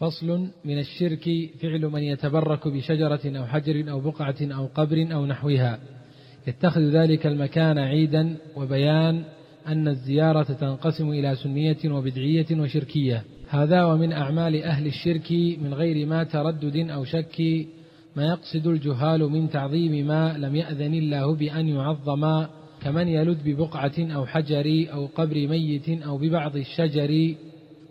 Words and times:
فصل 0.00 0.48
من 0.64 0.78
الشرك 0.78 1.24
فعل 1.62 1.86
من 1.86 2.02
يتبرك 2.02 2.68
بشجرة 2.68 3.20
أو 3.26 3.46
حجر 3.46 3.90
أو 3.90 4.00
بقعة 4.00 4.34
أو 4.42 4.66
قبر 4.66 5.06
أو 5.12 5.26
نحوها. 5.26 5.78
يتخذ 6.46 6.80
ذلك 6.80 7.26
المكان 7.26 7.78
عيدا 7.78 8.36
وبيان 8.56 9.24
أن 9.66 9.88
الزيارة 9.88 10.42
تنقسم 10.42 11.10
إلى 11.10 11.36
سنية 11.36 11.76
وبدعية 11.86 12.46
وشركية. 12.60 13.24
هذا 13.48 13.84
ومن 13.84 14.12
أعمال 14.12 14.62
أهل 14.62 14.86
الشرك 14.86 15.32
من 15.62 15.74
غير 15.74 16.06
ما 16.06 16.24
تردد 16.24 16.90
أو 16.90 17.04
شك 17.04 17.66
ما 18.16 18.26
يقصد 18.26 18.66
الجهال 18.66 19.20
من 19.20 19.50
تعظيم 19.50 20.06
ما 20.06 20.38
لم 20.38 20.56
يأذن 20.56 20.94
الله 20.94 21.34
بأن 21.34 21.68
يعظم 21.68 22.46
كمن 22.82 23.08
يلد 23.08 23.38
ببقعة 23.44 23.94
أو 23.98 24.26
حجر 24.26 24.86
أو 24.92 25.06
قبر 25.06 25.34
ميت 25.34 25.88
أو 25.88 26.18
ببعض 26.18 26.56
الشجر 26.56 27.34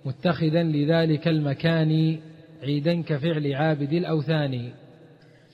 متخذا 0.06 0.64
لذلك 0.64 1.28
المكان 1.28 2.20
عيدا 2.64 3.02
كفعل 3.02 3.54
عابد 3.54 3.94
الأوثان. 3.94 4.70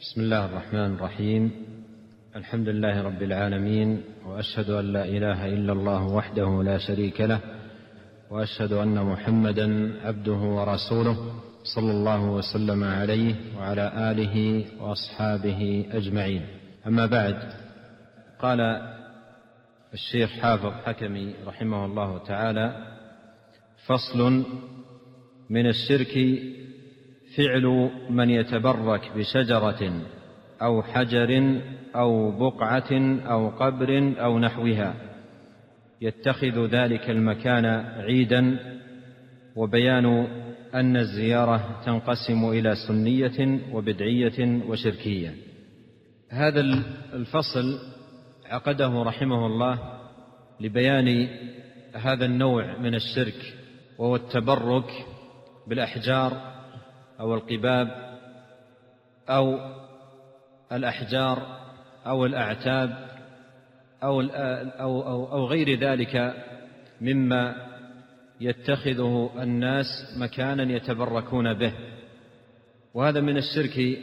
بسم 0.02 0.22
الله 0.22 0.46
الرحمن 0.46 0.94
الرحيم. 0.96 1.52
الحمد 2.36 2.68
لله 2.70 3.02
رب 3.02 3.24
العالمين 3.24 4.02
وأشهد 4.26 4.70
أن 4.70 4.94
لا 4.94 5.05
إله 5.05 5.46
إلا 5.46 5.74
الله 5.74 6.08
وحده 6.08 6.64
لا 6.64 6.77
شريك 6.77 7.22
له 7.22 7.40
وأشهد 8.30 8.74
أن 8.74 9.05
محمدا 9.05 9.94
عبده 10.04 10.32
ورسوله 10.32 11.18
صلى 11.76 11.91
الله 11.91 12.30
وسلم 12.30 12.84
عليه 12.84 13.36
وعلى 13.58 14.12
آله 14.12 14.66
وأصحابه 14.80 15.86
أجمعين. 15.91 16.41
أما 16.88 17.05
بعد 17.05 17.54
قال 18.40 18.60
الشيخ 19.94 20.30
حافظ 20.30 20.74
حكمي 20.86 21.34
رحمه 21.48 21.86
الله 21.86 22.18
تعالى 22.18 22.91
فصل 23.85 24.44
من 25.49 25.67
الشرك 25.67 26.13
فعل 27.38 27.90
من 28.09 28.30
يتبرك 28.30 29.12
بشجرة 29.16 30.02
أو 30.62 30.84
حجر 30.84 31.62
أو 31.96 32.32
بقعة 32.32 33.20
أو 33.32 33.49
قبر 33.49 34.13
أو 34.20 34.40
نحوها. 34.40 34.93
يتخذ 36.01 36.65
ذلك 36.65 37.10
المكان 37.10 37.65
عيدا 37.65 38.60
وبيان 39.55 40.27
أن 40.73 40.98
الزيارة 40.98 41.82
تنقسم 41.85 42.49
إلى 42.49 42.76
سنية 42.88 43.60
وبدعية 43.73 44.62
وشركية. 44.68 45.35
هذا 46.29 46.62
الفصل 47.13 47.79
عقده 48.45 49.04
رحمه 49.04 49.45
الله 49.45 49.79
لبيان 50.60 51.27
هذا 51.93 52.26
النوع 52.26 52.77
من 52.77 52.95
الشرك. 52.95 53.60
وهو 54.02 54.16
التبرك 54.16 55.05
بالأحجار 55.68 56.54
أو 57.20 57.34
القباب 57.34 58.18
أو 59.30 59.60
الأحجار 60.71 61.60
أو 62.07 62.26
الأعتاب 62.26 63.07
أو 64.03 64.22
أو 64.22 65.02
أو, 65.02 65.31
أو 65.31 65.46
غير 65.46 65.79
ذلك 65.79 66.34
مما 67.02 67.56
يتخذه 68.41 69.29
الناس 69.41 69.85
مكانا 70.18 70.74
يتبركون 70.74 71.53
به. 71.53 71.74
وهذا 72.94 73.22
من 73.22 73.38
الشرك 73.38 74.00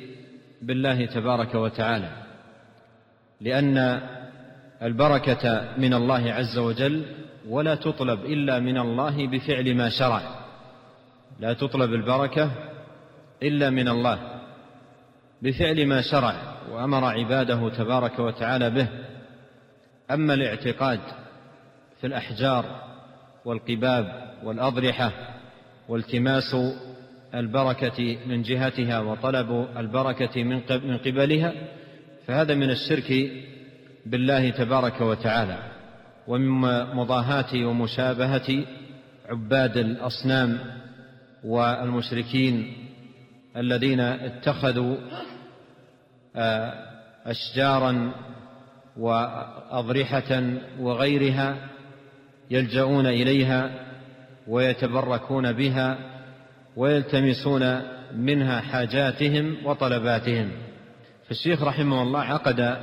بالله 0.62 1.06
تبارك 1.06 1.54
وتعالى 1.54 2.10
لأن 3.40 4.00
البركة 4.82 5.74
من 5.78 5.94
الله 5.94 6.32
عز 6.32 6.58
وجل 6.58 7.04
ولا 7.48 7.74
تطلب 7.74 8.24
إلا 8.24 8.58
من 8.58 8.78
الله 8.78 9.26
بفعل 9.26 9.74
ما 9.74 9.88
شرع. 9.88 10.20
لا 11.40 11.52
تطلب 11.52 11.94
البركة 11.94 12.50
إلا 13.42 13.70
من 13.70 13.88
الله 13.88 14.40
بفعل 15.42 15.86
ما 15.86 16.00
شرع 16.00 16.34
وأمر 16.70 17.04
عباده 17.04 17.68
تبارك 17.68 18.18
وتعالى 18.18 18.70
به. 18.70 18.88
أما 20.10 20.34
الاعتقاد 20.34 21.00
في 22.00 22.06
الأحجار 22.06 22.64
والقباب 23.44 24.34
والأضرحة 24.44 25.12
والتماس 25.88 26.56
البركة 27.34 28.18
من 28.26 28.42
جهتها 28.42 29.00
وطلب 29.00 29.68
البركة 29.76 30.42
من 30.44 30.98
قبلها 30.98 31.52
فهذا 32.26 32.54
من 32.54 32.70
الشرك 32.70 33.30
بالله 34.06 34.50
تبارك 34.50 35.00
وتعالى. 35.00 35.77
ومن 36.28 36.60
مضاهاه 36.94 37.64
ومشابهه 37.66 38.64
عباد 39.28 39.76
الأصنام 39.76 40.58
والمشركين 41.44 42.72
الذين 43.56 44.00
اتخذوا 44.00 44.96
آه، 46.36 46.72
اشجارا 47.26 48.12
وأضرحة 48.96 50.42
وغيرها 50.80 51.56
يلجؤون 52.50 53.06
إليها 53.06 53.70
ويتبركون 54.48 55.52
بها 55.52 55.98
ويلتمسون 56.76 57.82
منها 58.14 58.60
حاجاتهم 58.60 59.56
وطلباتهم. 59.66 60.50
فالشيخ 61.28 61.62
رحمه 61.62 62.02
الله 62.02 62.20
عقد 62.20 62.76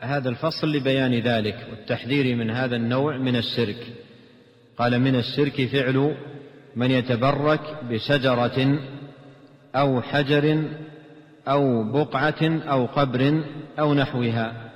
هذا 0.00 0.28
الفصل 0.28 0.72
لبيان 0.72 1.14
ذلك 1.14 1.66
والتحذير 1.70 2.36
من 2.36 2.50
هذا 2.50 2.76
النوع 2.76 3.16
من 3.16 3.36
الشرك 3.36 3.86
قال 4.78 4.98
من 5.00 5.16
الشرك 5.16 5.66
فعل 5.66 6.16
من 6.76 6.90
يتبرك 6.90 7.60
بشجرة 7.90 8.78
أو 9.76 10.02
حجر 10.02 10.64
أو 11.48 11.92
بقعة 11.92 12.42
أو 12.42 12.86
قبر 12.86 13.42
أو 13.78 13.94
نحوها. 13.94 14.70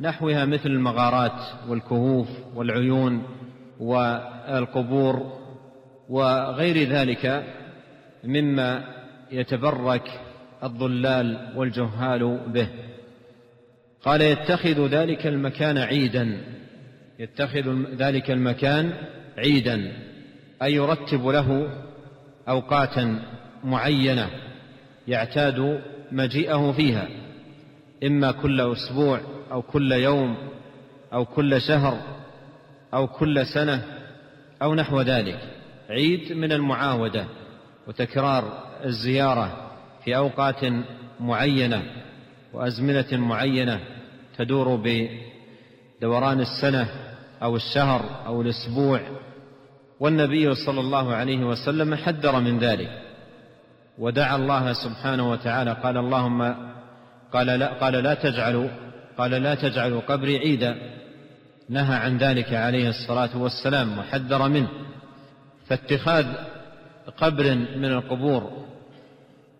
نحوها 0.00 0.44
مثل 0.44 0.68
المغارات 0.68 1.68
والكهوف 1.68 2.28
والعيون 2.54 3.22
والقبور 3.80 5.32
وغير 6.08 6.88
ذلك 6.88 7.44
مما 8.24 8.84
يتبرك 9.32 10.20
الضلال 10.62 11.52
والجهال 11.56 12.40
به. 12.46 12.68
قال 14.06 14.20
يتخذ 14.20 14.86
ذلك 14.86 15.26
المكان 15.26 15.78
عيدا. 15.78 16.40
يتخذ 17.18 17.96
ذلك 17.96 18.30
المكان 18.30 18.92
عيدا. 19.38 19.92
أي 20.62 20.74
يرتب 20.74 21.26
له 21.26 21.70
أوقاتا 22.48 23.22
معينة 23.64 24.30
يعتاد 25.08 25.80
مجيئه 26.12 26.72
فيها. 26.72 27.08
إما 28.04 28.32
كل 28.32 28.60
أسبوع 28.60 29.20
أو 29.52 29.62
كل 29.62 29.92
يوم 29.92 30.36
أو 31.12 31.24
كل 31.24 31.60
شهر 31.60 31.98
أو 32.94 33.06
كل 33.06 33.46
سنة 33.46 33.82
أو 34.62 34.74
نحو 34.74 35.00
ذلك. 35.00 35.38
عيد 35.90 36.32
من 36.32 36.52
المعاودة 36.52 37.24
وتكرار 37.86 38.64
الزيارة 38.84 39.70
في 40.04 40.16
أوقات 40.16 40.64
معينة 41.20 41.82
وأزمنة 42.52 43.06
معينة 43.12 43.80
تدور 44.38 44.82
بدوران 44.84 46.40
السنة 46.40 46.88
أو 47.42 47.56
الشهر 47.56 48.26
أو 48.26 48.42
الأسبوع 48.42 49.00
والنبي 50.00 50.54
صلى 50.54 50.80
الله 50.80 51.14
عليه 51.14 51.44
وسلم 51.44 51.94
حذر 51.94 52.40
من 52.40 52.58
ذلك 52.58 53.02
ودعا 53.98 54.36
الله 54.36 54.72
سبحانه 54.72 55.30
وتعالى 55.30 55.72
قال 55.72 55.96
اللهم 55.96 56.54
قال 57.32 57.46
لا, 57.46 57.66
قال 57.66 57.92
لا 57.92 58.14
تجعلوا 58.14 58.68
قال 59.18 59.30
لا 59.30 59.54
تجعلوا 59.54 60.00
قبري 60.00 60.38
عيدا. 60.38 60.76
نهى 61.68 61.94
عن 61.94 62.18
ذلك 62.18 62.54
عليه 62.54 62.88
الصلاة 62.88 63.38
والسلام 63.38 63.98
وحذر 63.98 64.48
منه. 64.48 64.68
فاتخاذ 65.66 66.26
قبر 67.16 67.54
من 67.54 67.84
القبور 67.84 68.50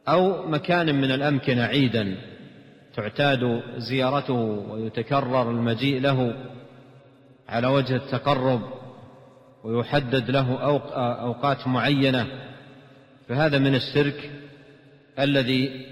أو 0.09 0.47
مكان 0.49 0.95
من 0.95 1.11
الأمكنة 1.11 1.63
عيدا 1.63 2.17
تعتاد 2.97 3.63
زيارته 3.77 4.35
ويتكرر 4.71 5.51
المجيء 5.51 6.01
له 6.01 6.35
على 7.49 7.67
وجه 7.67 7.97
التقرب 7.97 8.61
ويحدد 9.65 10.31
له 10.31 10.61
أوقات 11.23 11.69
معينة 11.69 12.27
فهذا 13.29 13.59
من 13.59 13.75
الشرك 13.75 14.31
الذي 15.19 15.87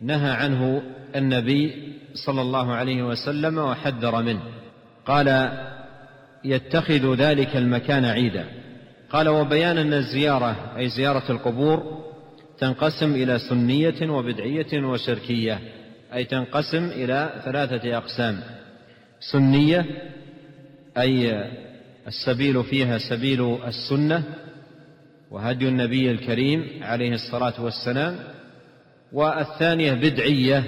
نهى 0.00 0.30
عنه 0.30 0.82
النبي 1.16 1.92
صلى 2.26 2.40
الله 2.40 2.72
عليه 2.72 3.02
وسلم 3.02 3.58
وحذر 3.58 4.22
منه. 4.22 4.40
قال 5.06 5.52
يتخذ 6.44 7.14
ذلك 7.14 7.56
المكان 7.56 8.04
عيدا 8.04 8.46
قال 9.10 9.28
وبيان 9.28 9.78
أن 9.78 9.92
الزيارة 9.92 10.56
أي 10.76 10.88
زيارة 10.88 11.32
القبور 11.32 12.02
تنقسم 12.58 13.14
إلى 13.14 13.38
سنية 13.38 14.10
وبدعية 14.10 14.84
وشركية 14.84 15.58
أي 16.14 16.24
تنقسم 16.24 16.84
إلى 16.84 17.42
ثلاثة 17.44 17.96
أقسام. 17.96 18.40
سنية 19.20 19.86
أي 20.98 21.44
السبيل 22.06 22.64
فيها 22.64 22.98
سبيل 22.98 23.58
السنة 23.66 24.24
وهدي 25.30 25.68
النبي 25.68 26.10
الكريم 26.10 26.80
عليه 26.82 27.14
الصلاة 27.14 27.64
والسلام. 27.64 28.18
والثانية 29.12 29.92
بدعية 29.92 30.64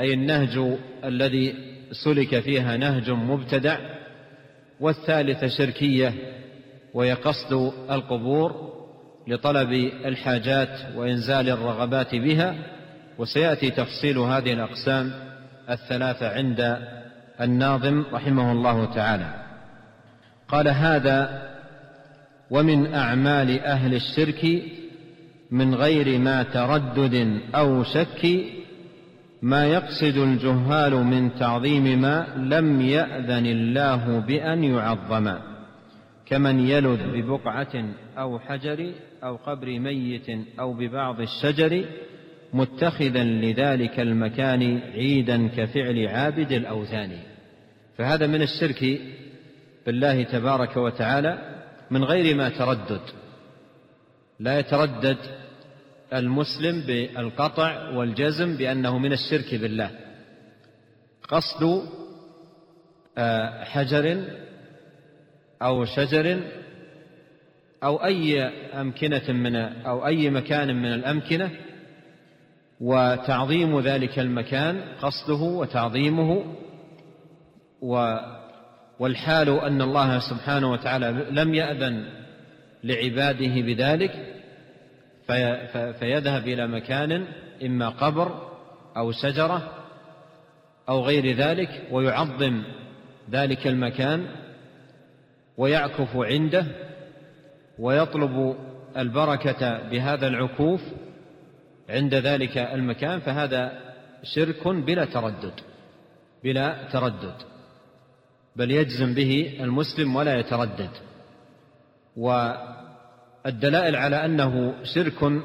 أي 0.00 0.14
النهج 0.14 0.78
الذي 1.04 1.54
سلك 1.92 2.40
فيها 2.40 2.76
نهج 2.76 3.10
مبتدع. 3.10 3.78
والثالثة 4.80 5.48
شركية 5.48 6.14
وهي 6.94 7.12
قصد 7.12 7.72
القبور 7.90 8.76
لطلب 9.28 9.72
الحاجات 10.04 10.78
وإنزال 10.96 11.48
الرغبات 11.48 12.14
بها. 12.14 12.75
وسيأتي 13.18 13.70
تفصيل 13.70 14.18
هذه 14.18 14.52
الأقسام 14.52 15.12
الثلاثة 15.70 16.28
عند 16.28 16.78
الناظم 17.40 18.04
رحمه 18.12 18.52
الله 18.52 18.94
تعالى. 18.94 19.46
قال 20.48 20.68
هذا 20.68 21.46
ومن 22.50 22.94
أعمال 22.94 23.60
أهل 23.60 23.94
الشرك 23.94 24.62
من 25.50 25.74
غير 25.74 26.18
ما 26.18 26.42
تردد 26.42 27.40
أو 27.54 27.82
شك 27.82 28.46
ما 29.42 29.66
يقصد 29.66 30.16
الجهال 30.16 30.94
من 30.94 31.34
تعظيم 31.34 32.00
ما 32.00 32.26
لم 32.36 32.80
يأذن 32.80 33.46
الله 33.46 34.18
بأن 34.18 34.64
يعظم 34.64 35.34
كمن 36.26 36.60
يلذ 36.60 37.00
ببقعة 37.12 37.84
أو 38.18 38.38
حجر 38.38 38.92
أو 39.24 39.36
قبر 39.36 39.78
ميت 39.78 40.26
أو 40.60 40.72
ببعض 40.72 41.20
الشجر 41.20 41.84
متخذا 42.52 43.24
لذلك 43.24 44.00
المكان 44.00 44.78
عيدا 44.78 45.48
كفعل 45.48 46.06
عابد 46.06 46.52
الأوثان. 46.52 47.18
فهذا 47.98 48.26
من 48.26 48.42
الشرك 48.42 49.00
بالله 49.86 50.22
تبارك 50.22 50.76
وتعالى 50.76 51.62
من 51.90 52.04
غير 52.04 52.36
ما 52.36 52.48
تردد. 52.48 53.00
لا 54.40 54.58
يتردد 54.58 55.18
المسلم 56.12 56.80
بالقطع 56.86 57.88
والجزم 57.88 58.56
بأنه 58.56 58.98
من 58.98 59.12
الشرك 59.12 59.54
بالله. 59.54 59.90
قصد 61.28 61.82
آه، 63.18 63.64
حجر 63.64 64.24
أو 65.62 65.84
شجر 65.84 66.40
أو 67.84 68.04
أي 68.04 68.42
أمكنة 68.80 69.32
من 69.32 69.56
أو 69.56 70.06
أي 70.06 70.30
مكان 70.30 70.82
من 70.82 70.92
الأمكنة 70.92 71.50
وتعظيم 72.80 73.80
ذلك 73.80 74.18
المكان 74.18 74.80
قصده 75.02 75.34
وتعظيمه 75.44 76.44
والحال 78.98 79.48
أن 79.60 79.82
الله 79.82 80.18
سبحانه 80.18 80.72
وتعالى 80.72 81.26
لم 81.30 81.54
يأذن 81.54 82.04
لعباده 82.84 83.60
بذلك 83.60 84.12
فيذهب 85.98 86.48
إلى 86.48 86.66
مكان 86.66 87.26
إما 87.64 87.88
قبر 87.88 88.48
أو 88.96 89.12
شجرة 89.12 89.70
أو 90.88 91.00
غير 91.00 91.36
ذلك 91.36 91.82
ويعظم 91.90 92.62
ذلك 93.30 93.66
المكان 93.66 94.26
ويعكف 95.56 96.16
عنده 96.16 96.66
ويطلب 97.78 98.56
البركة 98.96 99.88
بهذا 99.88 100.26
العكوف 100.26 100.80
عند 101.88 102.14
ذلك 102.14 102.58
المكان 102.58 103.20
فهذا 103.20 103.72
شرك 104.22 104.68
بلا 104.68 105.04
تردد 105.04 105.60
بلا 106.44 106.88
تردد 106.92 107.34
بل 108.56 108.70
يجزم 108.70 109.14
به 109.14 109.56
المسلم 109.60 110.16
ولا 110.16 110.38
يتردد. 110.38 110.90
والدلائل 112.16 113.96
على 113.96 114.24
أنه 114.24 114.74
شرك 114.84 115.42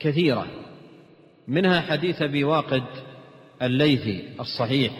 كثيرة 0.00 0.46
منها 1.48 1.80
حديث 1.80 2.22
أبي 2.22 2.44
واقد 2.44 2.82
الليثي 3.62 4.28
الصحيح 4.40 4.92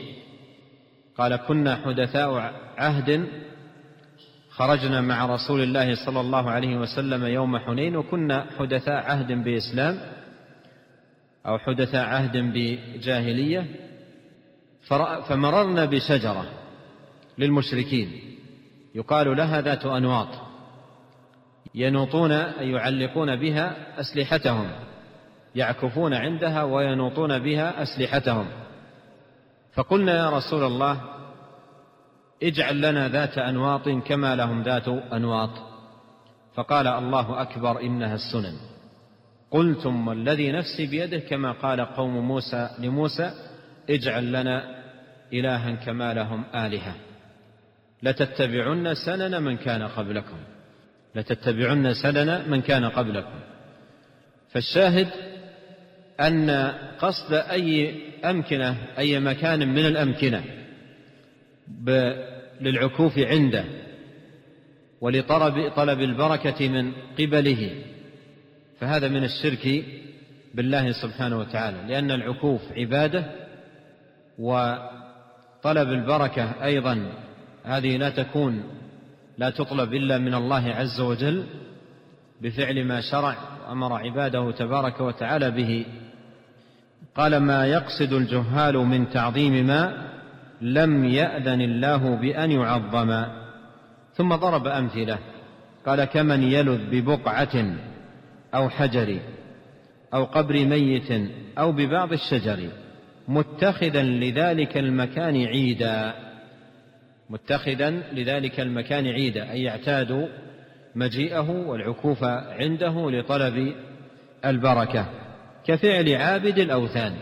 قال 1.18 1.36
كنا 1.36 1.76
حدثاء 1.76 2.30
عهد 2.78 3.28
خرجنا 4.50 5.00
مع 5.00 5.26
رسول 5.26 5.62
الله 5.62 6.06
صلى 6.06 6.20
الله 6.20 6.50
عليه 6.50 6.76
وسلم 6.76 7.24
يوم 7.24 7.58
حنين 7.58 7.96
وكنا 7.96 8.46
حدثاء 8.58 8.94
عهد 8.94 9.32
بإسلام 9.32 10.00
أو 11.46 11.58
حدثاء 11.58 12.06
عهد 12.06 12.36
بجاهلية 12.36 13.66
فمررنا 15.28 15.84
بشجرة 15.84 16.44
للمشركين. 17.38 18.36
يقال 18.94 19.36
لها 19.36 19.60
ذات 19.60 19.86
أنواط. 19.86 20.28
ينوطون 21.74 22.32
أي 22.32 22.70
يعلقون 22.70 23.36
بها 23.36 24.00
أسلحتهم. 24.00 24.70
يعكفون 25.54 26.14
عندها 26.14 26.62
وينوطون 26.62 27.38
بها 27.38 27.82
أسلحتهم. 27.82 28.46
فقلنا 29.74 30.16
يا 30.16 30.30
رسول 30.30 30.64
الله 30.64 31.00
اجعل 32.42 32.80
لنا 32.80 33.08
ذات 33.08 33.38
أنواط 33.38 33.88
كما 33.88 34.36
لهم 34.36 34.62
ذات 34.62 34.88
أنواط. 34.88 35.50
فقال 36.54 36.86
الله 36.86 37.42
أكبر 37.42 37.80
إنها 37.80 38.14
السنن. 38.14 38.73
قلتم 39.54 40.08
والذي 40.08 40.52
نفسي 40.52 40.86
بيده 40.86 41.18
كما 41.18 41.52
قال 41.52 41.80
قوم 41.80 42.28
موسى 42.28 42.70
لموسى 42.78 43.30
اجعل 43.90 44.32
لنا 44.32 44.84
إلها 45.32 45.74
كما 45.74 46.14
لهم 46.14 46.44
آلهة. 46.54 46.94
لتتبعن 48.02 48.94
سنن 48.94 49.42
من 49.42 49.56
كان 49.56 49.82
قبلكم. 49.82 50.36
لتتبعن 51.14 51.94
سنن 51.94 52.50
من 52.50 52.62
كان 52.62 52.84
قبلكم. 52.84 53.38
فالشاهد 54.50 55.08
أن 56.20 56.50
قصد 56.98 57.32
أي 57.34 57.94
أمكنة 58.24 58.76
أي 58.98 59.20
مكان 59.20 59.68
من 59.68 59.86
الأمكنة 59.86 60.44
للعكوف 62.60 63.18
عنده 63.18 63.64
ولطلب 65.00 65.72
طلب 65.76 66.00
البركة 66.00 66.68
من 66.68 66.92
قبله 67.18 67.70
فهذا 68.84 69.08
من 69.08 69.24
الشرك 69.24 69.84
بالله 70.54 70.92
سبحانه 70.92 71.38
وتعالى 71.38 71.76
لأن 71.88 72.10
العكوف 72.10 72.60
عبادة 72.76 73.24
وطلب 74.38 75.88
البركة 75.88 76.64
أيضا. 76.64 77.12
هذه 77.64 77.96
لا 77.96 78.10
تكون 78.10 78.62
لا 79.38 79.50
تطلب 79.50 79.94
إلا 79.94 80.18
من 80.18 80.34
الله 80.34 80.68
عز 80.68 81.00
وجل 81.00 81.44
بفعل 82.40 82.84
ما 82.84 83.00
شرع 83.00 83.36
وأمر 83.68 83.92
عباده 83.92 84.50
تبارك 84.50 85.00
وتعالى 85.00 85.50
به. 85.50 85.86
قال 87.14 87.36
ما 87.36 87.66
يقصد 87.66 88.12
الجهال 88.12 88.76
من 88.76 89.10
تعظيم 89.10 89.66
ما 89.66 90.10
لم 90.60 91.04
يأذن 91.04 91.60
الله 91.60 92.16
بأن 92.16 92.50
يعظم 92.50 93.24
ثم 94.14 94.34
ضرب 94.34 94.66
أمثلة 94.66 95.18
قال 95.86 96.04
كمن 96.04 96.42
يلذ 96.42 96.90
ببقعة 96.90 97.76
أو 98.54 98.68
حجر 98.68 99.18
أو 100.14 100.24
قبر 100.24 100.64
ميت 100.64 101.30
أو 101.58 101.72
ببعض 101.72 102.12
الشجر 102.12 102.68
متخذا 103.28 104.02
لذلك 104.02 104.76
المكان 104.76 105.44
عيدا. 105.44 106.14
متخذا 107.30 107.90
لذلك 107.90 108.60
المكان 108.60 109.06
عيدا 109.06 109.50
أي 109.50 109.62
يعتاد 109.62 110.28
مجيئه 110.94 111.50
والعكوف 111.50 112.24
عنده 112.24 113.10
لطلب 113.10 113.74
البركة. 114.44 115.06
كفعل 115.66 116.14
عابد 116.14 116.58
الأوثان. 116.58 117.14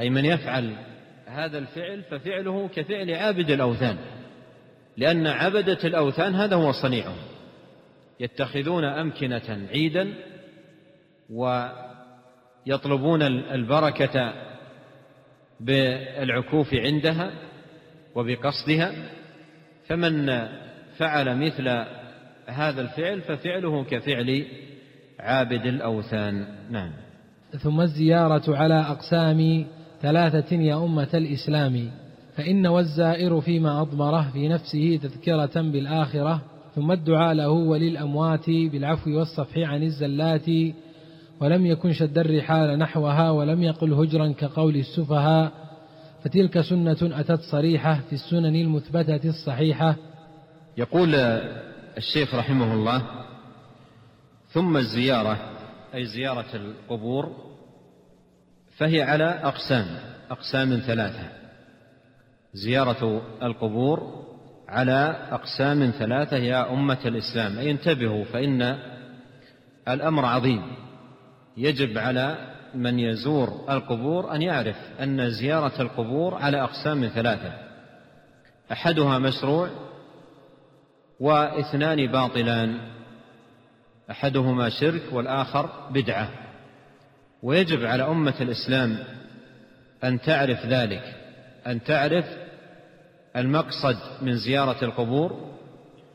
أي 0.00 0.10
من 0.10 0.24
يفعل 0.24 0.72
هذا 1.26 1.58
الفعل 1.58 2.02
ففعله 2.10 2.68
كفعل 2.68 3.10
عابد 3.10 3.50
الأوثان. 3.50 3.96
لأن 4.96 5.26
عبدة 5.26 5.78
الأوثان 5.84 6.34
هذا 6.34 6.56
هو 6.56 6.72
صنيعهم 6.72 7.27
يتخذون 8.20 8.84
أمكنة 8.84 9.66
عيدا 9.70 10.14
ويطلبون 11.30 13.22
البركة 13.22 14.32
بالعكوف 15.60 16.74
عندها 16.74 17.30
وبقصدها 18.14 18.92
فمن 19.86 20.26
فعل 20.96 21.36
مثل 21.36 21.68
هذا 22.46 22.80
الفعل 22.80 23.20
ففعله 23.20 23.84
كفعل 23.84 24.46
عابد 25.20 25.66
الأوثان. 25.66 26.46
نعم. 26.70 26.92
ثم 27.62 27.80
الزيارة 27.80 28.56
على 28.56 28.80
أقسام 28.80 29.66
ثلاثة 30.02 30.56
يا 30.56 30.84
أمة 30.84 31.08
الإسلام 31.14 31.90
فإن 32.36 32.66
والزائر 32.66 33.40
فيما 33.40 33.82
أضمره 33.82 34.30
في 34.32 34.48
نفسه 34.48 35.00
تذكرة 35.02 35.60
بالآخرة 35.60 36.42
ثم 36.78 36.92
الدعاء 36.92 37.34
له 37.34 37.48
وللأموات 37.48 38.50
بالعفو 38.50 39.10
والصفح 39.10 39.58
عن 39.58 39.82
الزلات 39.82 40.46
ولم 41.40 41.66
يكن 41.66 41.92
شد 41.92 42.18
الرحال 42.18 42.78
نحوها 42.78 43.30
ولم 43.30 43.62
يقل 43.62 43.92
هجرا 43.92 44.32
كقول 44.32 44.76
السفهاء 44.76 45.52
فتلك 46.24 46.60
سنة 46.60 46.96
أتت 47.02 47.40
صريحة 47.40 48.00
في 48.08 48.12
السنن 48.12 48.56
المثبتة 48.56 49.28
الصحيحة. 49.28 49.96
يقول 50.76 51.14
الشيخ 51.96 52.34
رحمه 52.34 52.74
الله 52.74 53.02
ثم 54.48 54.76
الزيارة 54.76 55.38
أي 55.94 56.04
زيارة 56.04 56.56
القبور 56.56 57.32
فهي 58.76 59.02
على 59.02 59.24
أقسام 59.24 59.86
أقسام 60.30 60.76
ثلاثة. 60.86 61.28
زيارة 62.54 63.22
القبور 63.42 64.27
على 64.68 65.28
أقسام 65.30 65.90
ثلاثة 65.98 66.36
يا 66.36 66.72
أمة 66.72 66.98
الإسلام. 67.04 67.58
انتبهوا 67.58 68.24
فإن 68.24 68.78
الأمر 69.88 70.24
عظيم. 70.24 70.62
يجب 71.56 71.98
على 71.98 72.54
من 72.74 72.98
يزور 72.98 73.64
القبور 73.70 74.34
أن 74.34 74.42
يعرف 74.42 74.76
أن 75.02 75.30
زيارة 75.30 75.82
القبور 75.82 76.34
على 76.34 76.62
أقسام 76.62 77.08
ثلاثة. 77.08 77.52
أحدها 78.72 79.18
مشروع 79.18 79.68
واثنان 81.20 82.12
باطلان. 82.12 82.78
أحدهما 84.10 84.68
شرك 84.68 85.02
والآخر 85.12 85.70
بدعة. 85.90 86.28
ويجب 87.42 87.84
على 87.84 88.02
أمة 88.02 88.34
الإسلام 88.40 88.98
أن 90.04 90.20
تعرف 90.20 90.66
ذلك 90.66 91.14
أن 91.66 91.82
تعرف 91.84 92.47
المقصد 93.38 93.96
من 94.22 94.36
زيارة 94.36 94.84
القبور 94.84 95.48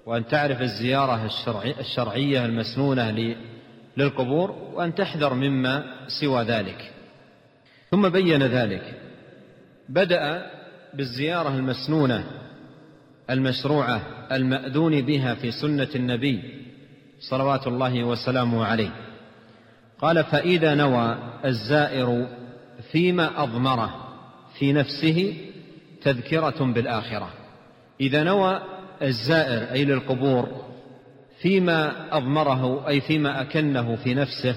وأن 0.05 0.27
تعرف 0.27 0.61
الزيارة 0.61 1.29
الشرعية 1.79 2.45
المسنونة 2.45 3.35
للقبور 3.97 4.51
وأن 4.73 4.95
تحذر 4.95 5.33
مما 5.33 5.83
سوى 6.21 6.43
ذلك. 6.43 6.91
ثم 7.91 8.09
بين 8.09 8.43
ذلك. 8.43 9.01
بدأ 9.89 10.51
بالزيارة 10.93 11.49
المسنونة 11.55 12.23
المشروعة 13.29 14.01
المأذون 14.31 15.01
بها 15.01 15.35
في 15.35 15.51
سنة 15.51 15.89
النبي 15.95 16.43
صلوات 17.19 17.67
الله 17.67 18.03
وسلامه 18.03 18.65
عليه. 18.65 18.91
قال 19.99 20.23
فإذا 20.23 20.75
نوى 20.75 21.17
الزائر 21.45 22.27
فيما 22.91 23.43
أضمره 23.43 24.07
في 24.59 24.73
نفسه 24.73 25.33
تذكرة 26.03 26.73
بالآخرة. 26.73 27.29
إذا 28.01 28.23
نوى 28.23 28.61
الزائر 29.01 29.71
أي 29.71 29.85
للقبور 29.85 30.65
فيما 31.41 32.07
أضمره 32.17 32.87
أي 32.87 33.01
فيما 33.01 33.41
أكنه 33.41 33.95
في 33.95 34.13
نفسه 34.13 34.55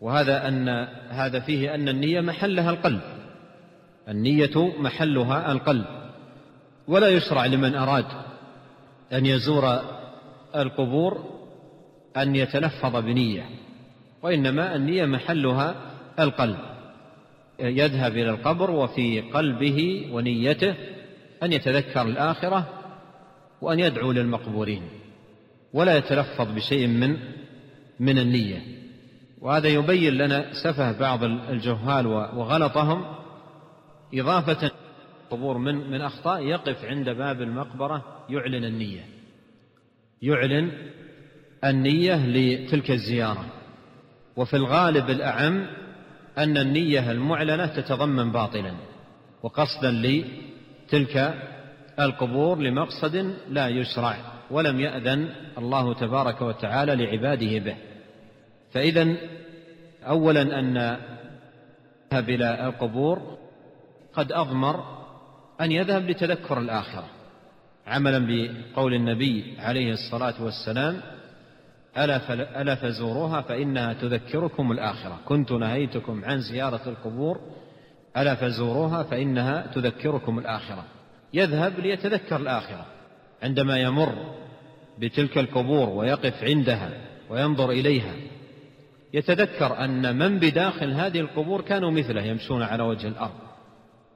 وهذا 0.00 0.48
أن 0.48 0.68
هذا 1.08 1.40
فيه 1.40 1.74
أن 1.74 1.88
النية 1.88 2.20
محلها 2.20 2.70
القلب. 2.70 3.00
النية 4.08 4.72
محلها 4.78 5.52
القلب. 5.52 5.84
ولا 6.88 7.08
يشرع 7.08 7.46
لمن 7.46 7.74
أراد 7.74 8.06
أن 9.12 9.26
يزور 9.26 9.80
القبور 10.56 11.40
أن 12.16 12.36
يتلفظ 12.36 12.96
بنية 12.96 13.44
وإنما 14.22 14.76
النية 14.76 15.04
محلها 15.04 15.74
القلب. 16.20 16.69
يذهب 17.60 18.12
إلى 18.12 18.30
القبر 18.30 18.70
وفي 18.70 19.20
قلبه 19.20 20.08
ونيته 20.12 20.74
أن 21.42 21.52
يتذكر 21.52 22.02
الآخرة 22.02 22.68
وأن 23.60 23.80
يدعو 23.80 24.12
للمقبورين 24.12 24.82
ولا 25.72 25.96
يتلفظ 25.96 26.54
بشيء 26.54 26.86
من 26.86 27.16
من 28.00 28.18
النية. 28.18 28.62
وهذا 29.40 29.68
يبين 29.68 30.14
لنا 30.14 30.52
سفه 30.64 30.92
بعض 30.92 31.24
الجهال 31.24 32.06
وغلطهم. 32.06 33.04
إضافة 34.14 34.70
القبور 35.24 35.58
من 35.58 35.90
من 35.90 36.00
أخطاء 36.00 36.42
يقف 36.42 36.84
عند 36.84 37.10
باب 37.10 37.42
المقبرة 37.42 38.04
يعلن 38.28 38.64
النية. 38.64 39.04
يعلن 40.22 40.72
النية 41.64 42.26
لتلك 42.26 42.90
الزيارة. 42.90 43.46
وفي 44.36 44.56
الغالب 44.56 45.10
الأعم 45.10 45.66
أن 46.40 46.56
النية 46.58 47.10
المعلنة 47.10 47.66
تتضمن 47.66 48.32
باطلا 48.32 48.72
وقصدا 49.42 49.90
لتلك 49.90 51.34
القبور 52.00 52.58
لمقصد 52.58 53.34
لا 53.48 53.68
يشرع 53.68 54.16
ولم 54.50 54.80
يأذن 54.80 55.28
الله 55.58 55.94
تبارك 55.94 56.42
وتعالى 56.42 56.94
لعباده 56.96 57.58
به. 57.58 57.76
فإذا 58.72 59.16
أولا 60.06 60.58
أن 60.58 60.76
يذهب 62.12 62.30
إلى 62.30 62.66
القبور 62.66 63.38
قد 64.12 64.32
أضمر 64.32 64.84
أن 65.60 65.72
يذهب 65.72 66.10
لتذكر 66.10 66.58
الآخرة 66.58 67.04
عملا 67.86 68.18
بقول 68.18 68.94
النبي 68.94 69.54
عليه 69.58 69.92
الصلاة 69.92 70.42
والسلام 70.44 71.00
ألا 71.96 72.74
فزوروها 72.74 73.40
فإنها 73.40 73.92
تذكركم 73.92 74.72
الآخرة. 74.72 75.18
كنت 75.24 75.52
نهيتكم 75.52 76.24
عن 76.24 76.40
زيارة 76.40 76.88
القبور. 76.88 77.40
ألا 78.16 78.34
فزوروها 78.34 79.02
فإنها 79.02 79.66
تذكركم 79.74 80.38
الآخرة. 80.38 80.84
يذهب 81.34 81.80
ليتذكر 81.80 82.36
الآخرة. 82.36 82.86
عندما 83.42 83.78
يمر 83.78 84.14
بتلك 84.98 85.38
القبور 85.38 85.88
ويقف 85.88 86.44
عندها 86.44 86.90
وينظر 87.30 87.70
إليها 87.70 88.14
يتذكر 89.14 89.84
أن 89.84 90.18
من 90.18 90.38
بداخل 90.38 90.92
هذه 90.92 91.20
القبور 91.20 91.60
كانوا 91.60 91.90
مثله 91.90 92.22
يمشون 92.22 92.62
على 92.62 92.82
وجه 92.82 93.08
الأرض 93.08 93.34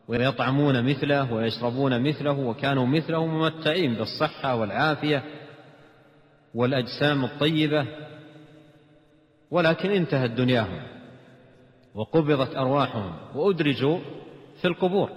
ويطعمون 0.09 0.85
مثله 0.85 1.33
ويشربون 1.33 2.09
مثله 2.09 2.39
وكانوا 2.39 2.87
مثله 2.87 3.27
ممتعين 3.27 3.95
بالصحة 3.95 4.55
والعافية. 4.55 5.23
والأجسام 6.55 7.25
الطيبة 7.25 7.87
ولكن 9.51 9.91
انتهت 9.91 10.31
دنياهم 10.31 10.83
وقبضت 11.95 12.57
أرواحهم 12.57 13.13
وأدرجوا 13.35 13.99
في 14.61 14.69
القبور 14.69 15.11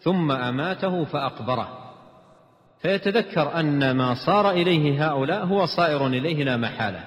ثم 0.00 0.32
أماته 0.32 1.04
فأقبره. 1.04 1.80
فيتذكر 2.82 3.60
أن 3.60 3.90
ما 3.90 4.14
صار 4.26 4.50
إليه 4.50 5.06
هؤلاء 5.06 5.44
هو 5.44 5.66
صائر 5.66 6.06
إليه 6.06 6.44
لا 6.44 6.56
محالة 6.56 7.04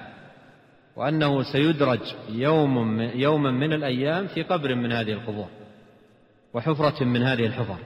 وأنه 0.96 1.42
سيدرج 1.42 2.00
يوم 2.28 3.00
يوما 3.00 3.50
من 3.50 3.72
الأيام 3.72 4.26
في 4.26 4.42
قبر 4.42 4.74
من 4.74 4.92
هذه 4.92 5.12
القبور 5.12 5.48
وحفرة 6.54 7.04
من 7.04 7.22
هذه 7.22 7.46
الحفر. 7.46 7.78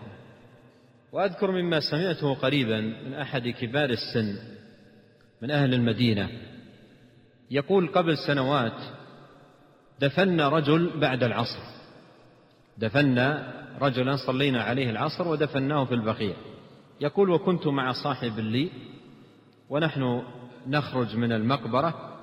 وأذكر 1.13 1.51
مما 1.51 1.81
سمعته 1.81 2.35
قريبا 2.35 2.81
من 2.81 3.15
أحد 3.15 3.49
كبار 3.49 3.91
السن 3.91 4.39
من 5.43 5.51
أهل 5.51 5.75
المدينة. 5.75 6.29
يقول 7.51 7.89
قبل 7.89 8.19
سنوات 8.27 8.81
دفنا 10.01 10.49
رجل 10.49 11.01
بعد 11.01 11.23
العصر. 11.23 11.63
دفنا 12.79 13.53
رجلا 13.81 14.17
صلينا 14.27 14.63
عليه 14.63 14.91
العصر 14.91 15.29
ودفناه 15.29 15.85
في 15.85 15.95
البقيع. 15.95 16.35
يقول 17.01 17.31
وكنت 17.31 17.67
مع 17.67 17.93
صاحب 17.93 18.39
لي 18.39 18.71
ونحن 19.69 20.23
نخرج 20.67 21.17
من 21.17 21.33
المقبرة. 21.33 22.19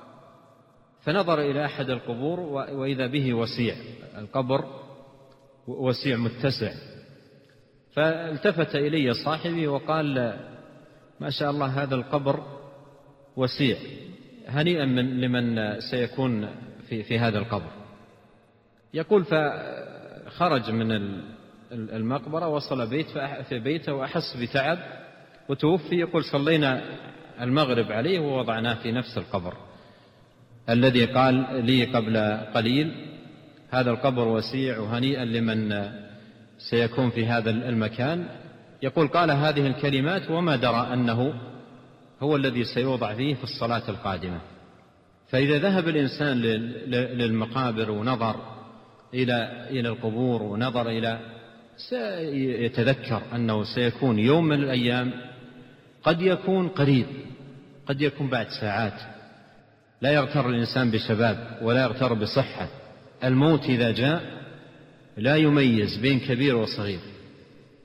فنظر 1.02 1.40
إلى 1.40 1.64
أحد 1.64 1.90
القبور 1.90 2.40
وإذا 2.72 3.06
به 3.06 3.34
وسيع 3.34 3.74
القبر 4.18 4.64
وسيع 5.66 6.16
متسع. 6.16 6.72
فالتفت 7.92 8.74
إلي 8.74 9.14
صاحبي 9.24 9.66
وقال 9.66 10.36
ما 11.20 11.30
شاء 11.30 11.50
الله 11.50 11.66
هذا 11.66 11.94
القبر 11.94 12.59
وسيع 13.36 13.76
هنيئا 14.48 14.84
من 14.84 15.20
لمن 15.20 15.80
سيكون 15.80 16.48
في, 16.88 17.02
في 17.02 17.18
هذا 17.18 17.38
القبر. 17.38 17.70
يقول 18.94 19.24
فخرج 19.24 20.70
من 20.70 21.20
المقبرة 21.72 22.48
وصل 22.48 22.90
بيت 22.90 23.06
في 23.48 23.58
بيته 23.58 23.94
وأحس 23.94 24.36
بتعب 24.36 24.78
وتوفي 25.48 25.96
يقول 25.96 26.24
صلينا 26.24 26.82
المغرب 27.40 27.92
عليه 27.92 28.20
ووضعناه 28.20 28.74
في 28.74 28.92
نفس 28.92 29.18
القبر. 29.18 29.54
الذي 30.68 31.04
قال 31.04 31.64
لي 31.66 31.84
قبل 31.84 32.16
قليل 32.54 33.06
هذا 33.70 33.90
القبر 33.90 34.28
وسيع 34.28 34.78
وهنيئا 34.78 35.24
لمن 35.24 35.90
سيكون 36.58 37.10
في 37.10 37.26
هذا 37.26 37.50
المكان. 37.50 38.28
يقول 38.82 39.08
قال 39.08 39.30
هذه 39.30 39.66
الكلمات 39.66 40.30
وما 40.30 40.56
درى 40.56 40.90
أنه 40.92 41.49
هو 42.20 42.36
الذي 42.36 42.64
سيوضع 42.64 43.14
فيه 43.14 43.34
في 43.34 43.44
الصلاة 43.44 43.82
القادمة. 43.88 44.40
فإذا 45.28 45.58
ذهب 45.58 45.88
الإنسان 45.88 46.36
للمقابر 47.16 47.90
ونظر 47.90 48.36
إلى 49.14 49.66
إلى 49.70 49.88
القبور 49.88 50.42
ونظر 50.42 50.88
إلى 50.88 51.18
سيتذكر 51.76 53.22
أنه 53.34 53.64
سيكون 53.64 54.18
يوم 54.18 54.44
من 54.44 54.62
الأيام 54.62 55.12
قد 56.02 56.22
يكون 56.22 56.68
قريب 56.68 57.06
قد 57.86 58.00
يكون 58.00 58.28
بعد 58.28 58.46
ساعات. 58.60 59.00
لا 60.02 60.10
يغتر 60.12 60.48
الإنسان 60.48 60.90
بشباب 60.90 61.58
ولا 61.62 61.82
يغتر 61.82 62.14
بصحة. 62.14 62.68
الموت 63.24 63.64
إذا 63.64 63.90
جاء 63.90 64.40
لا 65.16 65.36
يميز 65.36 65.96
بين 65.96 66.20
كبير 66.20 66.56
وصغير 66.56 67.00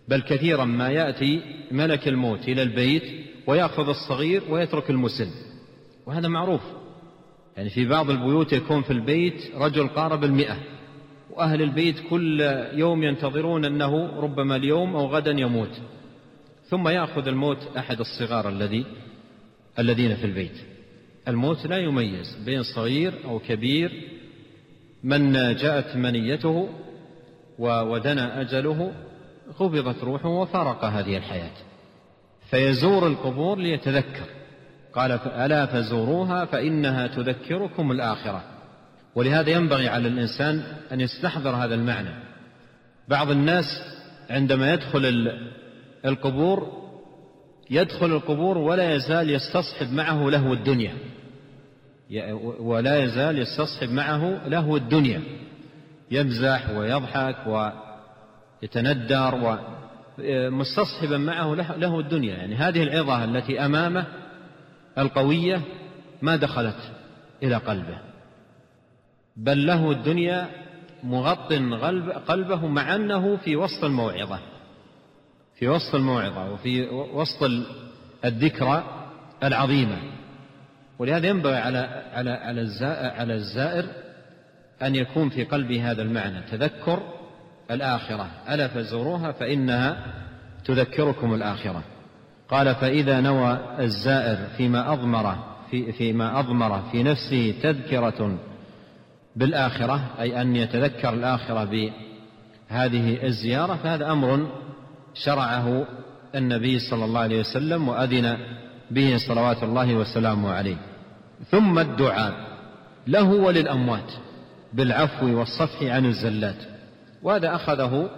بل 0.08 0.22
كثيرا 0.22 0.66
ما 0.66 0.90
يأتي 0.90 1.42
ملك 1.72 2.08
الموت 2.08 2.48
إلى 2.48 2.62
البيت 2.62 3.04
ويأخذ 3.48 3.90
الصغير 3.90 4.44
ويترك 4.50 4.90
المسن. 4.90 5.28
وهذا 6.06 6.28
معروف. 6.28 6.62
يعني 7.58 7.70
في 7.70 7.86
بعض 7.86 8.10
البيوت 8.10 8.54
يكون 8.54 8.82
في 8.82 8.94
البيت 8.94 9.56
رجل 9.56 9.88
قارب 9.88 10.24
المئة. 10.24 10.58
وأهل 11.30 11.62
البيت 11.62 11.96
كل 12.10 12.42
يوم 12.74 13.04
ينتظرون 13.04 13.66
أنه 13.66 14.20
ربما 14.20 14.56
اليوم 14.56 14.96
أو 14.96 15.08
غدا 15.08 15.32
يموت. 15.32 15.82
ثم 16.70 16.88
يأخذ 16.88 17.28
الموت 17.28 17.78
أحد 17.78 18.00
الصغار 18.00 18.50
الذي 18.50 18.86
الذين 19.80 20.16
في 20.16 20.26
البيت. 20.26 20.58
الموت 21.28 21.68
لا 21.68 21.78
يميز 21.78 22.38
بين 22.46 22.64
صغير 22.64 23.14
أو 23.26 23.40
كبير. 23.40 23.92
من 25.04 25.34
جاءت 25.34 25.96
منيته 25.96 26.70
ودنا 27.60 28.42
أجله 28.42 28.92
قبضت 29.60 30.04
روحه 30.04 30.30
وفارق 30.30 30.86
هذه 30.86 31.18
الحياة. 31.18 31.52
فيزور 32.50 33.08
القبور 33.08 33.58
ليتذكر. 33.58 34.26
قال 34.94 35.12
ألا 35.12 35.66
فزوروها 35.66 36.46
فإنها 36.46 37.08
تذكركم 37.08 37.92
الآخرة. 37.92 38.44
ولهذا 39.16 39.50
ينبغي 39.50 39.88
على 39.88 40.08
الإنسان 40.08 40.64
أن 40.92 41.02
يستحضر 41.02 41.50
هذا 41.50 41.76
المعنى. 41.76 42.10
بعض 43.08 43.32
الناس 43.32 43.66
عندما 44.30 44.74
يدخل 44.74 45.32
القبور 46.06 46.86
يدخل 47.70 48.06
القبور 48.06 48.58
ولا 48.58 48.94
يزال 48.94 49.30
يستصحب 49.30 49.94
معه 49.94 50.30
لهو 50.30 50.54
الدنيا. 50.54 50.94
ولا 52.60 53.04
يزال 53.04 53.40
يستصحب 53.40 53.92
معه 53.92 54.48
لهو 54.48 54.78
الدنيا. 54.78 55.22
يمزح 56.12 56.70
ويضحك 56.70 57.72
ويتندر 58.62 59.60
ومستصحبا 60.20 61.18
معه 61.18 61.56
له 61.56 62.00
الدنيا. 62.00 62.36
يعني 62.36 62.56
هذه 62.56 62.84
العظة 62.84 63.24
التي 63.24 63.66
أمامه 63.66 64.06
القوية 64.98 65.62
ما 66.22 66.36
دخلت 66.36 66.78
إلى 67.44 67.56
قلبه. 67.56 67.98
بل 69.38 69.66
له 69.66 69.92
الدنيا 69.92 70.48
مغط 71.04 71.54
قلبه 72.28 72.68
مع 72.68 72.96
أنه 72.96 73.38
في 73.38 73.56
وسط 73.56 73.84
الموعظة. 73.84 74.40
في 75.56 75.68
وسط 75.68 75.96
الموعظة 75.96 76.52
وفي 76.52 76.88
وسط 76.90 77.52
الذكرى 78.26 78.84
العظيمة. 79.44 79.98
ولهذا 81.00 81.28
ينبغي 81.28 81.56
على 81.56 81.78
على 82.14 82.30
على 83.18 83.34
الزائر 83.34 83.86
أن 84.82 84.96
يكون 84.96 85.30
في 85.30 85.44
قلبه 85.44 85.92
هذا 85.92 86.02
المعنى 86.02 86.42
تذكر 86.42 87.04
الآخرة. 87.72 88.28
ألا 88.50 88.68
فزوروها 88.68 89.32
فإنها 89.32 89.98
تذكركم 90.66 91.34
الآخرة. 91.34 91.84
قال 92.50 92.76
فإذا 92.76 93.22
نوى 93.22 93.60
الزائر 93.80 94.38
فيما 94.58 94.94
أضمر 94.94 95.36
في 95.72 95.92
فيما 95.92 96.40
أضمر 96.40 96.82
في 96.92 97.04
نفسه 97.04 97.54
تذكرة 97.64 98.38
بالآخرة 99.36 100.02
أي 100.20 100.42
أن 100.42 100.56
يتذكر 100.56 101.14
الآخرة 101.14 101.64
بهذه 101.64 103.26
الزيارة 103.28 103.76
فهذا 103.76 104.12
أمر 104.12 104.48
شرعه 105.14 105.86
النبي 106.36 106.80
صلى 106.80 107.06
الله 107.06 107.20
عليه 107.20 107.40
وسلم 107.40 107.88
وأذن 107.88 108.38
به 108.92 109.18
صلوات 109.28 109.64
الله 109.64 109.96
وسلامه 109.96 110.52
عليه. 110.52 110.78
ثم 111.52 111.80
الدعاء 111.80 112.34
له 113.08 113.24
وللأموات 113.24 114.12
بالعفو 114.74 115.40
والصفح 115.40 115.84
عن 115.84 116.06
الزلات. 116.06 116.75
وهذا 117.24 117.56
أخذه 117.56 118.10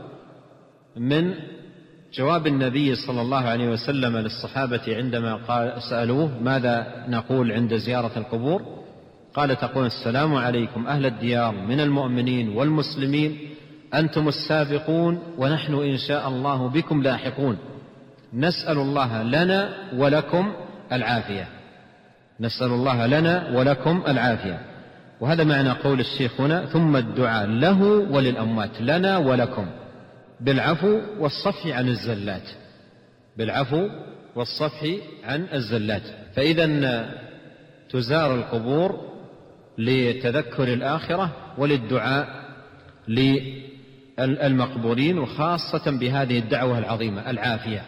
من 0.98 1.34
جواب 2.13 2.48
النبي 2.48 2.96
صلى 2.96 3.22
الله 3.22 3.38
عليه 3.38 3.70
وسلم 3.70 4.18
للصحابة 4.18 4.82
عندما 4.88 5.36
قال 5.36 5.82
سألوه 5.89 6.32
ماذا 6.42 7.06
نقول 7.08 7.51
عند 7.51 7.75
زيارة 7.75 8.12
القبور؟ 8.18 8.62
قال 9.34 9.56
تقول 9.56 9.86
السلام 9.86 10.36
عليكم 10.36 10.88
أهل 10.88 11.06
الديار 11.06 11.56
من 11.56 11.80
المؤمنين 11.80 12.50
والمسلمين 12.50 13.39
أنتم 13.94 14.27
السابقون 14.27 15.20
ونحن 15.38 15.74
إن 15.74 15.98
شاء 15.98 16.27
الله 16.27 16.68
بكم 16.70 17.03
لاحقون. 17.03 17.57
نسأل 18.33 18.77
الله 18.77 19.24
لنا 19.24 19.70
ولكم 19.94 20.53
العافية. 20.92 21.48
نسأل 22.40 22.68
الله 22.68 23.05
لنا 23.05 23.50
ولكم 23.53 24.03
العافية. 24.07 24.76
وهذا 25.22 25.44
معنى 25.44 25.70
قول 25.70 26.00
الشيخ 26.00 26.42
هنا 26.42 26.66
ثم 26.66 26.96
الدعاء 26.96 27.48
له 27.48 27.84
وللأموات 27.84 28.82
لنا 28.82 29.18
ولكم. 29.18 29.68
بالعفو 30.40 31.00
والصفح 31.20 31.68
عن 31.68 31.88
الزلات. 31.88 32.50
بالعفو 33.38 33.90
والصفح 34.36 34.86
عن 35.24 35.48
الزلات. 35.53 36.01
فإذا 36.36 37.10
تزار 37.90 38.36
القبور 38.36 39.08
لتذكر 39.77 40.74
الآخرة 40.74 41.32
وللدعاء 41.58 42.27
للمقبورين 44.18 45.18
وخاصة 45.18 45.92
بهذه 45.92 46.40
الدعوة 46.40 46.80
العظيمة 46.80 47.30
العافية. 47.30 47.82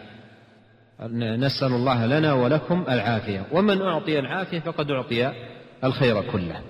نسأل 1.36 1.72
الله 1.72 2.06
لنا 2.06 2.32
ولكم 2.32 2.84
العافية. 2.88 3.46
ومن 3.52 3.82
أعطي 3.82 4.18
العافية 4.18 4.58
فقد 4.58 4.90
أعطي 4.90 5.32
الخير 5.84 6.22
كله. 6.22 6.60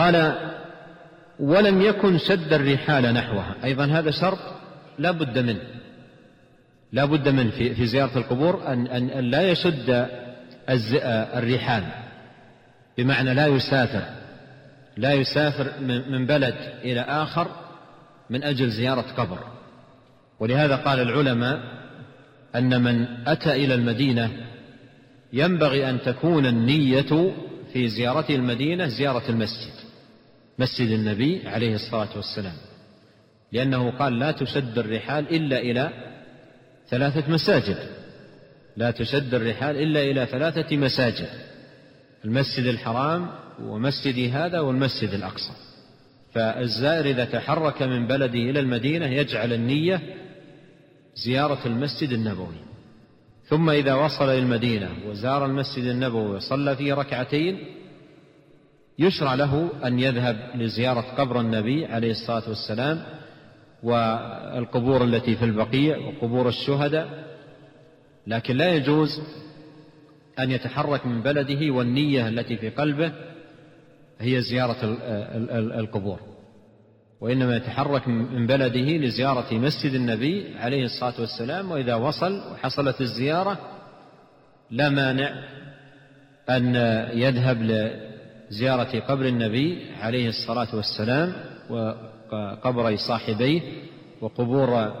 قال 0.00 0.34
ولم 1.40 1.82
يكن 1.82 2.18
شد 2.18 2.52
الرحال 2.52 3.14
نحوها. 3.14 3.54
أيضا 3.64 3.84
هذا 3.84 4.10
شرط 4.10 4.38
لا 4.98 5.10
بد 5.10 5.38
منه. 5.38 5.60
لا 6.92 7.04
بد 7.04 7.28
منه 7.28 7.50
في, 7.50 7.74
في 7.74 7.86
زيارة 7.86 8.18
القبور 8.18 8.66
أن, 8.66 8.86
أن, 8.86 9.10
أن 9.10 9.24
لا 9.24 9.50
يشد 9.50 10.08
الرحال. 11.34 11.84
بمعنى 12.98 13.34
لا 13.34 13.46
يسافر 13.46 14.02
لا 14.96 15.12
يسافر 15.12 15.72
من 16.10 16.26
بلد 16.26 16.54
إلى 16.84 17.00
آخر 17.00 17.46
من 18.30 18.44
أجل 18.44 18.70
زيارة 18.70 19.04
قبر. 19.16 19.38
ولهذا 20.40 20.76
قال 20.76 21.00
العلماء 21.00 21.60
أن 22.54 22.82
من 22.82 23.06
أتى 23.26 23.52
إلى 23.52 23.74
المدينة 23.74 24.30
ينبغي 25.32 25.90
أن 25.90 26.00
تكون 26.02 26.46
النية 26.46 27.32
في 27.72 27.88
زيارته 27.88 28.34
المدينة 28.34 28.86
زيارة 28.86 29.22
المسجد. 29.28 29.79
مسجد 30.60 30.90
النبي 30.90 31.48
عليه 31.48 31.74
الصلاة 31.74 32.16
والسلام. 32.16 32.56
لأنه 33.52 33.90
قال 33.90 34.18
لا 34.18 34.32
تشد 34.32 34.78
الرحال 34.78 35.34
إلا 35.34 35.58
إلى 35.58 35.90
ثلاثة 36.88 37.32
مساجد. 37.32 37.78
لا 38.76 38.90
تشد 38.90 39.34
الرحال 39.34 39.76
إلا 39.76 40.02
إلى 40.02 40.26
ثلاثة 40.26 40.76
مساجد. 40.76 41.28
المسجد 42.24 42.66
الحرام 42.66 43.30
ومسجد 43.62 44.34
هذا 44.34 44.60
والمسجد 44.60 45.14
الأقصى. 45.14 45.52
فالزائر 46.32 47.06
إذا 47.06 47.24
تحرك 47.24 47.82
من 47.82 48.06
بلده 48.06 48.38
إلى 48.50 48.60
المدينة 48.60 49.06
يجعل 49.06 49.52
النية 49.52 50.00
زيارة 51.14 51.66
المسجد 51.66 52.12
النبوي. 52.12 52.60
ثم 53.44 53.70
إذا 53.70 53.94
وصل 53.94 54.24
إلى 54.24 54.38
المدينة 54.38 54.90
وزار 55.06 55.46
المسجد 55.46 55.84
النبوي 55.84 56.36
وصلى 56.36 56.76
فيه 56.76 56.94
ركعتين 56.94 57.79
يشرع 59.00 59.34
له 59.34 59.68
أن 59.84 59.98
يذهب 60.00 60.36
لزيارة 60.54 61.00
قبر 61.00 61.40
النبي 61.40 61.86
عليه 61.86 62.10
الصلاة 62.10 62.48
والسلام 62.48 63.02
والقبور 63.82 65.04
التي 65.04 65.36
في 65.36 65.44
البقيع 65.44 65.98
وقبور 65.98 66.48
الشهداء 66.48 67.24
لكن 68.26 68.56
لا 68.56 68.72
يجوز 68.74 69.20
أن 70.38 70.50
يتحرك 70.50 71.06
من 71.06 71.22
بلده 71.22 71.70
والنية 71.74 72.28
التي 72.28 72.56
في 72.56 72.70
قلبه 72.70 73.12
هي 74.20 74.40
زيارة 74.40 74.76
القبور. 75.80 76.20
وإنما 77.20 77.56
يتحرك 77.56 78.08
من 78.08 78.46
بلده 78.46 78.96
لزيارة 78.96 79.54
مسجد 79.54 79.94
النبي 79.94 80.54
عليه 80.58 80.84
الصلاة 80.84 81.14
والسلام 81.20 81.70
وإذا 81.70 81.94
وصل 81.94 82.32
وحصلت 82.52 83.00
الزيارة 83.00 83.58
لا 84.70 84.88
مانع 84.88 85.44
أن 86.50 86.74
يذهب 87.14 87.62
لزيارة 88.50 89.00
قبر 89.00 89.26
النبي 89.26 89.78
عليه 90.00 90.28
الصلاة 90.28 90.68
والسلام 90.76 91.32
وقبر 91.70 92.96
صاحبيه 92.96 93.60
وقبور 94.20 94.92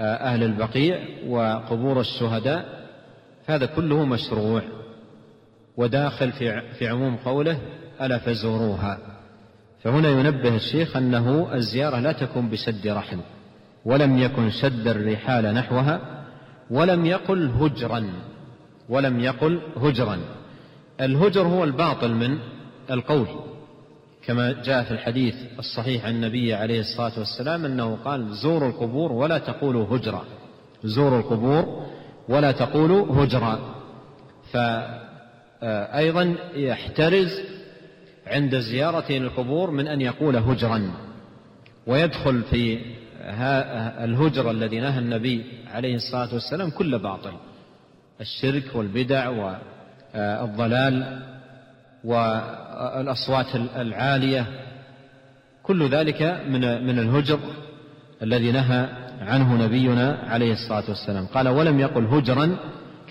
أهل 0.00 0.42
البقيع 0.42 0.98
وقبور 1.26 2.00
الشهداء 2.00 2.88
هذا 3.46 3.66
كله 3.66 4.04
مشروع. 4.04 4.62
وداخل 5.76 6.32
في 6.78 6.88
عموم 6.88 7.16
قوله 7.16 7.58
ألا 8.00 8.18
فزوروها 8.18 8.98
فهنا 9.82 10.08
ينبه 10.08 10.56
الشيخ 10.56 10.96
أنه 10.96 11.54
الزيارة 11.54 12.00
لا 12.00 12.12
تكون 12.12 12.50
بسد 12.50 12.86
رحم 12.86 13.18
ولم 13.84 14.18
يكن 14.18 14.50
شد 14.50 14.88
الرحال 14.88 15.54
نحوها 15.54 16.24
ولم 16.70 17.06
يقل 17.06 17.48
هجرا 17.48 18.04
ولم 18.88 19.20
يقل 19.20 19.60
هجرا. 19.76 20.18
الهجر 21.00 21.42
هو 21.42 21.64
الباطل 21.64 22.14
من 22.14 22.38
القول 22.90 23.26
كما 24.24 24.62
جاء 24.62 24.84
في 24.84 24.90
الحديث 24.90 25.34
الصحيح 25.58 26.04
عن 26.04 26.14
النبي 26.14 26.54
عليه 26.54 26.80
الصلاة 26.80 27.18
والسلام 27.18 27.64
أنه 27.64 27.98
قال 28.04 28.34
زوروا 28.34 28.68
القبور 28.68 29.12
ولا 29.12 29.38
تقولوا 29.38 29.96
هجرا. 29.96 30.24
زوروا 30.84 31.18
القبور 31.18 31.86
ولا 32.28 32.52
تقولوا 32.52 33.24
هجرا. 33.24 33.74
فأيضا 34.52 36.34
يحترز 36.54 37.40
عند 38.26 38.58
زيارته 38.58 39.14
للقبور 39.14 39.70
من 39.70 39.88
أن 39.88 40.00
يقول 40.00 40.36
هجرا 40.36 40.90
ويدخل 41.86 42.42
في 42.42 42.78
الهجر 44.04 44.50
الذي 44.50 44.80
نهى 44.80 44.98
النبي 44.98 45.44
عليه 45.74 45.94
الصلاة 45.94 46.34
والسلام 46.34 46.70
كل 46.70 46.98
باطل 46.98 47.32
الشرك 48.20 48.64
والبدع 48.74 49.28
والضلال. 49.28 51.22
والأصوات 52.04 53.54
العالية 53.76 54.46
كل 55.62 55.88
ذلك 55.88 56.22
من 56.48 56.86
من 56.86 56.98
الهجر 56.98 57.38
الذي 58.22 58.52
نهى 58.52 58.88
عنه 59.20 59.64
نبينا 59.64 60.18
عليه 60.28 60.52
الصلاة 60.52 60.84
والسلام. 60.88 61.26
قال 61.26 61.48
ولم 61.48 61.80
يقل 61.80 62.04
هجرا 62.04 62.56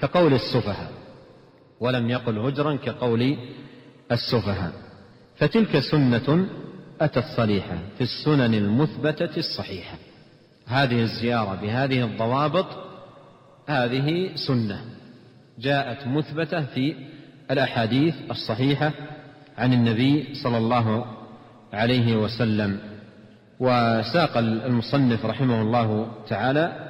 كقول 0.02 0.34
السفهاء 0.34 0.91
ولم 1.80 2.10
يقل 2.10 2.38
هجرا 2.38 2.76
كقول 2.76 3.38
السفهاء. 4.12 4.71
فتلك 5.38 5.80
سنة 5.80 6.47
أتت 7.02 7.23
صريحة 7.38 7.78
في 7.97 8.04
السنن 8.04 8.54
المثبتة 8.54 9.38
الصحيحة. 9.38 9.97
هذه 10.67 11.02
الزيارة 11.02 11.56
بهذه 11.56 12.04
الضوابط 12.06 12.65
هذه 13.67 14.36
سنة 14.36 14.82
جاءت 15.60 16.08
مثبتة 16.08 16.65
في 16.65 16.95
الأحاديث 17.51 18.15
الصحيحة 18.31 18.91
عن 19.57 19.73
النبي 19.73 20.33
صلى 20.43 20.57
الله 20.57 21.05
عليه 21.73 22.15
وسلم. 22.15 22.79
وساق 23.60 24.38
المصنف 24.38 25.25
رحمه 25.25 25.62
الله 25.62 26.07
تعالى 26.27 26.89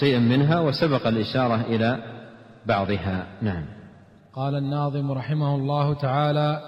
شيئا 0.00 0.18
منها 0.18 0.60
وسبق 0.60 1.06
الإشارة 1.06 1.60
إلى 1.68 1.98
بعضها. 2.66 3.26
نعم. 3.42 3.64
قال 4.34 4.54
الناظم 4.54 5.12
رحمه 5.12 5.54
الله 5.54 5.94
تعالى 5.94 6.60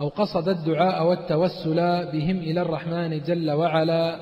أو 0.00 0.08
قصد 0.08 0.48
الدعاء 0.48 1.06
والتوسل 1.06 1.76
بهم 2.12 2.36
إلى 2.36 2.62
الرحمن 2.62 3.22
جل 3.22 3.50
وعلا 3.50 4.16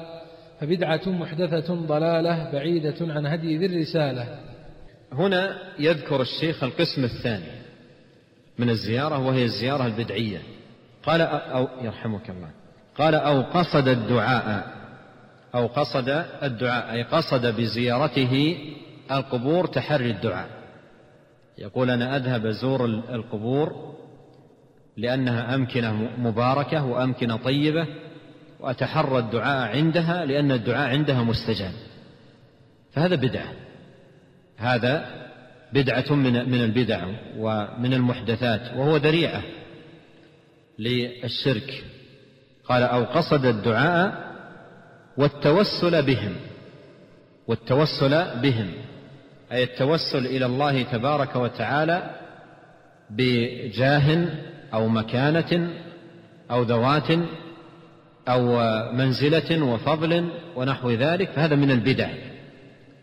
فبدعة 0.60 1.08
محدثة 1.08 1.74
ضلالة 1.74 2.50
بعيدة 2.52 2.96
عن 3.00 3.26
هدي 3.26 3.56
ذي 3.58 3.66
الرسالة. 3.66 4.26
هنا 5.12 5.58
يذكر 5.78 6.20
الشيخ 6.20 6.64
القسم 6.64 7.04
الثاني. 7.04 7.57
من 8.58 8.70
الزيارة 8.70 9.18
وهي 9.18 9.44
الزيارة 9.44 9.86
البدعية. 9.86 10.42
قال 11.02 11.20
أو 11.20 11.68
يرحمك 11.82 12.30
الله. 12.30 12.50
قال 12.98 13.14
أو 13.14 13.42
قصد 13.42 13.88
الدعاء. 13.88 14.72
أو 15.54 15.66
قصد 15.66 16.24
الدعاء. 16.42 16.92
أي 16.92 17.02
قصد 17.02 17.46
بزيارته 17.46 18.58
القبور 19.10 19.66
تحري 19.66 20.10
الدعاء. 20.10 20.48
يقول 21.58 21.90
أنا 21.90 22.16
أذهب 22.16 22.46
أزور 22.46 22.84
القبور 22.84 23.94
لأنها 24.96 25.54
أمكنة 25.54 25.92
مباركة 26.18 26.84
وأمكنة 26.84 27.36
طيبة 27.36 27.86
وأتحرى 28.60 29.18
الدعاء 29.18 29.76
عندها 29.76 30.24
لأن 30.24 30.52
الدعاء 30.52 30.88
عندها 30.88 31.22
مستجاب. 31.22 31.72
فهذا 32.92 33.14
بدعة. 33.14 33.52
هذا 34.56 35.27
بدعة 35.72 36.14
من 36.14 36.48
من 36.50 36.64
البدع 36.64 37.06
ومن 37.38 37.94
المحدثات 37.94 38.76
وهو 38.76 38.96
ذريعة 38.96 39.42
للشرك. 40.78 41.84
قال 42.64 42.82
أو 42.82 43.04
قصد 43.04 43.46
الدعاء 43.46 44.28
والتوسل 45.16 46.02
بهم 46.02 46.36
والتوسل 47.46 48.40
بهم 48.40 48.72
أي 49.52 49.62
التوسل 49.62 50.26
إلى 50.26 50.46
الله 50.46 50.82
تبارك 50.82 51.36
وتعالى 51.36 52.10
بجاه 53.10 54.26
أو 54.74 54.88
مكانة 54.88 55.70
أو 56.50 56.62
ذوات 56.62 57.10
أو 58.28 58.42
منزلة 58.92 59.62
وفضل 59.64 60.28
ونحو 60.56 60.90
ذلك 60.90 61.30
فهذا 61.30 61.56
من 61.56 61.70
البدع. 61.70 62.08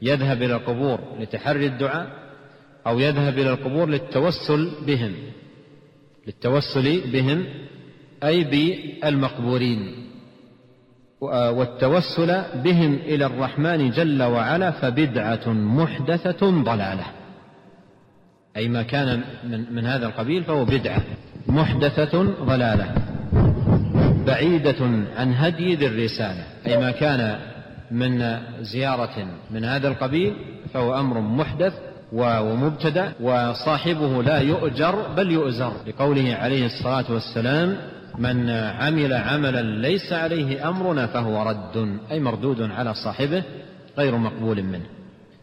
يذهب 0.02 0.44
إلى 0.44 0.56
القبور 0.56 1.00
لتحري 1.20 1.66
الدعاء 1.66 2.25
أو 2.88 3.00
يذهب 3.00 3.34
إلى 3.34 3.50
القبور 3.50 3.90
للتوسل 3.90 4.72
بهم. 4.88 5.14
للتوسل 6.28 7.12
بهم 7.12 7.46
أي 8.24 8.44
بالمقبورين. 8.44 10.06
والتوسل 11.22 12.42
بهم 12.64 12.94
إلى 12.94 13.26
الرحمن 13.26 13.92
جل 13.92 14.24
وعلا 14.24 14.72
فبدعة 14.72 15.50
محدثة 15.50 16.64
ضلالة. 16.64 17.06
أي 18.58 18.68
ما 18.68 18.84
كان 18.84 19.24
من, 19.44 19.74
من 19.74 19.86
هذا 19.86 20.06
القبيل 20.06 20.44
فهو 20.44 20.66
بدعة 20.66 21.04
محدثة 21.48 22.24
ضلالة. 22.46 22.96
بعيدة 24.26 24.86
عن 25.18 25.34
هدي 25.34 25.76
ذي 25.76 25.88
الرسالة. 25.88 26.44
أي 26.68 26.78
ما 26.78 26.92
كان 26.92 27.40
من 27.92 28.40
زيارة 28.62 29.28
من 29.52 29.66
هذا 29.66 29.88
القبيل 29.88 30.34
فهو 30.74 31.00
أمر 31.00 31.22
محدث 31.22 31.74
ومبتدأ 32.14 33.14
وصاحبه 33.22 34.24
لا 34.24 34.40
يؤجر 34.40 35.08
بل 35.18 35.32
يؤزر 35.32 35.74
لقوله 35.88 36.36
عليه 36.36 36.66
الصلاة 36.66 37.06
والسلام 37.10 37.78
من 38.18 38.50
عمل 38.50 39.14
عملا 39.14 39.62
ليس 39.62 40.14
عليه 40.14 40.70
أمرنا 40.70 41.08
فهو 41.08 41.44
رد 41.44 42.00
أي 42.12 42.20
مردود 42.20 42.62
على 42.62 42.94
صاحبه 42.94 43.44
غير 43.98 44.18
مقبول 44.18 44.64
منه. 44.64 44.86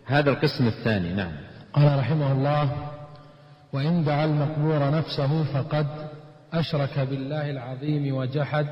هذا 0.06 0.30
القسم 0.30 0.66
الثاني 0.66 1.12
نعم. 1.12 1.32
قال 1.72 1.98
رحمه 1.98 2.32
الله 2.32 2.70
وإن 3.72 4.04
دعا 4.04 4.24
المقبور 4.24 4.90
نفسه 4.90 5.44
فقد 5.44 5.86
أشرك 6.52 6.98
بالله 7.10 7.50
العظيم 7.50 8.16
وجحد 8.16 8.66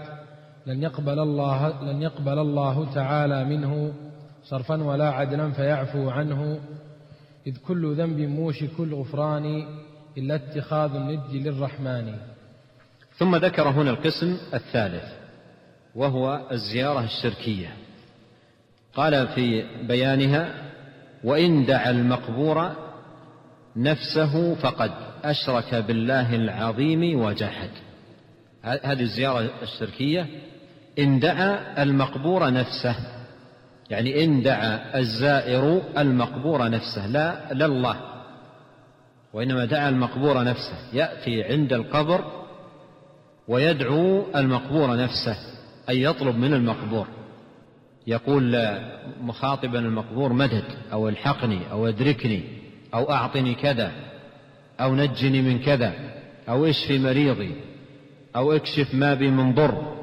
لن 0.66 0.82
يقبل 0.82 1.18
الله 1.18 1.82
لن 1.82 2.02
يقبل 2.02 2.38
الله 2.38 2.94
تعالى 2.94 3.44
منه 3.44 3.92
صرفا 4.44 4.82
ولا 4.82 5.10
عدلا 5.10 5.50
فيعفو 5.50 6.10
عنه 6.10 6.58
إذ 7.46 7.56
كل 7.56 7.94
ذنب 7.94 8.18
موشك 8.18 8.80
الغفران 8.80 9.66
إلا 10.18 10.34
اتخاذ 10.34 10.94
الند 10.94 11.20
للرحمن. 11.32 12.14
ثم 13.16 13.36
ذكر 13.36 13.68
هنا 13.68 13.90
القسم 13.90 14.36
الثالث 14.54 15.04
وهو 15.94 16.48
الزيارة 16.52 17.04
الشركية. 17.04 17.76
قال 18.94 19.28
في 19.28 19.64
بيانها 19.82 20.54
وإن 21.24 21.66
دعا 21.66 21.90
المقبور 21.90 22.72
نفسه 23.76 24.54
فقد 24.54 24.90
أشرك 25.24 25.74
بالله 25.74 26.34
العظيم 26.34 27.20
وجحد 27.20 27.70
هذه 28.62 29.00
الزيارة 29.00 29.50
الشركية. 29.62 30.26
إن 30.98 31.20
دعا 31.20 31.82
المقبور 31.82 32.52
نفسه 32.52 33.19
يعني 33.90 34.24
إن 34.24 34.42
دعا 34.42 34.98
الزائر 34.98 35.82
المقبور 35.98 36.68
نفسه 36.68 37.06
لا 37.06 37.52
الله 37.66 37.96
وإنما 39.32 39.64
دعا 39.64 39.88
المقبور 39.88 40.44
نفسه 40.44 40.76
يأتي 40.92 41.42
عند 41.42 41.72
القبر 41.72 42.24
ويدعو 43.48 44.24
المقبور 44.36 44.96
نفسه 44.96 45.36
أي 45.88 46.02
يطلب 46.02 46.36
من 46.36 46.54
المقبور 46.54 47.06
يقول 48.06 48.68
مخاطبا 49.20 49.78
المقبور 49.78 50.32
مدد 50.32 50.64
أو 50.92 51.08
الحقني 51.08 51.60
أو 51.72 51.88
ادركني 51.88 52.42
أو 52.94 53.12
أعطني 53.12 53.54
كذا 53.54 53.92
أو 54.80 54.94
نجني 54.94 55.42
من 55.42 55.58
كذا 55.58 55.92
أو 56.48 56.66
اشفي 56.66 56.98
مريضي 56.98 57.54
أو 58.36 58.52
اكشف 58.52 58.94
ما 58.94 59.14
بي 59.14 59.30
من 59.30 59.54
ضر. 59.54 59.99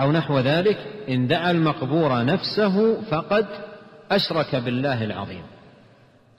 أو 0.00 0.12
نحو 0.12 0.38
ذلك 0.38 0.78
إن 1.08 1.26
دعا 1.26 1.50
المقبور 1.50 2.24
نفسه 2.24 3.02
فقد 3.02 3.46
أشرك 4.10 4.56
بالله 4.56 5.04
العظيم. 5.04 5.42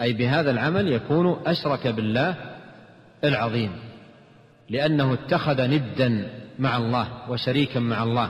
أي 0.02 0.13
بهذا 0.13 0.52
العمل 0.52 0.91
يكون 0.91 1.38
أشرك 1.46 1.88
بالله 1.88 2.36
العظيم 3.24 3.72
لأنه 4.70 5.13
اتخذ 5.13 5.68
ندا 5.68 6.30
مع 6.60 6.78
الله 6.78 7.08
وشريكا 7.30 7.80
مع 7.80 8.04
الله 8.04 8.30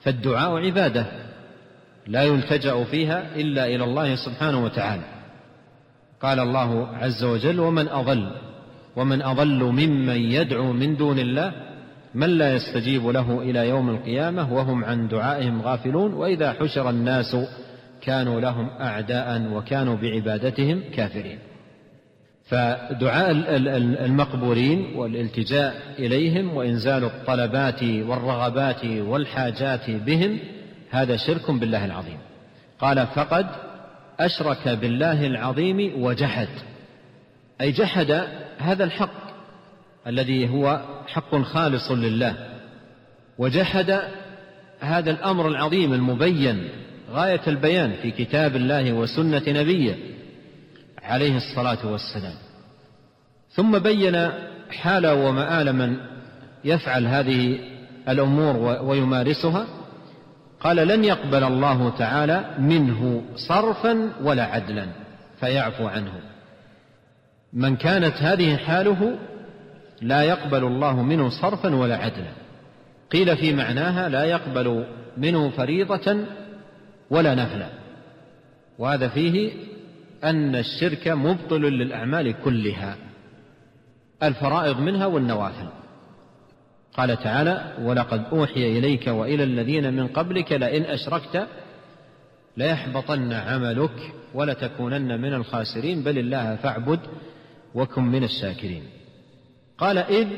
فالدعاء 0.00 0.56
عبادة 0.56 1.06
لا 2.06 2.22
يلتجأ 2.22 2.84
فيها 2.84 3.36
إلا 3.36 3.66
إلى 3.66 3.84
الله 3.84 4.14
سبحانه 4.14 4.64
وتعالى. 4.64 5.02
قال 6.22 6.40
الله 6.40 6.88
عز 6.96 7.24
وجل 7.24 7.60
ومن 7.60 7.88
أضل 7.88 8.30
ومن 8.96 9.22
أضل 9.22 9.64
ممن 9.64 10.16
يدعو 10.16 10.72
من 10.72 10.96
دون 10.96 11.18
الله 11.18 11.52
من 12.14 12.30
لا 12.38 12.54
يستجيب 12.54 13.06
له 13.06 13.42
إلى 13.42 13.68
يوم 13.68 13.90
القيامة 13.90 14.52
وهم 14.52 14.84
عن 14.84 15.08
دعائهم 15.08 15.62
غافلون 15.62 16.14
وإذا 16.14 16.52
حشر 16.52 16.90
الناس 16.90 17.36
كانوا 18.00 18.40
لهم 18.40 18.68
أعداء 18.80 19.52
وكانوا 19.52 19.96
بعبادتهم 19.96 20.82
كافرين. 20.94 21.38
فدعاء 22.44 23.30
المقبورين 24.04 24.96
والالتجاء 24.96 25.74
إليهم 25.98 26.56
وإنزال 26.56 27.04
الطلبات 27.04 27.82
والرغبات 27.82 28.84
والحاجات 28.84 29.90
بهم 29.90 30.38
هذا 30.90 31.16
شرك 31.16 31.50
بالله 31.50 31.84
العظيم. 31.84 32.18
قال 32.78 33.06
فقد 33.06 33.46
أشرك 34.20 34.68
بالله 34.68 35.26
العظيم 35.26 36.02
وجحد. 36.02 36.48
أي 37.60 37.72
جحد 37.72 38.24
هذا 38.58 38.84
الحق. 38.84 39.23
الذي 40.06 40.48
هو 40.48 40.80
حق 41.06 41.36
خالص 41.36 41.90
لله. 41.90 42.34
وجحد 43.38 44.00
هذا 44.80 45.10
الأمر 45.10 45.48
العظيم 45.48 45.92
المبين 45.92 46.68
غاية 47.12 47.40
البيان 47.46 47.92
في 48.02 48.10
كتاب 48.10 48.56
الله 48.56 48.92
وسنة 48.92 49.42
نبيه 49.48 49.96
عليه 51.02 51.36
الصلاة 51.36 51.86
والسلام. 51.86 52.34
ثم 53.50 53.78
بين 53.78 54.30
حال 54.70 55.06
ومآل 55.06 55.72
من 55.72 55.96
يفعل 56.64 57.06
هذه 57.06 57.58
الأمور 58.08 58.82
ويمارسها. 58.84 59.66
قال 60.60 60.76
لن 60.76 61.04
يقبل 61.04 61.44
الله 61.44 61.90
تعالى 61.98 62.54
منه 62.58 63.22
صرفا 63.36 64.12
ولا 64.22 64.44
عدلا. 64.44 64.86
فيعفو 65.40 65.86
عنه. 65.86 66.12
من 67.52 67.76
كانت 67.76 68.14
هذه 68.16 68.56
حاله 68.56 69.18
لا 70.02 70.22
يقبل 70.22 70.64
الله 70.64 71.02
منه 71.02 71.28
صرفا 71.28 71.74
ولا 71.74 71.96
عدلا. 71.96 72.32
قيل 73.12 73.36
في 73.36 73.52
معناها 73.52 74.08
لا 74.08 74.24
يقبل 74.24 74.84
منه 75.16 75.50
فريضة 75.50 76.16
ولا 77.10 77.34
نفلا. 77.34 77.68
وهذا 78.78 79.08
فيه 79.08 79.52
أن 80.24 80.56
الشرك 80.56 81.08
مبطل 81.08 81.60
للأعمال 81.60 82.34
كلها. 82.44 82.96
الفرائض 84.22 84.80
منها 84.80 85.06
والنوافل. 85.06 85.68
قال 86.94 87.16
تعالى 87.16 87.72
ولقد 87.82 88.24
أوحي 88.32 88.78
إليك 88.78 89.06
وإلى 89.06 89.44
الذين 89.44 89.94
من 89.94 90.06
قبلك 90.08 90.52
لئن 90.52 90.82
أشركت 90.82 91.46
ليحبطن 92.56 93.32
عملك 93.32 94.12
ولتكونن 94.34 95.20
من 95.20 95.34
الخاسرين. 95.34 96.02
بل 96.02 96.18
الله 96.18 96.56
فاعبد 96.56 97.00
وكن 97.74 98.02
من 98.02 98.24
الشاكرين. 98.24 98.82
قال 99.78 99.98
إذ 99.98 100.28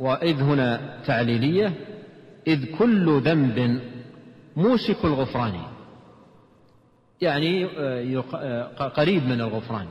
وإذ 0.00 0.42
هنا 0.42 1.00
تعليلية 1.06 1.72
إذ 2.46 2.76
كل 2.78 3.20
ذنب 3.20 3.80
موشك 4.56 5.04
الغفران. 5.04 5.54
يعني 7.20 7.64
آه، 7.64 8.24
آه، 8.34 8.88
قريب 8.88 9.24
من 9.24 9.40
الغفران. 9.40 9.86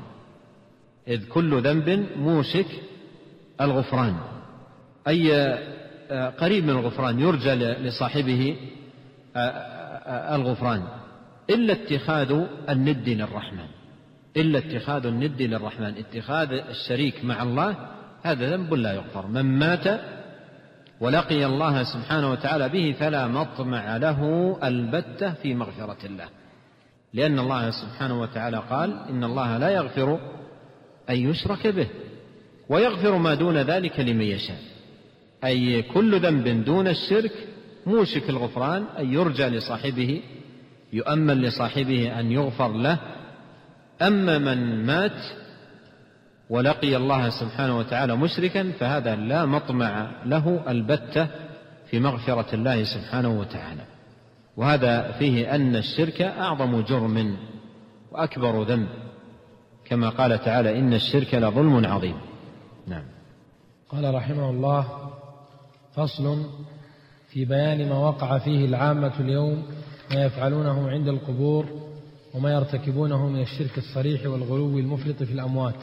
إذ 1.08 1.28
كل 1.28 1.62
ذنب 1.62 2.06
موشك 2.18 2.66
الغفران. 3.62 4.16
أي 5.08 5.34
آه، 6.12 6.30
قريب 6.30 6.64
من 6.64 6.70
الغفران 6.70 7.20
يرجى 7.20 7.54
لصاحبه 7.56 8.58
الغفران. 10.36 10.84
إلا 11.50 11.74
اتخاذ 11.74 12.46
الند 12.70 13.10
للرحمن. 13.10 13.68
إلا 14.38 14.60
اتخاذ 14.60 15.06
الند 15.06 15.42
للرحمن. 15.42 15.94
اتخاذ 15.98 16.52
الشريك 16.52 17.26
مع 17.26 17.44
الله 17.44 17.99
هذا 18.24 18.56
ذنب 18.56 18.74
لا 18.74 18.94
يغفر 18.94 19.28
من 19.28 19.60
مات 19.60 20.02
ولقي 21.00 21.46
الله 21.46 21.84
سبحانه 21.84 22.32
وتعالى 22.32 22.70
به 22.70 22.96
فلا 23.00 23.28
مطمع 23.28 23.98
له 23.98 24.58
البتة 24.64 25.34
في 25.34 25.54
مغفرة 25.54 26.06
الله. 26.06 26.26
لأن 27.14 27.40
الله 27.40 27.72
سبحانه 27.72 28.22
وتعالى 28.22 28.64
قال 28.70 29.00
إن 29.10 29.24
الله 29.24 29.58
لا 29.58 29.70
يغفر 29.70 30.20
أن 31.10 31.16
يشرك 31.16 31.68
به 31.68 31.88
ويغفر 32.70 33.18
ما 33.18 33.34
دون 33.34 33.58
ذلك 33.58 34.00
لمن 34.00 34.22
يشاء. 34.22 34.60
أي 35.44 35.82
كل 35.82 36.20
ذنب 36.20 36.66
دون 36.66 36.88
الشرك 36.88 37.32
موشك 37.86 38.30
الغفران 38.30 38.86
أن 39.00 39.14
يرجى 39.14 39.46
لصاحبه 39.46 40.22
يؤمن 40.94 41.42
لصاحبه 41.42 42.20
أن 42.20 42.32
يغفر 42.32 42.74
له. 42.74 42.98
أما 44.02 44.38
من 44.38 44.86
مات 44.86 45.22
ولقي 46.50 46.96
الله 46.96 47.30
سبحانه 47.30 47.78
وتعالى 47.78 48.16
مشركا 48.16 48.72
فهذا 48.72 49.16
لا 49.16 49.46
مطمع 49.46 50.12
له 50.26 50.62
البتة 50.68 51.28
في 51.90 52.00
مغفرة 52.00 52.56
الله 52.56 52.84
سبحانه 52.84 53.40
وتعالى. 53.40 53.82
وهذا 54.58 55.12
فيه 55.12 55.56
أن 55.56 55.76
الشرك 55.76 56.22
أعظم 56.22 56.82
جرم 56.82 57.38
وأكبر 58.12 58.64
ذنب. 58.64 58.88
كما 59.86 60.10
قال 60.10 60.44
تعالى 60.44 60.80
إن 60.80 60.94
الشرك 60.94 61.36
لظلم 61.36 61.86
عظيم. 61.86 62.16
نعم. 62.88 63.04
قال 63.90 64.16
رحمه 64.16 64.50
الله 64.50 64.88
فصل 65.94 66.46
في 67.30 67.46
بيان 67.46 67.90
ما 67.90 67.98
وقع 67.98 68.38
فيه 68.38 68.66
العامة 68.66 69.20
اليوم 69.20 69.64
ما 70.12 70.26
يفعلونه 70.26 70.90
عند 70.90 71.08
القبور 71.08 71.66
وما 72.34 72.54
يرتكبونه 72.54 73.30
من 73.30 73.42
الشرك 73.42 73.78
الصريح 73.78 74.26
والغلو 74.26 74.80
المفرط 74.80 75.24
في 75.24 75.34
الأموات. 75.34 75.76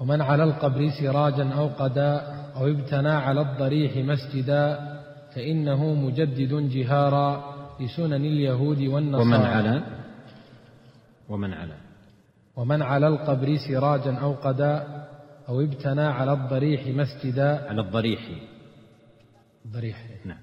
ومن 0.00 0.20
على 0.20 0.44
القبر 0.44 0.90
سراجا 1.00 1.48
أو 1.48 1.68
قداء 1.68 2.50
أو 2.56 2.66
ابتنى 2.68 3.08
على 3.08 3.40
الضريح 3.40 3.96
مسجدا 3.96 4.94
فإنه 5.34 5.94
مجدد 5.94 6.68
جهارا 6.68 7.54
لسنن 7.80 8.24
اليهود 8.24 8.80
والنصارى. 8.82 9.24
ومن 9.24 9.46
على؟ 9.46 9.82
ومن 11.28 11.52
على؟ 11.52 11.74
ومن 12.56 12.82
على 12.82 13.08
القبر 13.08 13.56
سراجا 13.68 14.14
أو 14.14 14.32
قداء 14.32 15.08
أو 15.48 15.60
ابتنى 15.60 16.02
على 16.02 16.32
الضريح 16.32 16.86
مسجدا. 16.86 17.68
على 17.68 17.80
الضريح. 17.80 18.20
الضريح 19.64 20.04
نعم. 20.24 20.38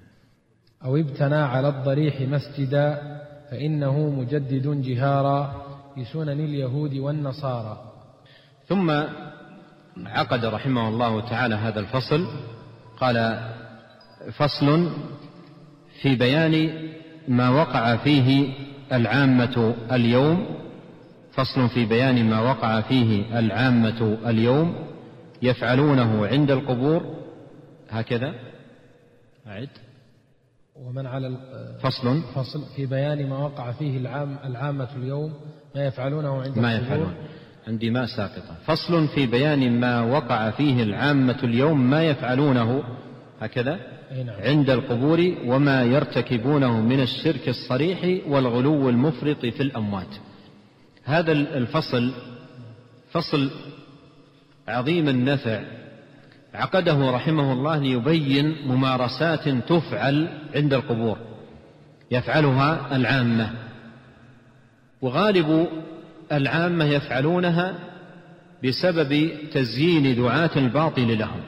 أو 0.84 0.98
ابتنى 0.98 1.36
على 1.36 1.68
الضريح 1.70 2.22
مسجدا 2.22 3.20
فإنه 3.52 4.10
مجدد 4.10 4.82
جهارا 4.82 5.66
لسنن 5.98 6.40
اليهود 6.40 6.94
والنصارى. 6.94 7.92
ثم 8.68 9.04
عقد 9.98 10.46
رحمه 10.46 10.90
الله 10.90 11.30
تعالى 11.30 11.56
هذا 11.56 11.80
الفصل 11.80 12.28
قال 13.00 13.40
فصل 14.34 14.90
في 16.02 16.16
بيان 16.16 16.70
ما 17.28 17.50
وقع 17.50 17.96
فيه 17.96 18.54
العامة 18.92 19.76
اليوم 19.92 20.46
فصل 21.32 21.70
في 21.70 21.86
بيان 21.86 22.30
ما 22.30 22.42
وقع 22.42 22.82
فيه 22.82 23.40
العامة 23.40 24.18
اليوم 24.26 24.76
يفعلونه 25.42 26.28
عند 26.28 26.52
القبور 26.52 27.16
هكذا؟ 27.90 28.34
أعد. 29.48 29.70
ومن 30.76 31.06
على 31.06 31.38
فصل. 31.84 32.22
فصل 32.36 32.64
في 32.76 32.86
بيان 32.86 33.30
ما 33.30 33.38
وقع 33.38 33.72
فيه 33.72 33.98
العام 33.98 34.38
العامة 34.46 34.88
اليوم 34.96 35.34
ما 35.76 35.86
يفعلونه 35.86 36.42
عند 36.42 36.60
ما 36.60 36.74
يفعلون 36.76 37.14
عندي 37.68 37.90
ما 37.90 38.06
ساقطة. 38.06 38.56
فصل 38.66 39.08
في 39.08 39.26
بيان 39.28 39.80
ما 39.80 40.02
وقع 40.02 40.50
فيه 40.50 40.84
العامة 40.84 41.38
اليوم 41.44 41.90
ما 41.90 42.04
يفعلونه 42.04 42.84
هكذا؟ 43.42 43.80
نعم. 44.26 44.42
عند 44.42 44.70
القبور 44.70 45.36
وما 45.46 45.84
يرتكبونه 45.84 46.82
من 46.82 47.00
الشرك 47.00 47.50
الصريح 47.50 48.28
والغلو 48.28 48.90
المفرط 48.90 49.46
في 49.46 49.64
الأموات. 49.64 50.16
هذا 51.04 51.32
الفصل 51.32 52.12
فصل 53.12 53.52
عظيم 54.68 55.10
النفع. 55.10 55.64
عقده 56.54 57.12
رحمه 57.12 57.54
الله 57.54 57.78
ليبين 57.78 58.56
ممارسات 58.68 59.50
تفعل 59.50 60.30
عند 60.56 60.74
القبور 60.74 61.18
يفعلها 62.12 62.96
العامة. 62.96 63.52
وغالب 65.02 65.68
العامة 66.32 66.86
يفعلونها 66.86 67.76
بسبب 68.64 69.30
تزيين 69.54 70.16
دعاة 70.16 70.50
الباطل 70.56 71.20
لهم. 71.20 71.42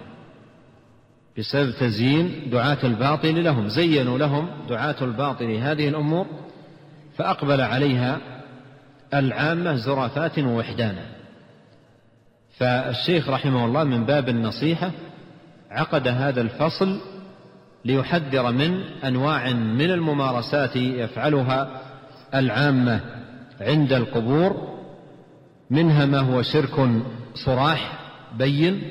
بسبب 1.37 1.71
تزيين 1.71 2.49
دعاة 2.51 2.77
الباطل 2.83 3.43
لهم. 3.43 3.67
زينوا 3.67 4.17
لهم 4.17 4.47
دعاة 4.69 4.95
الباطل. 5.01 5.51
هذه 5.51 5.87
الأمور 5.87 6.25
فأقبل 7.17 7.61
عليها 7.61 8.17
العامة 9.13 9.75
زرافات 9.75 10.39
ووحدانا. 10.39 11.05
فالشيخ 12.57 13.29
رحمه 13.29 13.65
الله 13.65 13.83
من 13.83 14.05
باب 14.05 14.29
النصيحة 14.29 14.91
عقد 15.71 16.07
هذا 16.07 16.41
الفصل 16.41 16.99
ليحذر 17.85 18.51
من 18.51 18.81
أنواع 19.03 19.53
من 19.53 19.91
الممارسات 19.91 20.75
يفعلها 20.75 21.81
العامة 22.35 22.99
عند 23.61 23.93
القبور 23.93 24.72
منها 25.73 26.05
ما 26.05 26.19
هو 26.19 26.41
شرك 26.41 26.89
صراح 27.36 27.99
بين 28.38 28.81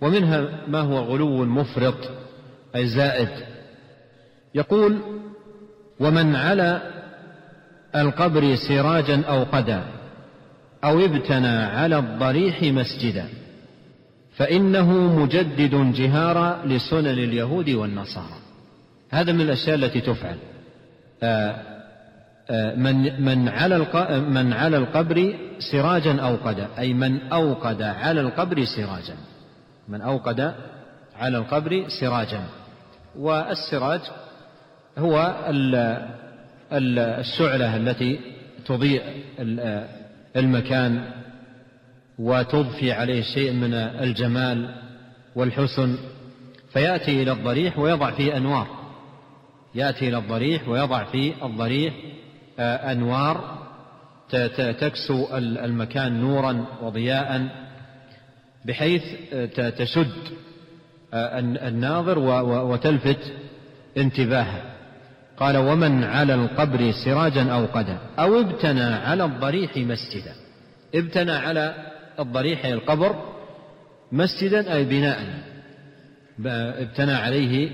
ومنها 0.00 0.48
ما 0.68 0.80
هو 0.80 0.98
غلو 0.98 1.44
مفرط 1.44 2.10
أي 2.76 2.86
زائد. 2.86 3.28
يقول 4.54 4.98
ومن 6.00 6.36
على 6.36 6.82
القبر 7.96 8.54
سراجا 8.54 9.22
أو 9.28 9.44
قدا 9.44 9.82
أو 10.84 11.04
ابتنى 11.04 11.56
على 11.56 11.98
الضريح 11.98 12.62
مسجدا 12.62 13.28
فإنه 14.36 14.92
مجدد 15.22 15.92
جهارا 15.94 16.66
لسنن 16.66 17.06
اليهود 17.06 17.70
والنصارى. 17.70 18.38
هذا 19.10 19.32
من 19.32 19.40
الأشياء 19.40 19.76
التي 19.76 20.00
تفعل. 20.00 20.36
آه، 21.22 21.74
آه، 22.50 22.74
من 22.74 23.24
من 23.24 23.48
على 23.48 23.78
من 24.28 24.52
على 24.52 24.76
القبر 24.76 25.34
سراجا 25.58 26.20
أوقد 26.20 26.68
أي 26.78 26.94
من 26.94 27.32
أوقد 27.32 27.82
على 27.82 28.20
القبر 28.20 28.64
سراجا. 28.64 29.16
من 29.88 30.00
أوقد 30.00 30.54
على 31.16 31.38
القبر 31.38 31.84
سراجا. 32.00 32.42
والسراج 33.18 34.00
هو 34.98 35.36
الشعلة 36.72 37.76
التي 37.76 38.20
تضيء 38.66 39.02
المكان 40.36 41.10
وتضفي 42.18 42.92
عليه 42.92 43.22
شيء 43.22 43.52
من 43.52 43.74
الجمال 43.74 44.74
والحسن. 45.36 45.96
فيأتي 46.72 47.22
إلى 47.22 47.32
الضريح 47.32 47.78
ويضع 47.78 48.10
فيه 48.10 48.36
أنوار. 48.36 48.66
يأتي 49.74 50.08
إلى 50.08 50.18
الضريح 50.18 50.68
ويضع 50.68 51.04
فيه 51.04 51.46
الضريح 51.46 51.94
آه، 52.58 52.92
أنوار 52.92 53.63
تكسو 54.80 55.36
المكان 55.36 56.20
نورا 56.20 56.66
وضياء 56.82 57.48
بحيث 58.64 59.02
آه، 59.32 59.70
تشد 59.70 60.12
آه، 61.14 61.38
الناظر 61.38 62.18
وتلفت 62.44 63.32
انتباهه. 63.96 64.62
قال 65.36 65.56
ومن 65.56 66.04
على 66.04 66.34
القبر 66.34 66.92
سراجا 67.04 67.52
أوقدا 67.52 67.98
أو 68.18 68.40
ابتنى 68.40 68.82
على 68.82 69.24
الضريح 69.24 69.76
مسجدا. 69.76 70.32
ابتنى 70.94 71.32
على 71.32 71.74
الضريح 72.18 72.64
القبر 72.64 73.34
مسجدا 74.12 74.74
أي 74.74 74.84
بناء. 74.84 75.24
ابتنى 76.82 77.12
عليه 77.12 77.70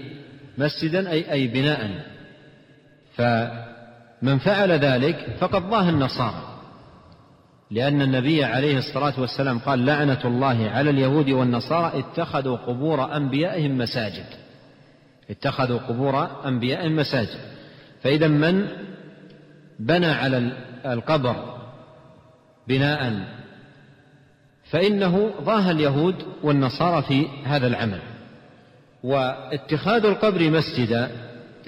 مسجدا 0.58 1.10
أي 1.10 1.32
أي 1.32 1.46
بناء. 1.46 1.90
فمن 4.20 4.38
فعل 4.38 4.72
ذلك 4.72 5.36
فقد 5.40 5.62
ضاه 5.62 5.88
النصارى. 5.88 6.42
لأن 7.70 8.02
النبي 8.02 8.44
عليه 8.44 8.78
الصلاة 8.78 9.20
والسلام 9.20 9.58
قال 9.58 9.86
لعنة 9.86 10.20
الله 10.24 10.70
على 10.70 10.90
اليهود 10.90 11.30
والنصارى 11.30 11.98
اتخذوا 11.98 12.56
قبور 12.56 13.16
أنبيائهم 13.16 13.78
مساجد. 13.78 14.24
اتخذوا 15.30 15.78
قبور 15.78 16.46
أنبيائهم 16.46 16.96
مساجد. 16.96 17.38
فإذا 18.02 18.28
من 18.28 18.66
بنى 19.78 20.06
على 20.06 20.52
القبر 20.86 21.58
بناء 22.68 23.24
فإنه 24.64 25.30
ضاه 25.42 25.70
اليهود 25.70 26.14
والنصارى 26.42 27.02
في 27.02 27.26
هذا 27.44 27.66
العمل. 27.66 28.00
واتخاذ 29.04 30.06
القبر 30.06 30.50
مسجدا 30.50 31.10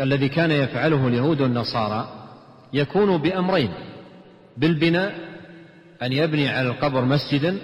الذي 0.01 0.29
كان 0.29 0.51
يفعله 0.51 1.09
اليهود 1.09 1.41
والنصارى 1.41 2.22
يكون 2.73 3.17
بأمرين 3.17 3.71
بالبناء 4.57 5.15
أن 6.03 6.13
يبني 6.13 6.49
على 6.49 6.69
القبر 6.69 7.05
مسجدا 7.05 7.59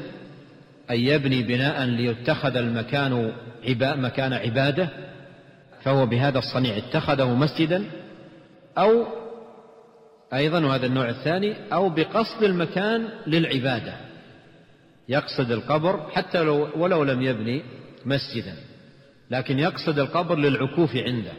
أن 0.91 1.01
يبني 1.01 1.43
بناء 1.43 1.85
ليتخذ 1.85 2.57
المكان 2.57 3.33
مكان 3.83 4.33
عبادة 4.33 4.89
فهو 5.83 6.07
بهذا 6.07 6.39
الصنيع 6.39 6.77
اتخذه 6.77 7.35
مسجدا 7.35 7.85
أو 8.79 9.07
أيضا 10.35 10.67
وهذا 10.67 10.87
النوع 10.87 11.09
الثاني 11.09 11.55
أو 11.73 11.89
بقصد 11.89 12.43
المكان 12.43 13.09
للعبادة. 13.27 13.95
يقصد 15.09 15.51
القبر 15.51 16.11
حتى 16.11 16.43
لو 16.43 16.69
ولو 16.77 17.05
لم 17.05 17.23
يبني 17.23 17.63
مسجدا 18.05 18.55
لكن 19.31 19.59
يقصد 19.59 19.99
القبر 19.99 20.39
للعكوف 20.39 20.97
عنده. 20.97 21.33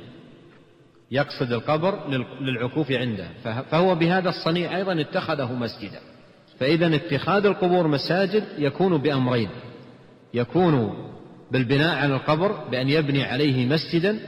يقصد 1.12 1.52
القبر 1.52 2.00
للعكوف 2.42 2.92
عنده. 2.92 3.28
فهو 3.72 3.96
بهذا 3.96 4.30
الصنيع 4.30 4.78
أيضا 4.78 5.02
اتخذه 5.02 5.54
مسجدا. 5.54 6.00
فإذا 6.60 6.96
اتخاذ 6.96 7.46
القبور 7.46 7.88
مساجد 7.88 8.44
يكون 8.58 8.98
بأمرين. 8.98 9.50
يكون 10.34 10.94
بالبناء 11.52 11.96
على 11.98 12.14
القبر 12.16 12.52
بأن 12.52 12.90
يبني 12.90 13.24
عليه 13.24 13.66
مسجدا 13.66 14.20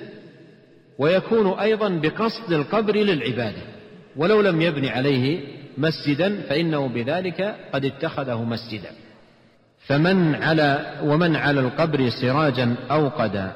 ويكون 0.99 1.59
أيضا 1.59 1.89
بقصد 1.89 2.53
القبر 2.53 2.95
للعبادة. 2.95 3.61
ولو 4.15 4.41
لم 4.41 4.61
يبني 4.61 4.89
عليه 4.89 5.39
مسجدا 5.77 6.41
فإنه 6.41 6.87
بذلك 6.87 7.55
قد 7.73 7.85
اتخذه 7.85 8.43
مسجدا. 8.43 8.89
فمن 9.87 10.35
على 10.35 10.99
ومن 11.03 11.35
على 11.35 11.59
القبر 11.59 12.09
سراجا 12.09 12.75
أوقد 12.91 13.51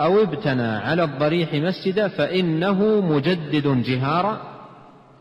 أو 0.00 0.22
ابتنى 0.22 0.62
على 0.62 1.04
الضريح 1.04 1.54
مسجدا 1.54 2.08
فإنه 2.08 3.00
مجدد 3.00 3.82
جهارا 3.82 4.40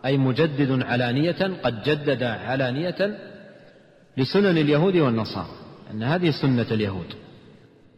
أي 0.06 0.18
مجدد 0.18 0.84
علانية 0.84 1.52
قد 1.64 1.84
جدد 1.84 2.24
علانية 2.24 3.18
لسنن 4.18 4.58
اليهود 4.58 4.96
والنصارى 4.96 5.50
أن 5.92 6.04
هذه 6.04 6.32
سنة 6.42 6.68
اليهود. 6.72 7.14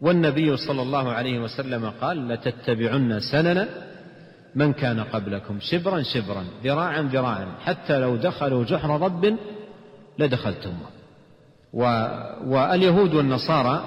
والنبي 0.01 0.57
صلى 0.57 0.81
الله 0.81 1.11
عليه 1.11 1.39
وسلم 1.39 1.89
قال 2.01 2.27
لتتبعن 2.27 3.19
سنن 3.19 3.67
من 4.55 4.73
كان 4.73 4.99
قبلكم 4.99 5.59
شبرا 5.61 6.01
شبرا 6.01 6.45
ذراعا 6.63 7.01
ذراعا 7.01 7.47
حتى 7.65 7.99
لو 7.99 8.15
دخلوا 8.15 8.63
جحر 8.63 9.01
رب 9.01 9.37
لدخلتموه 10.19 10.87
واليهود 12.43 13.13
والنصارى 13.13 13.85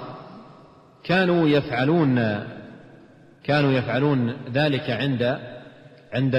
كانوا 1.03 1.49
يفعلون 1.49 2.43
كانوا 3.43 3.71
يفعلون 3.71 4.35
ذلك 4.53 4.89
عند 4.89 5.39
عند 6.13 6.35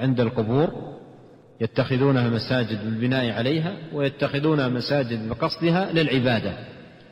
عند 0.00 0.20
القبور 0.20 0.94
يتخذونها 1.60 2.28
مساجد 2.28 2.84
بالبناء 2.84 3.30
عليها 3.30 3.76
ويتخذونها 3.92 4.68
مساجد 4.68 5.28
بقصدها 5.28 5.92
للعبادة. 5.92 6.52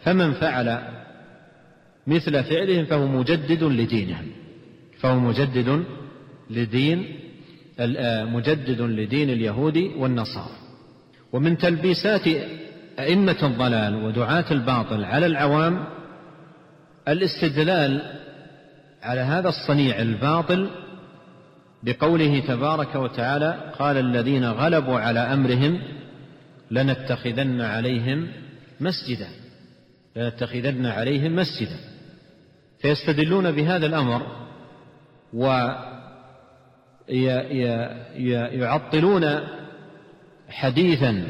فمن 0.03 0.33
فعل 0.33 0.79
مثل 2.07 2.45
فعلهم 2.45 2.85
فهو 2.85 3.07
مجدد 3.07 3.63
لدينهم. 3.65 4.27
فهو 4.99 5.19
مجدد 5.21 5.85
لدين 6.51 7.17
مجدد 8.33 8.81
لدين 8.81 9.31
اليهود 9.31 9.77
والنصارى. 9.77 10.57
ومن 11.33 11.59
تلبيسات 11.59 12.29
أئمة 12.99 13.37
الضلال 13.43 14.05
ودعاة 14.05 14.45
الباطل 14.51 15.05
على 15.05 15.27
العوام 15.27 15.85
الاستدلال 17.09 18.19
على 19.03 19.21
هذا 19.21 19.49
الصنيع 19.49 19.99
الباطل 20.01 20.71
بقوله 21.83 22.41
تبارك 22.41 22.95
وتعالى 22.95 23.73
قال 23.79 23.97
الذين 23.97 24.45
غلبوا 24.45 24.99
على 25.01 25.21
أمرهم 25.21 25.83
لنتخذن 26.71 27.61
عليهم 27.61 28.29
مسجدا 28.81 29.29
لنتخذن 30.17 30.87
عليهم 30.87 31.37
مسجدا. 31.37 31.77
فيستدلون 32.79 33.51
بهذا 33.51 33.87
الأمر 33.87 34.27
ويعطلون 38.55 39.41
حديثا 40.49 41.25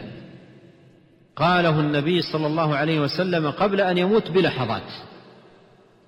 قاله 1.37 1.81
النبي 1.81 2.23
صلى 2.23 2.47
الله 2.47 2.77
عليه 2.77 3.01
وسلم 3.01 3.51
قبل 3.51 3.81
أن 3.81 3.99
يموت 3.99 4.31
بلحظات. 4.31 5.12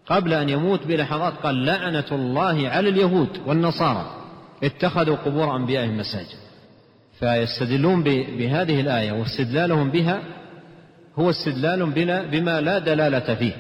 قبل 0.07 0.33
أن 0.33 0.49
يموت 0.49 0.87
بلحظات 0.87 1.33
قال 1.33 1.67
لعنة 1.67 2.05
الله 2.13 2.69
على 2.69 2.89
اليهود 2.89 3.29
والنصارى. 3.47 4.07
اتخذوا 4.63 5.17
قبور 5.17 5.57
أنبيائهم 5.57 5.99
مساجد. 5.99 6.39
فيستدلون 7.21 8.03
بهذه 8.39 8.81
الآية 8.81 9.13
واستدلالهم 9.13 9.91
بها 9.91 10.23
هو 11.19 11.31
استدلال 11.31 11.87
بما 12.31 12.61
لا 12.61 12.79
دلالة 12.79 13.35
فيه. 13.35 13.53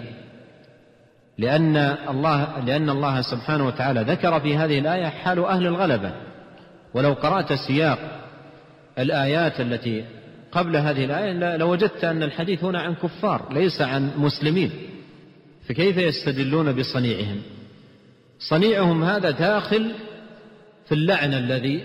لأن 1.38 1.76
الله 2.08 2.60
لأن 2.66 2.90
الله 2.90 3.20
سبحانه 3.20 3.66
وتعالى 3.66 4.00
ذكر 4.00 4.40
في 4.40 4.56
هذه 4.56 4.78
الآية 4.78 5.06
حال 5.06 5.44
أهل 5.44 5.66
الغلبة. 5.66 6.12
ولو 6.94 7.12
قرأت 7.12 7.52
سياق 7.52 7.98
الآيات 8.98 9.60
التي 9.60 10.04
قبل 10.52 10.76
هذه 10.76 11.04
الآية 11.04 11.56
لوجدت 11.56 12.04
أن 12.04 12.22
الحديث 12.22 12.64
هنا 12.64 12.80
عن 12.80 12.94
كفار 12.94 13.52
ليس 13.52 13.82
عن 13.82 14.10
مسلمين. 14.18 14.70
فكيف 15.68 15.96
يستدلون 15.96 16.72
بصنيعهم؟ 16.72 17.42
صنيعهم 18.38 19.04
هذا 19.04 19.30
داخل 19.30 19.92
في 20.86 20.92
اللعن 20.94 21.34
الذي 21.34 21.84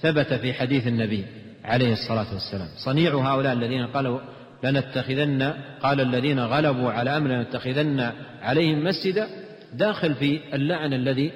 ثبت 0.00 0.34
في 0.34 0.52
حديث 0.54 0.86
النبي 0.86 1.24
عليه 1.64 1.92
الصلاة 1.92 2.26
والسلام. 2.32 2.68
صنيع 2.76 3.14
هؤلاء 3.14 3.52
الذين 3.52 3.86
قالوا 3.86 4.20
لنتخذن 4.64 5.54
قال 5.82 6.00
الذين 6.00 6.40
غلبوا 6.40 6.92
على 6.92 7.16
أمر 7.16 7.30
لنتخذن 7.30 8.12
عليهم 8.42 8.84
مسجدا 8.84 9.28
داخل 9.72 10.14
في 10.14 10.40
اللعن 10.54 10.92
الذي 10.92 11.32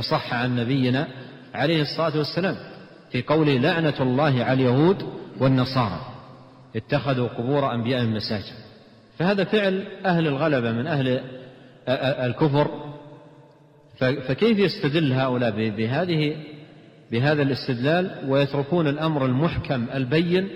صح 0.00 0.34
عن 0.34 0.56
نبينا 0.56 1.08
عليه 1.54 1.82
الصلاة 1.82 2.18
والسلام 2.18 2.56
في 3.12 3.22
قوله 3.22 3.58
لعنة 3.58 3.94
الله 4.00 4.44
على 4.44 4.52
اليهود 4.52 5.02
والنصارى 5.38 6.00
اتخذوا 6.76 7.28
قبور 7.28 7.74
أنبيائهم 7.74 8.14
مساجد. 8.14 8.69
فهذا 9.20 9.44
فعل 9.44 9.84
أهل 10.06 10.26
الغلبة 10.26 10.72
من 10.72 10.86
أهل 10.86 11.20
الكفر. 12.24 12.70
فكيف 13.98 14.58
يستدل 14.58 15.12
هؤلاء 15.12 15.50
بهذه 15.70 16.36
بهذا 17.12 17.42
الاستدلال؟ 17.42 18.10
ويتركون 18.28 18.88
الأمر 18.88 19.26
المحكم 19.26 19.86
البين 19.94 20.48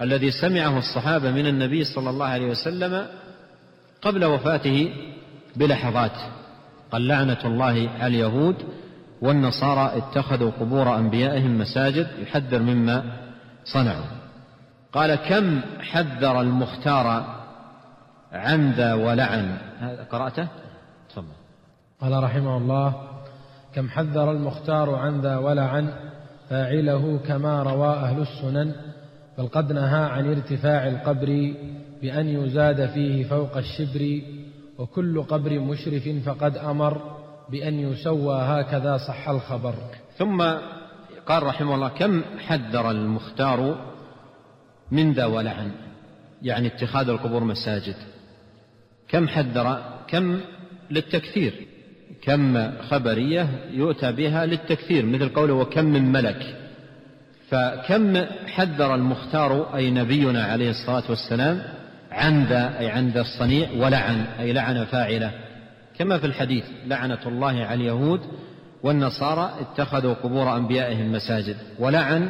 الذي 0.00 0.30
سمعه 0.30 0.78
الصحابة 0.78 1.30
من 1.30 1.46
النبي 1.46 1.84
صلى 1.84 2.10
الله 2.10 2.26
عليه 2.26 2.46
وسلم 2.46 3.06
قبل 4.02 4.24
وفاته 4.24 4.92
بلحظات. 5.56 6.16
قال 6.92 7.08
لعنة 7.08 7.40
الله 7.44 7.90
على 8.00 8.06
اليهود 8.06 8.56
والنصارى 9.20 9.92
اتخذوا 9.96 10.50
قبور 10.50 10.96
أنبيائهم 10.96 11.58
مساجد 11.58 12.06
يحذر 12.22 12.58
مما 12.58 13.04
صنعوا. 13.64 14.06
قال 14.92 15.14
كم 15.14 15.60
حذر 15.80 16.40
المختار 16.40 17.39
عن 18.32 18.72
ذا 18.72 18.94
ولعن. 18.94 19.58
هذا 19.78 20.02
قرأته؟ 20.10 20.48
تفضل. 21.10 21.40
قال 22.00 22.22
رحمه 22.22 22.56
الله 22.56 22.94
كم 23.74 23.88
حذر 23.88 24.30
المختار 24.30 24.94
عن 24.94 25.20
ذا 25.20 25.36
ولعن 25.36 25.92
فاعله 26.48 27.18
كما 27.26 27.62
روى 27.62 27.94
أهل 27.94 28.22
السنن 28.22 28.74
بل 29.38 29.48
قد 29.48 29.72
نهى 29.72 30.04
عن 30.04 30.30
ارتفاع 30.30 30.88
القبر 30.88 31.54
بأن 32.02 32.28
يزاد 32.28 32.86
فيه 32.86 33.24
فوق 33.24 33.56
الشبر 33.56 34.22
وكل 34.78 35.22
قبر 35.22 35.58
مشرف 35.58 36.08
فقد 36.26 36.56
أمر 36.56 37.18
بأن 37.50 37.74
يسوى 37.74 38.36
هكذا 38.42 38.96
صح 38.96 39.28
الخبر. 39.28 39.74
ثم 40.16 40.42
قال 41.26 41.42
رحمه 41.42 41.74
الله 41.74 41.88
كم 41.88 42.22
حذر 42.38 42.90
المختار 42.90 43.86
من 44.90 45.12
ذا 45.12 45.26
ولعن؟ 45.26 45.72
يعني 46.42 46.66
اتخاذ 46.66 47.08
القبور 47.08 47.44
مساجد. 47.44 47.96
كم 49.10 49.28
حذر 49.28 49.82
كم 50.08 50.40
للتكثير 50.90 51.52
كم 52.22 52.70
خبرية 52.80 53.48
يؤتى 53.72 54.12
بها 54.12 54.46
للتكثير 54.46 55.06
مثل 55.06 55.28
قوله 55.28 55.54
وكم 55.54 55.84
من 55.84 56.12
ملك. 56.12 56.56
فكم 57.48 58.24
حذر 58.46 58.94
المختار 58.94 59.76
أي 59.76 59.90
نبينا 59.90 60.44
عليه 60.44 60.70
الصلاة 60.70 61.02
والسلام 61.08 61.62
عن 62.10 62.44
ذا 62.44 62.78
أي 62.78 62.90
عن 62.90 63.08
ذا 63.08 63.20
الصنيع 63.20 63.68
ولعن 63.76 64.24
أي 64.40 64.52
لعن 64.52 64.84
فاعله. 64.84 65.32
كما 65.98 66.18
في 66.18 66.26
الحديث 66.26 66.64
لعنة 66.86 67.18
الله 67.26 67.64
على 67.64 67.74
اليهود 67.74 68.20
والنصارى 68.82 69.54
اتخذوا 69.60 70.14
قبور 70.14 70.56
أنبيائهم 70.56 71.12
مساجد 71.12 71.56
ولعن 71.78 72.28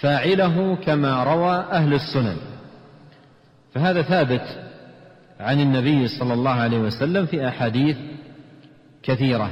فاعله 0.00 0.76
كما 0.76 1.24
روى 1.24 1.56
أهل 1.72 1.94
السنن. 1.94 2.36
فهذا 3.74 4.02
ثابت 4.02 4.69
عن 5.40 5.60
النبي 5.60 6.08
صلى 6.08 6.34
الله 6.34 6.50
عليه 6.50 6.78
وسلم 6.78 7.26
في 7.26 7.48
أحاديث 7.48 7.96
كثيرة. 9.02 9.50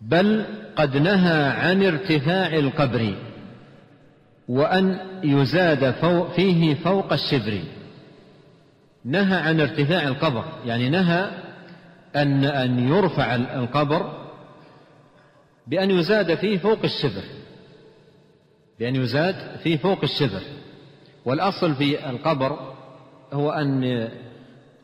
بل 0.00 0.44
قد 0.76 0.96
نهى 0.96 1.42
عن 1.48 1.82
ارتفاع 1.82 2.46
القبر 2.58 3.14
وأن 4.48 4.98
يزاد 5.24 5.90
فوق 5.90 6.30
فيه 6.32 6.74
فوق 6.74 7.12
الشبر. 7.12 7.60
نهى 9.04 9.36
عن 9.40 9.60
ارتفاع 9.60 10.02
القبر 10.08 10.44
يعني 10.66 10.88
نهى 10.88 11.30
أن 12.16 12.44
أن 12.44 12.88
يرفع 12.88 13.34
القبر 13.34 14.30
بأن 15.66 15.90
يزاد 15.90 16.34
فيه 16.34 16.58
فوق 16.58 16.78
الشبر. 16.84 17.22
بأن 18.78 18.96
يزاد 18.96 19.34
فيه 19.62 19.76
فوق 19.76 19.98
الشبر. 20.02 20.40
والأصل 21.24 21.74
في 21.74 22.10
القبر 22.10 22.74
هو 23.32 23.50
أن 23.50 24.08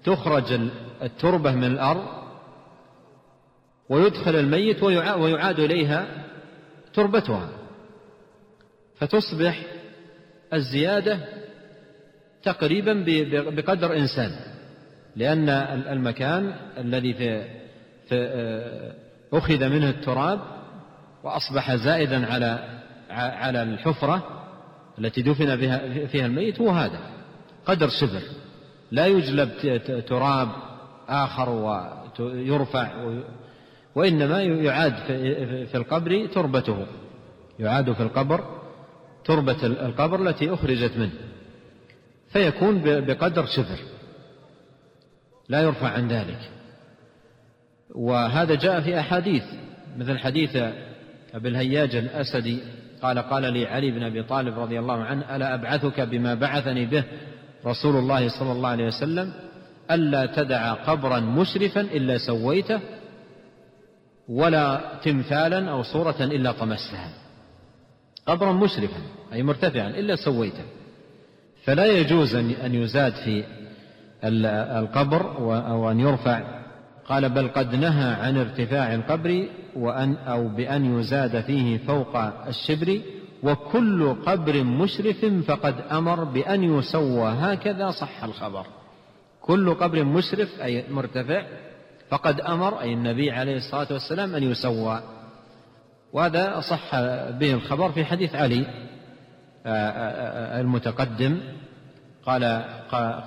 تخرج 0.07 0.61
التربة 1.03 1.53
من 1.53 1.65
الأرض 1.65 2.07
ويدخل 3.89 4.37
الميت 4.37 4.83
ويعاد 4.83 5.61
إليها 5.61 6.07
تربتها. 6.95 7.49
فتصبح 8.99 9.63
الزيادة 10.53 11.19
تقريبا 12.43 13.05
بقدر 13.51 13.97
إنسان 13.97 14.31
لأن 15.17 15.49
المكان 15.89 16.55
الذي 16.79 17.15
في, 17.15 17.45
في 18.09 18.15
آه، 18.15 18.95
أخذ 19.33 19.69
منه 19.69 19.91
التراب 19.91 20.41
وأصبح 21.25 21.75
زائدا 21.75 22.33
على 22.33 22.81
على 23.11 23.63
الحفرة 23.63 24.43
التي 24.99 25.23
دفن 25.23 25.57
بها 25.57 26.07
فيها 26.07 26.27
الميت 26.27 26.61
هو 26.61 26.71
هذا 26.71 27.01
قدر 27.67 27.89
شبر 27.89 28.23
لا 28.91 29.07
يجلب 29.07 29.51
تراب 30.09 30.49
آخر 31.09 31.49
ويرفع 32.19 32.91
وإنما 33.95 34.43
يعاد 34.43 34.95
في 35.67 35.75
القبر 35.75 36.27
تربته. 36.27 36.87
يعاد 37.59 37.93
في 37.93 38.03
القبر 38.03 38.45
تربة 39.25 39.67
القبر 39.67 40.29
التي 40.29 40.55
أخرجت 40.55 40.97
منه. 40.97 41.13
فيكون 42.29 42.83
بقدر 42.85 43.47
شبر 43.47 43.79
لا 45.49 45.61
يرفع 45.61 45.89
عن 45.89 46.09
ذلك. 46.09 46.51
وهذا 47.95 48.55
جاء 48.55 48.81
في 48.81 49.01
أحاديث 49.01 49.45
مثل 49.97 50.19
حديث 50.19 50.57
أبي 51.35 51.49
الهياج 51.49 51.97
الأسدي 51.97 52.59
قال 53.03 53.19
قال 53.19 53.53
لي 53.53 53.67
علي 53.67 53.91
بن 53.91 54.03
أبي 54.03 54.23
طالب 54.23 54.59
رضي 54.59 54.79
الله 54.79 55.05
عنه 55.05 55.37
ألا 55.37 55.55
أبعثك 55.55 56.01
بما 56.01 56.35
بعثني 56.35 56.87
به 56.87 57.05
رسول 57.67 57.97
الله 57.97 58.29
صلى 58.29 58.53
الله 58.53 58.69
عليه 58.69 58.87
وسلم 58.87 59.33
ألا 59.91 60.27
تدع 60.27 60.73
قبرا 60.73 61.21
مشرفا 61.21 61.81
إلا 61.81 62.19
سويته 62.19 62.81
ولا 64.29 64.81
تمثالا 65.03 65.71
أو 65.71 65.83
صورة 65.83 66.17
إلا 66.21 66.53
طمستها 66.53 67.11
قبرا 68.27 68.53
مشرفا 68.53 69.01
أي 69.33 69.43
مرتفعا 69.43 69.89
إلا 69.89 70.17
سويته. 70.17 70.65
فلا 71.65 71.87
يجوز 71.87 72.35
أن 72.35 72.75
يزاد 72.75 73.13
في 73.13 73.45
القبر 74.25 75.37
أو 75.69 75.91
أن 75.91 76.01
يرفع. 76.01 76.57
قال 77.09 77.29
بل 77.29 77.49
قد 77.49 77.75
نهى 77.75 78.15
عن 78.15 78.37
ارتفاع 78.37 78.95
القبر 78.95 79.49
وأن 79.77 80.15
أو 80.17 80.49
بأن 80.49 81.01
يزاد 81.01 81.41
فيه 81.41 81.79
فوق 81.79 82.17
الشبر 82.49 83.01
وكل 83.43 84.15
قبر 84.27 84.65
مشرف 84.65 85.25
فقد 85.25 85.75
أمر 85.93 86.25
بأن 86.25 86.79
يسوى 86.79 87.29
هكذا 87.29 87.91
صح 87.91 88.25
الخبر. 88.25 88.67
كل 89.41 89.75
قبر 89.75 90.05
مشرف 90.05 90.61
أي 90.61 90.85
مرتفع 90.91 91.43
فقد 92.09 92.41
أمر 92.41 92.81
أي 92.81 92.93
النبي 92.93 93.31
عليه 93.31 93.57
الصلاة 93.57 93.87
والسلام 93.91 94.35
أن 94.35 94.43
يسوى. 94.43 95.01
وهذا 96.13 96.61
صح 96.61 97.01
به 97.31 97.55
الخبر 97.55 97.93
في 97.93 98.05
حديث 98.05 98.35
علي 98.35 98.67
آه، 99.67 99.69
آه، 99.69 100.59
آه، 100.59 100.61
المتقدم. 100.61 101.41
قال 102.27 102.45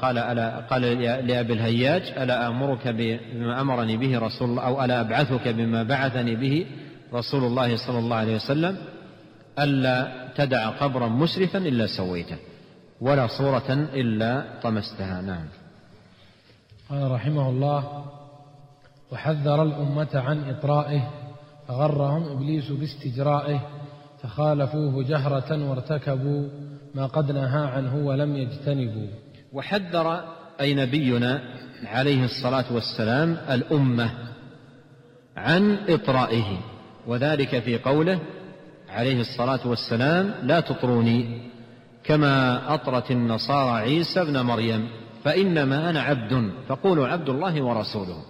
قال 0.02 0.18
ألا 0.18 0.60
قال 0.60 0.82
لأبي 1.28 1.54
الهياج 1.54 2.02
ألا 2.18 2.48
آمرك 2.48 2.88
بما 2.88 3.62
أمرني 3.62 3.98
به 3.98 4.20
رسول 4.20 4.50
الله 4.50 4.64
أو 4.64 4.84
ألا 4.84 5.02
أبعثك 5.02 5.48
بما 5.48 5.84
بعثني 5.84 6.36
به 6.36 6.66
رسول 7.14 7.44
الله 7.44 7.78
صلى 7.88 8.00
الله 8.00 8.16
عليه 8.16 8.36
وسلم؟ 8.36 8.78
ألا 9.64 10.28
تدع 10.36 10.70
قبرا 10.70 11.08
مسرفا 11.08 11.58
إلا 11.58 11.88
سويته 11.88 12.38
ولا 13.02 13.28
صورة 13.28 13.88
إلا 13.94 14.46
طمستها. 14.64 15.22
نعم. 15.22 15.46
قال 16.90 17.12
رحمه 17.12 17.50
الله 17.50 18.06
وحذر 19.12 19.64
الأمة 19.64 20.10
عن 20.14 20.50
إطرائه 20.50 21.10
فغرهم 21.68 22.24
إبليس 22.24 22.72
باستجرائه 22.72 23.60
فخالفوه 24.24 25.04
جهرة 25.04 25.70
وارتكبوا 25.70 26.48
ما 26.96 27.06
قد 27.06 27.32
نهى 27.32 27.68
عنه 27.68 27.96
ولم 27.96 28.36
يجتنبوا. 28.36 29.08
وحذر 29.54 30.24
أي 30.62 30.74
نبينا 30.74 31.42
عليه 31.86 32.26
الصلاة 32.26 32.74
والسلام 32.74 33.38
الأمة 33.50 34.10
عن 35.38 35.78
إطرائه 35.90 36.58
وذلك 37.08 37.60
في 37.60 37.78
قوله 37.78 38.20
عليه 38.92 39.22
الصلاة 39.22 39.68
والسلام 39.68 40.34
لا 40.44 40.60
تطروني. 40.60 41.50
كما 42.04 42.74
أطرت 42.74 43.12
النصارى 43.12 43.80
عيسى 43.80 44.22
ابن 44.22 44.42
مريم 44.42 44.88
فإنما 45.24 45.90
أنا 45.90 46.02
عبد 46.02 46.52
فقولوا 46.68 47.08
عبد 47.08 47.30
الله 47.30 47.62
ورسوله. 47.62 48.24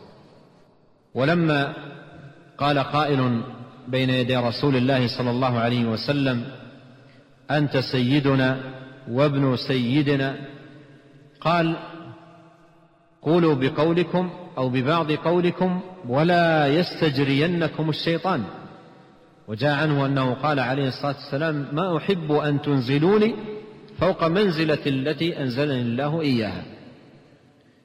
ولما 1.15 1.73
قال 2.57 2.79
قائل 2.79 3.41
بين 3.87 4.09
يدي 4.09 4.37
رسول 4.37 4.75
الله 4.75 5.07
صلى 5.07 5.29
الله 5.31 5.59
عليه 5.59 5.85
وسلم 5.85 6.45
أنت 7.51 7.77
سيدنا 7.77 8.57
وابن 9.11 9.55
سيدنا؟ 9.55 10.35
قال 11.41 11.75
قولوا 13.21 13.55
بقولكم 13.55 14.29
أو 14.57 14.69
ببعض 14.69 15.11
قولكم 15.11 15.81
ولا 16.07 16.67
يستجرينكم 16.67 17.89
الشيطان. 17.89 18.43
وجاء 19.49 19.75
عنه 19.75 20.05
أنه 20.05 20.33
قال 20.33 20.59
عليه 20.59 20.87
الصلاة 20.87 21.15
والسلام 21.15 21.67
ما 21.71 21.97
أحب 21.97 22.31
أن 22.31 22.61
تنزلوني 22.61 23.35
فوق 23.99 24.27
منزلة 24.27 24.79
التي 24.85 25.41
أنزلني 25.41 25.81
الله 25.81 26.21
إياها. 26.21 26.63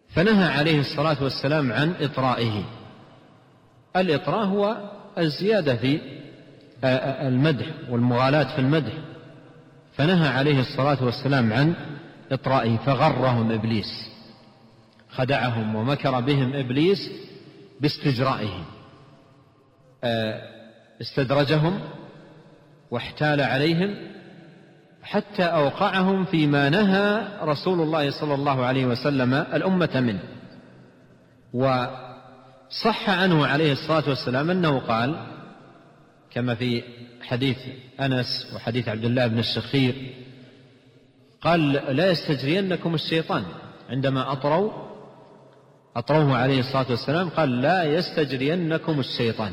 فنهى 0.08 0.44
عليه 0.44 0.80
الصلاة 0.80 1.22
والسلام 1.22 1.72
عن 1.72 1.94
إطرائه. 2.00 2.64
الإطراء 3.96 4.46
هو 4.46 4.76
الزيادة 5.18 5.76
في 5.76 6.00
المدح 7.28 7.66
والمغالاة 7.90 8.54
في 8.54 8.60
المدح. 8.60 8.92
فنهى 9.96 10.28
عليه 10.28 10.60
الصلاة 10.60 11.04
والسلام 11.04 11.52
عن 11.52 11.74
إطرائه 12.32 12.76
فغرهم 12.76 13.52
إبليس. 13.52 14.10
خدعهم 15.10 15.74
ومكر 15.74 16.20
بهم 16.20 16.52
إبليس 16.54 17.10
باستجرائهم 17.80 18.64
آه، 20.04 20.53
استدرجهم 21.00 21.80
واحتال 22.90 23.40
عليهم 23.40 23.94
حتى 25.02 25.42
أوقعهم 25.42 26.24
فيما 26.24 26.68
نهى 26.68 27.28
رسول 27.42 27.80
الله 27.80 28.10
صلى 28.10 28.34
الله 28.34 28.64
عليه 28.64 28.86
وسلم 28.86 29.34
الأمة 29.34 30.00
منه. 30.00 30.22
وصح 31.52 33.10
عنه 33.10 33.46
عليه 33.46 33.72
الصلاة 33.72 34.08
والسلام 34.08 34.50
أنه 34.50 34.78
قال 34.78 35.26
كما 36.30 36.54
في 36.54 36.82
حديث 37.22 37.58
أنس 38.00 38.52
وحديث 38.54 38.88
عبد 38.88 39.04
الله 39.04 39.26
بن 39.26 39.38
الشخير 39.38 40.14
قال 41.40 41.72
لا 41.72 42.10
يستجرينكم 42.10 42.94
الشيطان. 42.94 43.44
عندما 43.90 44.32
أطروا 44.32 44.72
أطروه 45.96 46.36
عليه 46.36 46.60
الصلاة 46.60 46.86
والسلام 46.90 47.28
قال 47.28 47.60
لا 47.60 47.84
يستجرينكم 47.84 49.00
الشيطان. 49.00 49.52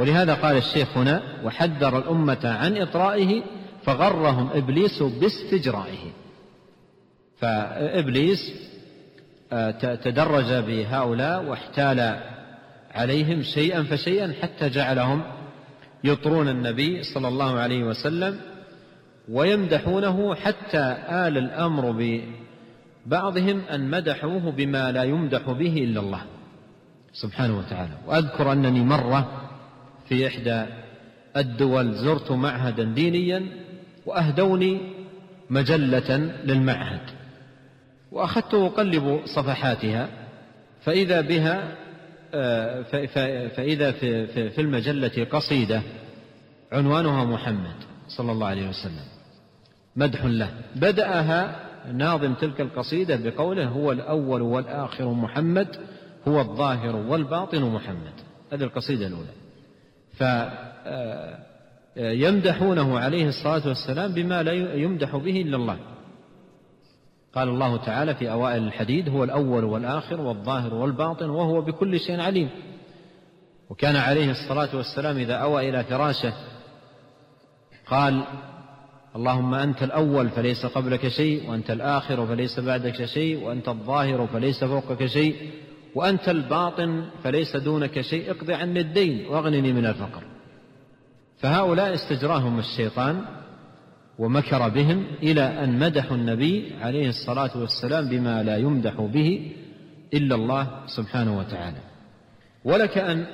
ولهذا 0.00 0.34
قال 0.34 0.56
الشيخ 0.56 0.96
هنا 0.96 1.22
وحذر 1.44 1.98
الأمة 1.98 2.38
عن 2.44 2.76
إطرائه 2.76 3.42
فغرهم 3.82 4.50
إبليس 4.54 5.02
باستجرائه. 5.02 6.12
فإبليس 7.38 8.52
آه، 9.52 9.70
تدرج 9.94 10.52
بهؤلاء 10.52 11.44
واحتال 11.44 12.20
عليهم 12.94 13.42
شيئا 13.42 13.82
فشيئا 13.82 14.34
حتى 14.42 14.68
جعلهم 14.68 15.22
يطرون 16.04 16.48
النبي 16.48 17.02
صلى 17.02 17.28
الله 17.28 17.58
عليه 17.58 17.84
وسلم 17.84 18.40
ويمدحونه 19.28 20.34
حتى 20.34 20.96
آل 21.08 21.38
الأمر 21.38 21.90
ببعضهم 23.06 23.60
أن 23.60 23.90
مدحوه 23.90 24.50
بما 24.50 24.92
لا 24.92 25.02
يمدح 25.02 25.50
به 25.50 25.84
إلا 25.84 26.00
الله 26.00 26.22
سبحانه 27.12 27.58
وتعالى. 27.58 27.92
وأذكر 28.06 28.52
أنني 28.52 28.84
مرة 28.84 29.49
في 30.10 30.26
إحدى 30.26 30.66
الدول 31.36 31.94
زرت 31.94 32.32
معهدا 32.32 32.84
دينيا 32.84 33.46
وأهدوني 34.06 34.80
مجلة 35.50 36.16
للمعهد 36.44 37.00
وأخذت 38.12 38.54
أقلب 38.54 39.20
صفحاتها 39.36 40.08
فإذا 40.82 41.20
بها 41.20 41.76
آه، 42.34 42.82
فإذا 43.48 43.92
في 43.92 44.60
المجلة 44.60 45.26
قصيدة 45.30 45.82
عنوانها 46.72 47.24
محمد 47.24 47.76
صلى 48.08 48.32
الله 48.32 48.46
عليه 48.46 48.68
وسلم 48.68 49.04
مدح 49.96 50.24
له. 50.24 50.50
بدأها 50.76 51.56
ناظم 51.92 52.34
تلك 52.34 52.60
القصيدة 52.60 53.16
بقوله 53.16 53.66
هو 53.66 53.92
الأول 53.92 54.42
والآخر 54.42 55.12
محمد 55.12 55.68
هو 56.28 56.40
الظاهر 56.40 56.96
والباطن 56.96 57.62
محمد. 57.62 58.12
هذه 58.52 58.62
القصيدة 58.62 59.06
الأولى. 59.06 59.39
فيمدحونه 61.94 62.98
عليه 62.98 63.28
الصلاة 63.28 63.68
والسلام 63.68 64.12
بما 64.12 64.42
لا 64.42 64.52
يمدح 64.74 65.16
به 65.16 65.40
إلا 65.40 65.56
الله. 65.56 65.78
قال 67.34 67.48
الله 67.48 67.76
تعالى 67.76 68.14
في 68.14 68.30
أوائل 68.30 68.62
الحديد 68.62 69.08
هو 69.08 69.24
الأول 69.24 69.64
والآخر 69.64 70.20
والظاهر 70.20 70.74
والباطن 70.74 71.30
وهو 71.30 71.60
بكل 71.60 72.00
شيء 72.00 72.20
عليم. 72.20 72.48
وكان 73.70 73.96
عليه 73.96 74.30
الصلاة 74.30 74.76
والسلام 74.76 75.16
إذا 75.16 75.34
أوى 75.34 75.68
إلى 75.68 75.84
فراشه 75.84 76.32
قال 77.86 78.22
اللهم 79.16 79.54
أنت 79.54 79.82
الأول 79.82 80.28
فليس 80.28 80.66
قبلك 80.66 81.08
شيء 81.08 81.50
وأنت 81.50 81.70
الآخر 81.70 82.26
فليس 82.26 82.60
بعدك 82.60 83.04
شيء 83.04 83.44
وأنت 83.44 83.68
الظاهر 83.68 84.26
فليس 84.26 84.64
فوقك 84.64 85.06
شيء. 85.06 85.50
وأنت 85.94 86.28
الباطن 86.28 87.04
فليس 87.24 87.56
دونك 87.56 88.00
شيء. 88.00 88.30
اقض 88.30 88.50
عني 88.50 88.80
الدين 88.80 89.26
واغنني 89.26 89.72
من 89.72 89.86
الفقر. 89.86 90.22
فهؤلاء 91.38 91.94
استجراهم 91.94 92.58
الشيطان 92.58 93.24
ومكر 94.18 94.68
بهم 94.68 95.04
إلى 95.22 95.42
أن 95.64 95.78
مدحوا 95.78 96.16
النبي 96.16 96.74
عليه 96.80 97.08
الصلاة 97.08 97.50
والسلام 97.58 98.08
بما 98.08 98.42
لا 98.42 98.56
يمدح 98.56 99.00
به 99.00 99.52
إلا 100.14 100.34
الله 100.34 100.86
سبحانه 100.86 101.38
وتعالى. 101.38 101.80
ولك 102.64 102.98
أن 102.98 103.26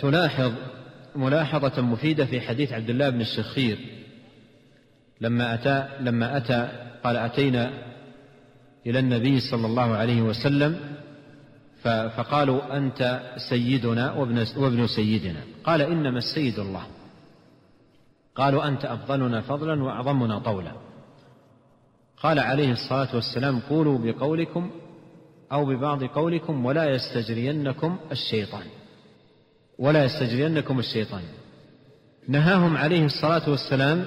تلاحظ 0.00 0.52
ملاحظة 1.16 1.82
مفيدة 1.82 2.24
في 2.24 2.40
حديث 2.40 2.72
عبد 2.72 2.90
الله 2.90 3.10
بن 3.10 3.20
الشخير. 3.20 3.78
لما 5.20 5.54
أتى 5.54 5.88
لما 6.00 6.36
أتى 6.36 6.68
قال 7.04 7.16
أتينا 7.16 7.91
إلى 8.86 8.98
النبي 8.98 9.40
صلى 9.40 9.66
الله 9.66 9.96
عليه 9.96 10.22
وسلم 10.22 10.80
فقالوا 11.82 12.76
أنت 12.76 13.20
سيدنا 13.50 14.12
وابن, 14.12 14.46
وابن 14.56 14.86
سيدنا. 14.86 15.40
قال 15.64 15.82
إنما 15.82 16.18
السيد 16.18 16.58
الله. 16.58 16.82
قالوا 18.34 18.68
أنت 18.68 18.84
أفضلنا 18.84 19.40
فضلا 19.40 19.82
وأعظمنا 19.82 20.38
طولا. 20.38 20.72
قال 22.16 22.38
عليه 22.38 22.72
الصلاة 22.72 23.14
والسلام 23.14 23.60
قولوا 23.60 23.98
بقولكم 23.98 24.70
أو 25.52 25.64
ببعض 25.64 26.04
قولكم 26.04 26.66
ولا 26.66 26.94
يستجرينكم 26.94 27.96
الشيطان. 28.12 28.64
ولا 29.78 30.04
يستجرينكم 30.04 30.78
الشيطان. 30.78 31.22
نهاهم 32.28 32.76
عليه 32.76 33.04
الصلاة 33.04 33.50
والسلام 33.50 34.04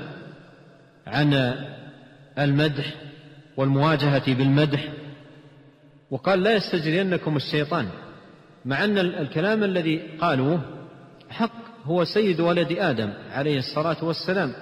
عن 1.08 1.34
المدح 2.38 2.94
والمواجهة 3.58 4.34
بالمدح. 4.34 4.90
وقال 6.12 6.44
لا 6.44 6.56
يستجرينكم 6.56 7.36
الشيطان 7.36 7.90
مع 8.66 8.84
أن 8.84 8.98
الكلام 8.98 9.64
الذي 9.64 9.98
قالوه 10.22 10.62
حق 11.30 11.86
هو 11.86 12.04
سيد 12.04 12.40
ولد 12.40 12.72
آدم 12.72 13.14
عليه 13.32 13.58
الصلاة 13.58 14.04
والسلام. 14.04 14.54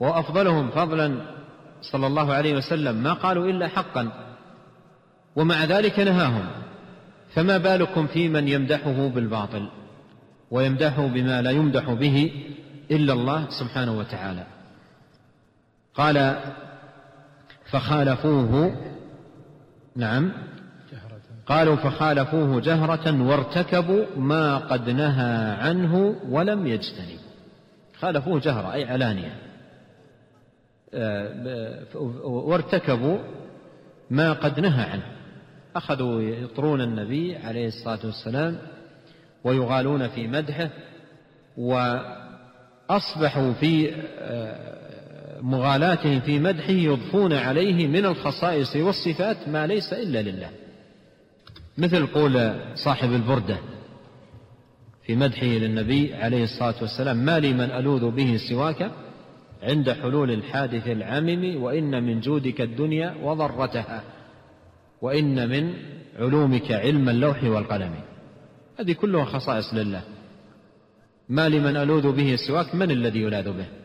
وأفضلهم 0.00 0.70
فضلا 0.70 1.26
صلى 1.82 2.06
الله 2.06 2.32
عليه 2.34 2.54
وسلم 2.54 2.94
ما 2.96 3.12
قالوا 3.12 3.46
إلا 3.46 3.68
حقا. 3.68 4.12
ومع 5.36 5.64
ذلك 5.64 5.98
نهاهم 5.98 6.46
فما 7.34 7.58
بالكم 7.58 8.06
في 8.06 8.28
من 8.28 8.48
يمدحه 8.48 9.08
بالباطل؟ 9.08 9.68
ويمدحه 10.50 11.06
بما 11.06 11.42
لا 11.42 11.50
يمدح 11.50 11.92
به 11.92 12.32
إلا 12.90 13.12
الله 13.12 13.46
سبحانه 13.50 13.98
وتعالى. 13.98 14.46
قال 15.94 16.36
فخالفوه 17.72 18.76
نعم. 19.96 20.32
قالوا 21.46 21.76
فخالفوه 21.76 22.60
جهرة 22.60 23.22
وارتكبوا 23.22 24.04
ما 24.16 24.58
قد 24.58 24.90
نهى 24.90 25.56
عنه 25.60 26.16
ولم 26.28 26.66
يجتنبوا. 26.66 27.32
خالفوه 27.98 28.40
جهرة 28.40 28.72
أي 28.72 28.84
علانية. 28.84 29.36
آه، 30.94 31.84
وارتكبوا 32.24 33.18
ما 34.10 34.32
قد 34.32 34.60
نهى 34.60 34.90
عنه. 34.90 35.06
أخذوا 35.76 36.22
يطرون 36.22 36.80
النبي 36.80 37.36
عليه 37.36 37.66
الصلاة 37.68 37.98
والسلام 38.04 38.58
ويغالون 39.44 40.08
في 40.08 40.28
مدحه 40.28 40.70
وأصبحوا 41.56 43.52
في 43.52 43.94
آه، 44.18 44.81
مغالاتهم 45.42 46.20
في 46.20 46.38
مدحه 46.38 46.72
يضفون 46.72 47.32
عليه 47.32 47.86
من 47.86 48.06
الخصائص 48.06 48.76
والصفات 48.76 49.48
ما 49.48 49.66
ليس 49.66 49.92
إلا 49.92 50.22
لله. 50.22 50.50
مثل 51.78 52.06
قول 52.06 52.54
صاحب 52.74 53.12
البردة 53.12 53.58
في 55.06 55.16
مدحه 55.16 55.46
للنبي 55.46 56.14
عليه 56.14 56.44
الصلاة 56.44 56.74
والسلام 56.80 57.16
ما 57.16 57.38
لي 57.38 57.52
من 57.52 57.70
ألوذ 57.70 58.10
به 58.10 58.36
سواك 58.48 58.90
عند 59.62 59.92
حلول 59.92 60.30
الحادث 60.30 60.88
العمم 60.88 61.62
وإن 61.62 62.02
من 62.02 62.20
جودك 62.20 62.60
الدنيا 62.60 63.14
وضرتها 63.22 64.02
وإن 65.02 65.48
من 65.48 65.74
علومك 66.18 66.72
علم 66.72 67.08
اللوح 67.08 67.44
والقلم. 67.44 67.94
هذه 68.80 68.92
كلها 68.92 69.24
خصائص 69.24 69.74
لله. 69.74 70.02
ما 71.28 71.48
لمن 71.48 71.76
ألوذ 71.76 72.12
به 72.12 72.36
سواك 72.36 72.74
من 72.74 72.90
الذي 72.90 73.22
يلاذ 73.22 73.52
به؟ 73.52 73.81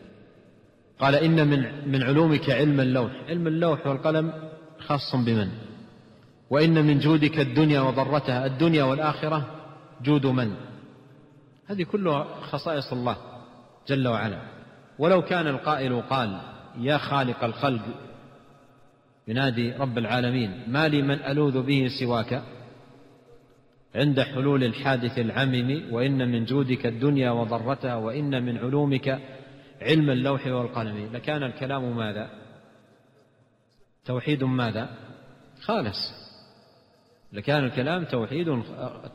قال 1.00 1.14
إن 1.14 1.46
من 1.48 1.88
من 1.92 2.02
علومك 2.02 2.50
علم 2.50 2.80
اللوح. 2.80 3.12
علم 3.28 3.46
اللوح 3.46 3.86
والقلم 3.86 4.32
خاص 4.78 5.16
بمن؟ 5.16 5.48
وإن 6.50 6.84
من 6.84 6.98
جودك 6.98 7.40
الدنيا 7.40 7.80
وضرتها. 7.80 8.46
الدنيا 8.46 8.84
والآخرة 8.84 9.46
جود 10.02 10.26
من؟ 10.26 10.54
هذه 11.66 11.82
كلها 11.82 12.26
خصائص 12.40 12.92
الله 12.92 13.16
جل 13.88 14.08
وعلا. 14.08 14.38
ولو 14.98 15.22
كان 15.22 15.46
القائل 15.46 16.00
قال 16.00 16.40
يا 16.80 16.98
خالق 16.98 17.44
الخلق 17.44 17.82
ينادي 19.28 19.72
رب 19.72 19.98
العالمين 19.98 20.62
ما 20.68 20.88
لي 20.88 21.02
من 21.02 21.22
ألوذ 21.22 21.62
به 21.62 21.88
سواك؟ 22.00 22.42
عند 23.94 24.20
حلول 24.20 24.64
الحادث 24.64 25.18
العمم 25.18 25.82
وإن 25.90 26.32
من 26.32 26.44
جودك 26.44 26.86
الدنيا 26.86 27.30
وضرتها 27.30 27.96
وإن 27.96 28.44
من 28.44 28.58
علومك 28.58 29.18
علم 29.82 30.10
اللوح 30.10 30.46
والقلم. 30.46 31.12
لكان 31.12 31.42
الكلام 31.42 31.96
ماذا؟ 31.96 32.30
توحيد 34.04 34.44
ماذا؟ 34.44 34.88
خالص. 35.60 36.28
لكان 37.32 37.64
الكلام 37.64 38.04
توحيد 38.04 38.62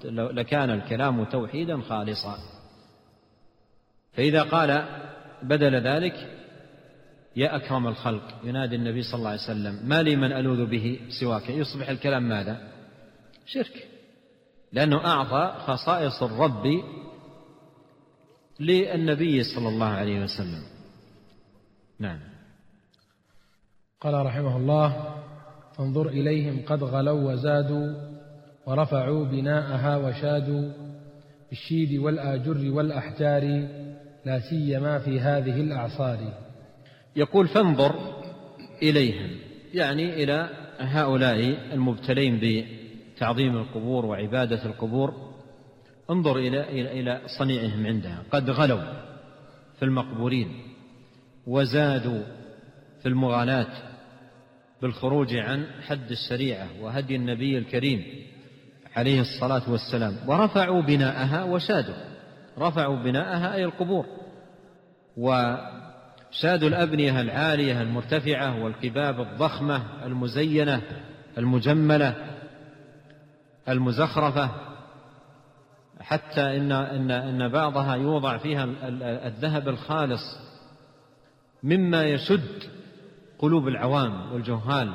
لكان 0.05 0.69
الكلام 0.69 1.25
توحيدا 1.25 1.81
خالصا. 1.81 2.37
فإذا 4.13 4.43
قال 4.43 4.85
بدل 5.43 5.75
ذلك 5.75 6.39
يا 7.35 7.55
أكرم 7.55 7.87
الخلق 7.87 8.23
ينادي 8.43 8.75
النبي 8.75 9.03
صلى 9.03 9.17
الله 9.17 9.29
عليه 9.29 9.41
وسلم 9.41 9.89
ما 9.89 10.01
لي 10.01 10.15
من 10.15 10.31
ألوذ 10.31 10.65
به 10.65 10.99
سواك؟ 11.19 11.49
يصبح 11.49 11.89
الكلام 11.89 12.29
ماذا؟ 12.29 12.71
شرك. 13.45 13.87
لأنه 14.71 15.05
أعطى 15.05 15.59
خصائص 15.59 16.23
الرب 16.23 16.83
للنبي 18.59 19.43
صلى 19.43 19.69
الله 19.69 19.85
عليه 19.85 20.23
وسلم. 20.23 20.63
نعم. 21.99 22.19
قال 24.01 24.25
رحمه 24.25 24.57
الله 24.57 25.15
فانظر 25.77 26.07
إليهم 26.07 26.61
قد 26.65 26.83
غلوا 26.83 27.31
وزادوا 27.31 27.93
ورفعوا 28.65 29.25
بناءها 29.25 29.97
وشادوا 29.97 30.71
بالشيد 31.49 31.99
والآجر 31.99 32.71
والأحجار 32.71 33.43
لا 34.25 34.39
سيما 34.49 34.99
في 34.99 35.19
هذه 35.19 35.61
الأعصار. 35.61 36.33
يقول 37.15 37.47
فانظر 37.47 37.95
إليهم. 38.81 39.29
يعني 39.73 40.23
إلى 40.23 40.49
هؤلاء 40.79 41.39
المبتلين 41.73 42.39
بتعظيم 43.15 43.57
القبور 43.57 44.05
وعبادة 44.05 44.65
القبور. 44.65 45.32
انظر 46.09 46.37
إلى 46.37 46.91
إلى 46.99 47.21
صنيعهم 47.39 47.85
عندها. 47.85 48.23
قد 48.31 48.49
غلوا 48.49 48.83
في 49.79 49.85
المقبورين 49.85 50.61
وزادوا 51.47 52.23
في 53.01 53.09
المغالاة 53.09 53.67
بالخروج 54.81 55.35
عن 55.35 55.65
حد 55.87 56.11
الشريعة 56.11 56.67
وهدي 56.81 57.15
النبي 57.15 57.57
الكريم 57.57 58.03
عليه 58.95 59.21
الصلاة 59.21 59.71
والسلام. 59.71 60.17
ورفعوا 60.27 60.81
بناءها 60.81 61.43
وشادوا. 61.43 61.95
رفعوا 62.57 63.03
بناءها 63.03 63.53
أي 63.53 63.65
القبور. 63.65 64.05
وشادوا 65.17 66.67
الأبنية 66.67 67.21
العالية 67.21 67.81
المرتفعة 67.81 68.63
والقباب 68.63 69.21
الضخمة 69.21 70.05
المزينة 70.05 70.81
المجملة 71.37 72.15
المزخرفة 73.69 74.49
حتى 76.03 76.57
إن, 76.57 76.71
إن, 76.71 77.11
إن 77.11 77.49
بعضها 77.49 77.95
يوضع 77.95 78.37
فيها 78.37 78.67
الذهب 79.27 79.69
الخالص 79.69 80.21
مما 81.63 82.03
يشد 82.03 82.63
قلوب 83.39 83.67
العوام 83.67 84.33
والجهال 84.33 84.93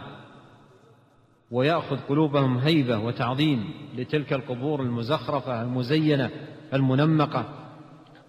ويأخذ 1.51 1.97
قلوبهم 2.09 2.59
هيبة 2.59 2.99
وتعظيم 2.99 3.65
لتلك 3.97 4.33
القبور 4.33 4.83
المزخرفة 4.83 5.63
المزينة 5.63 6.31
المنمقة. 6.75 7.45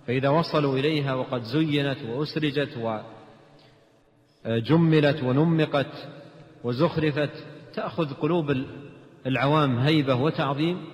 فإذا 0.07 0.29
وصلوا 0.29 0.77
إليها 0.77 1.13
وقد 1.13 1.43
زينت 1.43 1.97
وأسرجت 2.01 3.03
وجملت 4.45 5.23
ونمقت 5.23 6.07
وزخرفت 6.63 7.31
تأخذ 7.73 8.13
قلوب 8.13 8.55
العوام 9.25 9.77
هيبة 9.79 10.15
وتعظيم. 10.15 10.85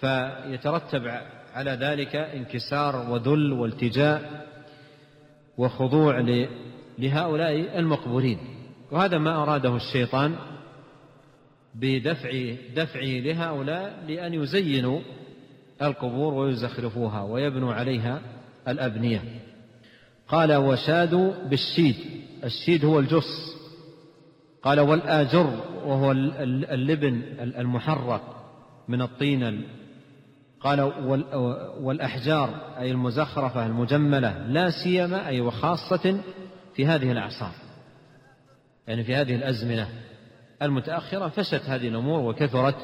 فيترتب 0.00 1.06
على 1.54 1.70
ذلك 1.70 2.16
انكسار 2.16 3.10
وذل 3.10 3.52
والتجاء 3.52 4.46
وخضوع 5.58 6.20
لهؤلاء 6.98 7.78
المقبورين 7.78 8.38
وهذا 8.90 9.18
ما 9.18 9.42
أراده 9.42 9.76
الشيطان 9.76 10.36
بدفع 11.74 12.54
دفعه 12.76 13.20
لهؤلاء 13.20 14.04
لأن 14.08 14.34
يزينوا 14.34 15.00
القبور 15.82 16.34
ويزخرفوها 16.34 17.22
ويبنوا 17.22 17.74
عليها 17.74 18.20
الأبنية. 18.68 19.22
قال 20.28 20.54
وشادوا 20.54 21.32
بالشيد. 21.50 21.96
الشيد 22.44 22.84
هو 22.84 22.98
الجص 22.98 23.56
قال 24.62 24.80
والآجر 24.80 25.60
وهو 25.84 26.12
اللبن 26.12 27.22
المحرق 27.40 28.36
من 28.88 29.02
الطين 29.02 29.62
قال 30.60 30.80
والأحجار 31.80 32.50
أي 32.78 32.90
المزخرفة 32.90 33.66
المجملة 33.66 34.38
لا 34.38 34.70
سيما 34.70 35.26
أي 35.26 35.40
وخاصة 35.40 36.20
في 36.74 36.86
هذه 36.86 37.12
الأعصار. 37.12 37.52
يعني 38.86 39.04
في 39.04 39.14
هذه 39.14 39.34
الأزمنة 39.34 39.88
المتأخرة 40.62 41.28
فشت 41.28 41.62
هذه 41.68 41.88
الأمور 41.88 42.20
وكثرت 42.20 42.76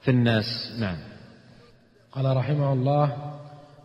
في 0.00 0.10
الناس. 0.10 0.44
نعم. 0.80 0.96
قال 2.12 2.36
رحمه 2.36 2.72
الله 2.72 3.16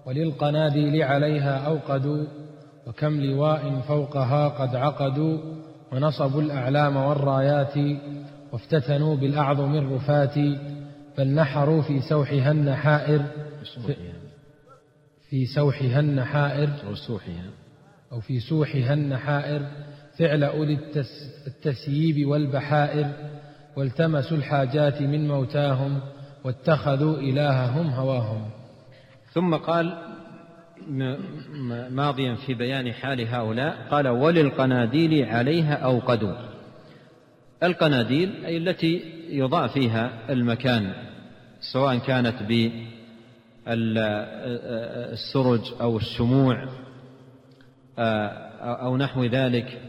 وللقناديل 0.06 1.04
عليها 1.04 1.68
أوقدوا 1.68 2.26
وكم 2.88 3.22
لواء 3.22 3.80
فوقها 3.88 4.48
قد 4.48 4.76
عقدوا 4.76 5.38
ونصبوا 5.92 6.42
الأعلام 6.42 6.96
والرايات 6.96 7.74
وافتتنوا 8.52 9.16
بالأعظم 9.16 9.76
الرفات 9.76 10.38
بل 11.18 11.28
نحروا 11.28 11.82
في 11.82 12.02
سوحها 12.02 12.52
النحائر. 12.52 13.26
في 15.30 15.46
سوحها. 15.46 16.00
النحائر. 16.00 16.70
أو 18.12 18.20
في 18.20 18.40
سوحها 18.40 18.94
النحائر. 18.94 19.68
فعل 20.18 20.44
أولي 20.44 20.80
التسييب 21.48 22.28
والبحائر. 22.28 23.12
والتمسوا 23.76 24.38
الحاجات 24.38 25.02
من 25.02 25.28
موتاهم. 25.28 26.00
واتخذوا 26.44 27.18
إلههم 27.18 27.88
هواهم. 27.88 28.50
ثم 29.34 29.56
قال 29.56 29.98
ماضيا 31.90 32.36
في 32.36 32.54
بيان 32.54 32.94
حال 32.94 33.28
هؤلاء. 33.28 33.88
قال 33.92 34.08
وللقناديل 34.08 35.26
عليها 35.26 35.74
أوقدوا. 35.74 36.36
القناديل 37.64 38.46
أي 38.46 38.58
التي 38.58 39.02
يضاء 39.30 39.68
فيها 39.68 40.12
المكان. 40.30 41.05
سواء 41.74 41.98
كانت 41.98 42.44
بالسرج 43.66 45.74
أو 45.82 45.98
الشموع 45.98 46.68
أو 48.62 48.98
نحو 48.98 49.24
ذلك 49.24 49.82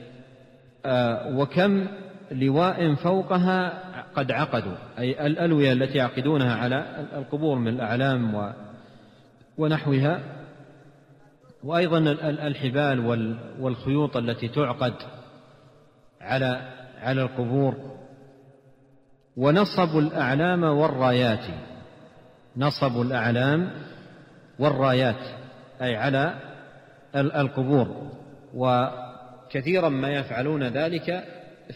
وكم 1.35 1.87
لواء 2.31 2.95
فوقها 2.95 3.83
قد 4.15 4.33
عقدوا 4.33 4.77
أي 4.99 5.27
الألوية 5.27 5.73
التي 5.73 5.99
يعقدونها 5.99 6.55
على 6.55 7.07
القبور 7.17 7.59
من 7.59 7.69
الأعلام 7.69 8.53
ونحوها 9.59 10.21
وأيضا 11.65 11.99
الحبال 12.23 13.01
والخيوط 13.61 14.17
التي 14.17 14.49
تعقد 14.49 14.95
على 16.21 16.73
على 17.01 17.23
القبور. 17.23 17.75
ونصبوا 19.37 20.01
الأعلام 20.01 20.63
والرايات. 20.63 21.45
نصبوا 22.57 23.05
الأعلام 23.05 23.71
والرايات 24.59 25.27
أي 25.83 25.97
على 25.97 26.35
القبور. 27.17 28.11
وكثيرا 28.55 29.89
ما 29.89 30.09
يفعلون 30.13 30.63
ذلك 30.63 31.25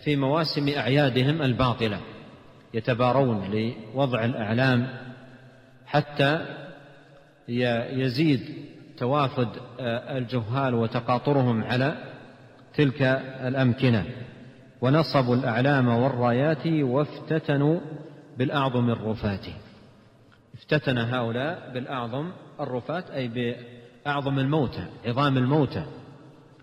في 0.05 0.16
مواسم 0.16 0.68
أعيادهم 0.68 1.43
الباطلة 1.43 2.01
يتبارون 2.74 3.51
لوضع 3.51 4.24
الأعلام 4.24 4.87
حتى 5.87 6.47
يزيد 7.93 8.41
توافد 8.99 9.49
الجهال 10.11 10.74
وتقاطرهم 10.74 11.64
على 11.64 11.97
تلك 12.74 13.03
الأمكنة. 13.47 14.05
ونصبوا 14.81 15.35
الأعلام 15.35 15.89
والرايات 15.89 16.66
وافتتنوا 16.66 17.81
بالأعظم 18.39 18.91
الرفات. 18.91 19.47
افتتن 20.61 20.98
هؤلاء 20.98 21.70
بالأعظم 21.74 22.30
الرفات 22.61 23.11
أي 23.11 23.28
بأعظم 23.28 24.38
الموتى 24.38 24.86
عظام 25.06 25.38
الموتى. 25.38 25.84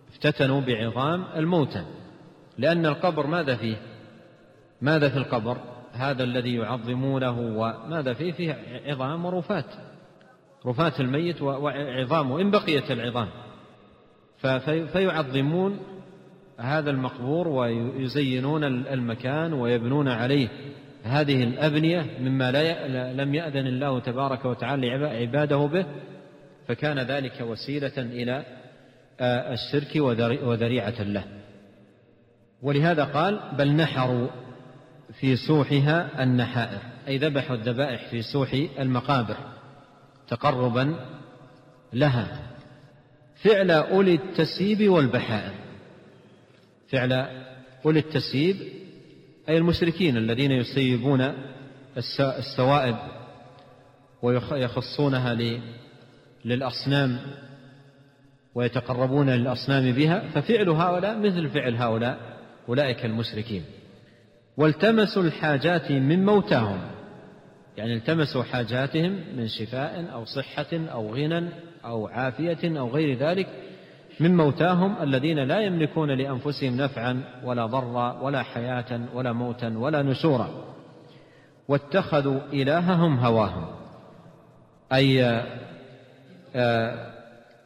افتتنوا 0.10 0.62
بعظام 0.62 1.26
الموتى. 1.36 1.86
لأن 2.58 2.86
القبر 2.86 3.28
ماذا 3.28 3.56
فيه؟ 3.56 3.76
ماذا 4.82 5.10
في 5.10 5.18
القبر؟ 5.18 5.58
هذا 5.94 6.24
الذي 6.24 6.56
يعظمونه 6.56 7.40
وماذا 7.40 8.14
فيه؟ 8.14 8.32
فيه 8.32 8.58
عظام 8.86 9.26
ورفات. 9.26 9.66
رفات 10.66 11.00
الميت 11.00 11.42
وعظامه 11.42 12.42
إن 12.42 12.52
بقيت 12.52 12.92
العظام. 12.92 13.28
فيعظمون 14.88 15.80
هذا 16.58 16.90
المقبور 16.90 17.48
ويزينون 17.48 18.64
المكان 18.64 19.54
ويبنون 19.54 20.08
عليه. 20.08 20.50
هذه 21.08 21.44
الأبنية 21.44 22.06
مما 22.20 22.52
لا 22.52 23.14
لم 23.14 23.36
يأذن 23.36 23.68
الله 23.68 24.00
تبارك 24.00 24.46
وتعالى 24.46 24.92
عباده 24.92 25.58
به 25.58 25.86
فكان 26.68 27.00
ذلك 27.00 27.42
وسيلة 27.42 27.98
إلى 27.98 28.46
الشرك 29.22 29.96
وذريعة 30.44 31.02
له. 31.04 31.24
ولهذا 32.62 33.04
قال 33.04 33.40
بل 33.58 33.76
نحروا 33.76 34.28
في 35.20 35.36
سوحها 35.36 36.24
النحائر. 36.24 36.80
أي 37.08 37.18
ذبحوا 37.18 37.56
الذبائح 37.56 38.10
في 38.10 38.22
سوح 38.22 38.54
المقابر 38.80 39.38
تقربا 40.28 40.96
لها. 41.94 42.40
فعل 43.44 43.72
أولي 43.72 44.14
التسييب 44.16 44.90
والبحائر. 44.90 45.54
فعل 46.90 47.14
أولي 47.86 48.00
التسييب 48.00 48.56
أي 49.50 49.58
المشركين 49.58 50.18
الذين 50.18 50.52
يسيبون 50.52 51.34
السوائب 52.20 52.96
ويخصونها 54.22 55.38
للأصنام 56.46 57.20
ويتقربون 58.56 59.30
للأصنام 59.30 59.92
بها 59.92 60.20
ففعل 60.20 60.70
هؤلاء 60.70 61.18
مثل 61.18 61.50
فعل 61.50 61.76
هؤلاء 61.76 62.18
أولئك 62.70 63.06
المشركين. 63.06 63.64
والتمسوا 64.58 65.24
الحاجات 65.24 65.92
من 65.92 66.26
موتاهم 66.26 66.80
يعني 67.78 67.94
التمسوا 67.94 68.44
حاجاتهم 68.44 69.20
من 69.38 69.48
شفاء 69.48 70.10
أو 70.14 70.26
صحة 70.26 70.68
أو 70.74 71.16
غنى 71.16 71.50
أو 71.86 72.08
عافية 72.08 72.80
أو 72.80 72.90
غير 72.90 73.18
ذلك 73.18 73.48
من 74.20 74.38
موتاهم 74.38 74.96
الذين 75.02 75.40
لا 75.40 75.60
يملكون 75.60 76.12
لأنفسهم 76.12 76.78
نفعا 76.78 77.24
ولا 77.44 77.66
ضرا 77.66 78.22
ولا 78.22 78.44
حياة 78.44 79.02
ولا 79.14 79.34
موتا 79.34 79.78
ولا 79.78 80.02
نشورا. 80.02 80.50
واتخذوا 81.68 82.40
إلههم 82.54 83.20
هواهم. 83.20 83.66
أي 84.94 85.44
آه، 86.56 87.14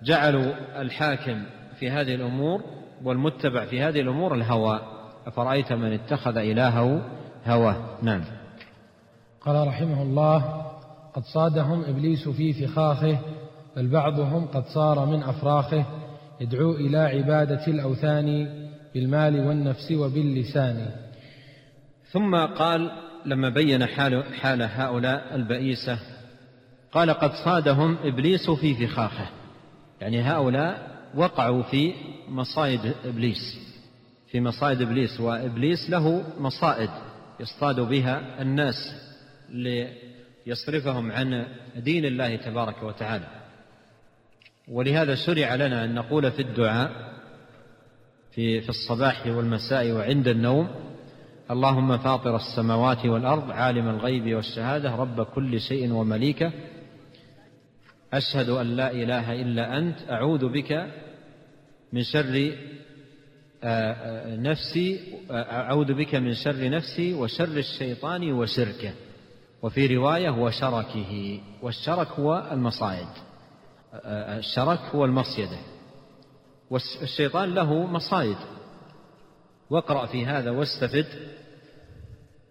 جعلوا 0.04 0.54
الحاكم 0.82 1.44
في 1.80 1.90
هذه 1.90 2.16
الأمور 2.16 2.62
والمتبع 3.04 3.66
في 3.66 3.82
هذه 3.82 4.02
الأمور 4.02 4.36
الهوى 4.36 4.80
أفرأيت 5.28 5.74
من 5.74 5.94
اتخذ 5.94 6.38
إلهه 6.38 7.02
هواه؟ 7.46 7.76
نعم. 8.02 8.22
قال 9.42 9.68
رحمه 9.68 10.02
الله 10.02 10.66
قد 11.14 11.24
صادهم 11.24 11.84
إبليس 11.84 12.30
في 12.30 12.54
فخاخه 12.54 13.18
بل 13.76 13.88
بعضهم 13.88 14.48
قد 14.48 14.64
صار 14.66 15.06
من 15.06 15.24
أفراخه. 15.24 15.86
يدعو 16.42 16.72
إلى 16.72 16.98
عبادة 16.98 17.68
الأوثان 17.68 18.48
بالمال 18.94 19.40
والنفس 19.40 19.92
وباللسان. 19.92 20.92
ثم 22.12 22.36
قال 22.36 22.92
لما 23.26 23.50
بين 23.50 23.86
حال, 23.86 24.24
حال 24.36 24.62
هؤلاء 24.62 25.36
البئيسة 25.36 26.00
قال 26.92 27.12
قد 27.12 27.32
صادهم 27.46 27.98
إبليس 28.04 28.50
في 28.50 28.88
فخاخه. 28.88 29.30
يعني 30.02 30.22
هؤلاء 30.22 30.92
وقعوا 31.16 31.64
في 31.64 31.94
مصائد 32.30 32.94
إبليس 33.06 33.58
في 34.32 34.42
مصائد 34.42 34.82
إبليس 34.82 35.20
وإبليس 35.20 35.90
له 35.90 36.24
مصائد 36.40 36.90
يصطاد 37.40 37.80
بها 37.80 38.42
الناس 38.42 38.76
ليصرفهم 39.50 41.12
عن 41.12 41.46
دين 41.76 42.06
الله 42.06 42.36
تبارك 42.36 42.84
وتعالى. 42.84 43.41
ولهذا 44.72 45.16
شرع 45.16 45.56
لنا 45.56 45.86
أن 45.86 45.96
نقول 45.96 46.32
في 46.32 46.42
الدعاء 46.42 46.92
في 48.32 48.62
في 48.62 48.70
الصباح 48.70 49.28
والمساء 49.28 49.92
وعند 49.92 50.28
النوم 50.28 50.70
اللهم 51.52 51.98
فاطر 51.98 52.36
السماوات 52.36 53.06
والأرض 53.06 53.52
عالم 53.52 53.90
الغيب 53.90 54.36
والشهادة 54.36 54.96
رب 54.96 55.24
كل 55.24 55.62
شيء 55.62 55.94
ومليكه 55.94 56.52
أشهد 58.14 58.50
أن 58.50 58.68
لا 58.76 58.92
إله 58.92 59.42
إلا 59.42 59.78
أنت 59.78 59.98
أعوذ 60.12 60.50
بك 60.50 60.88
من 61.94 62.04
شر 62.04 62.56
آه، 63.64 63.92
آه، 63.92 64.36
نفسي 64.36 65.00
أعوذ 65.32 65.94
بك 65.94 66.16
من 66.16 66.34
شر 66.34 66.70
نفسي 66.70 67.14
وشر 67.14 67.58
الشيطان 67.58 68.32
وشركه 68.32 68.94
وفي 69.62 69.96
رواية 69.96 70.30
وشركه 70.30 71.40
والشرك 71.62 72.08
هو 72.08 72.50
المصائد 72.52 73.31
الشرك 73.94 74.80
هو 74.80 75.06
المصيدة. 75.06 75.58
والشيطان 76.70 77.54
له 77.54 77.74
مصايد. 77.74 78.38
واقرأ 79.70 80.06
في 80.06 80.26
هذا 80.26 80.52
واستفد 80.52 81.06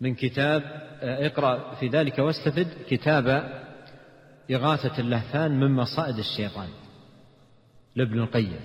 من 0.01 0.14
كتاب 0.14 0.62
اقرأ 1.03 1.74
في 1.74 1.88
ذلك 1.88 2.18
واستفد 2.18 2.68
كتاب 2.88 3.28
إغاثة 4.51 4.99
اللهفان 4.99 5.61
من 5.61 5.70
مصائد 5.70 6.18
الشيطان. 6.18 6.68
لابن 7.97 8.18
القيم. 8.20 8.61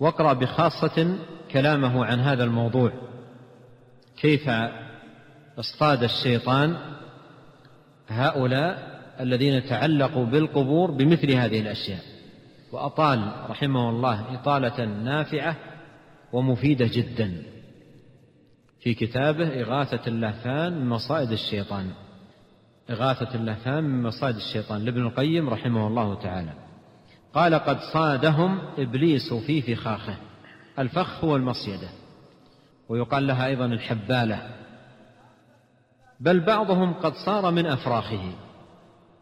واقرأ 0.00 0.32
بخاصة 0.32 1.18
كلامه 1.50 2.04
عن 2.04 2.20
هذا 2.20 2.44
الموضوع. 2.44 2.92
كيف 4.16 4.50
اصطاد 5.58 6.02
الشيطان 6.02 6.76
هؤلاء 8.08 8.91
الذين 9.20 9.66
تعلقوا 9.66 10.24
بالقبور 10.24 10.90
بمثل 10.90 11.30
هذه 11.30 11.60
الأشياء. 11.60 12.00
وأطال 12.72 13.32
رحمه 13.50 13.90
الله 13.90 14.34
إطالة 14.34 14.84
نافعة 14.84 15.56
ومفيدة 16.32 16.90
جدا. 16.92 17.42
في 18.80 18.94
كتابه 18.94 19.62
إغاثة 19.62 20.06
اللهفان 20.06 20.72
من 20.72 20.88
مصائد 20.88 21.32
الشيطان. 21.32 21.90
إغاثة 22.90 23.34
اللهفان 23.34 23.84
من 23.84 24.02
مصائد 24.02 24.36
الشيطان 24.36 24.84
لابن 24.84 25.02
القيم 25.02 25.48
رحمه 25.48 25.86
الله 25.86 26.14
تعالى. 26.14 26.52
قال 27.34 27.54
قد 27.54 27.78
صادهم 27.92 28.58
إبليس 28.78 29.34
في 29.34 29.62
فخاخه. 29.62 30.16
الفخ 30.78 31.24
هو 31.24 31.36
المصيدة. 31.36 31.88
ويقال 32.88 33.26
لها 33.26 33.46
أيضا 33.46 33.66
الحبالة. 33.66 34.50
بل 36.20 36.40
بعضهم 36.40 36.92
قد 36.92 37.12
صار 37.26 37.50
من 37.50 37.66
أفراخه. 37.66 38.32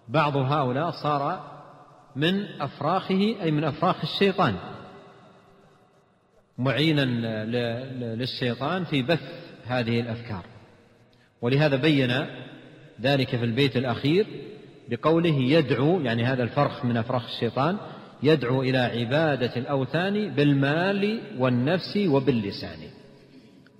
بعض 0.08 0.36
هؤلاء 0.36 0.90
صار 0.90 1.50
من 2.16 2.44
أفراخه 2.60 3.36
أي 3.42 3.50
من 3.50 3.64
أفراخ 3.64 3.96
الشيطان. 4.02 4.56
معينا 6.58 7.04
للشيطان 8.14 8.84
في 8.84 9.02
بث 9.02 9.22
هذه 9.66 10.00
الأفكار. 10.00 10.44
ولهذا 11.42 11.76
بين 11.76 12.26
ذلك 13.00 13.36
في 13.36 13.44
البيت 13.44 13.76
الأخير 13.76 14.26
بقوله 14.88 15.34
يدعو 15.34 16.00
يعني 16.00 16.24
هذا 16.24 16.42
الفرخ 16.42 16.84
من 16.84 16.96
أفراخ 16.96 17.24
الشيطان 17.24 17.76
يدعو 18.22 18.62
إلى 18.62 18.78
عبادة 18.78 19.56
الأوثان 19.56 20.34
بالمال 20.34 21.20
والنفس 21.38 21.96
وباللسان. 22.08 22.78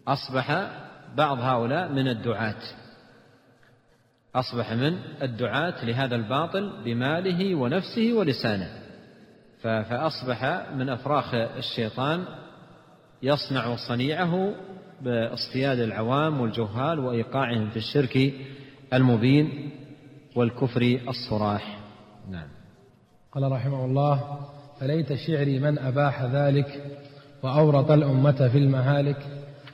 أصبح 0.09 0.71
بعض 1.17 1.41
هؤلاء 1.41 1.93
من 1.93 2.09
الدعاة. 2.09 2.63
أصبح 4.35 4.73
من 4.73 4.99
الدعاة 5.23 5.85
لهذا 5.85 6.17
الباطل 6.17 6.73
بماله 6.85 7.55
ونفسه 7.55 8.13
ولسانه. 8.13 8.69
فأصبح 9.63 10.67
من 10.75 10.89
أفراخ 10.89 11.35
الشيطان 11.35 12.25
يصنع 13.23 13.77
صنيعه 13.89 14.55
باصطياد 15.01 15.79
العوام 15.79 16.41
والجهال 16.41 16.99
وإيقاعهم 16.99 17.71
في 17.71 17.77
الشرك 17.77 18.33
المبين 18.93 19.71
والكفر 20.37 21.01
الصراح. 21.09 21.79
نعم. 22.31 22.49
قال 23.33 23.53
رحمه 23.53 23.85
الله 23.85 24.39
فليت 24.81 25.15
شعري 25.15 25.59
من 25.59 25.79
أباح 25.79 26.23
ذلك 26.23 26.85
وأورط 27.43 27.91
الأمة 27.91 28.49
في 28.49 28.59
المهالك 28.59 29.27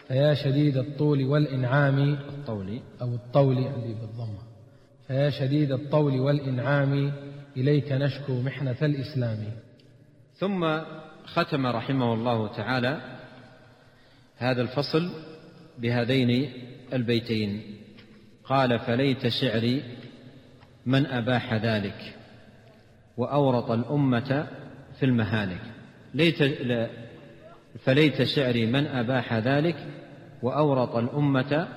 فيا 0.09 0.35
شديد 0.35 0.77
الطول 0.77 1.25
والإنعام 1.25 1.99
الطول. 1.99 2.81
أو 3.03 3.15
الطول 3.15 3.59
اللي 3.59 3.95
بالضمة. 3.95 4.46
فيا 5.09 5.31
شديد 5.31 5.73
الطول 5.73 6.21
والإنعام 6.21 7.13
إليك 7.57 7.93
نشكو 7.93 8.41
محنة 8.41 8.77
الإسلام. 8.83 9.39
ثم 10.35 10.81
ختم 11.25 11.67
رحمه 11.67 12.15
الله 12.15 12.49
تعالى 12.49 13.01
هذا 14.37 14.63
الفصل 14.63 15.11
بهذين 15.79 16.53
البيتين. 16.93 17.63
قال 18.45 18.79
فليت 18.79 19.29
شعري 19.29 19.83
من 20.87 21.07
أباح 21.07 21.55
ذلك 21.55 22.15
وأورط 23.17 23.71
الأمة 23.71 24.47
في 24.99 25.07
المهالك. 25.07 25.63
ليت 26.15 26.43
فليت 27.79 28.23
شعري 28.23 28.67
من 28.67 28.87
أباح 28.87 29.35
ذلك 29.35 29.77
وأورط 30.43 30.97
الأمة 30.97 31.69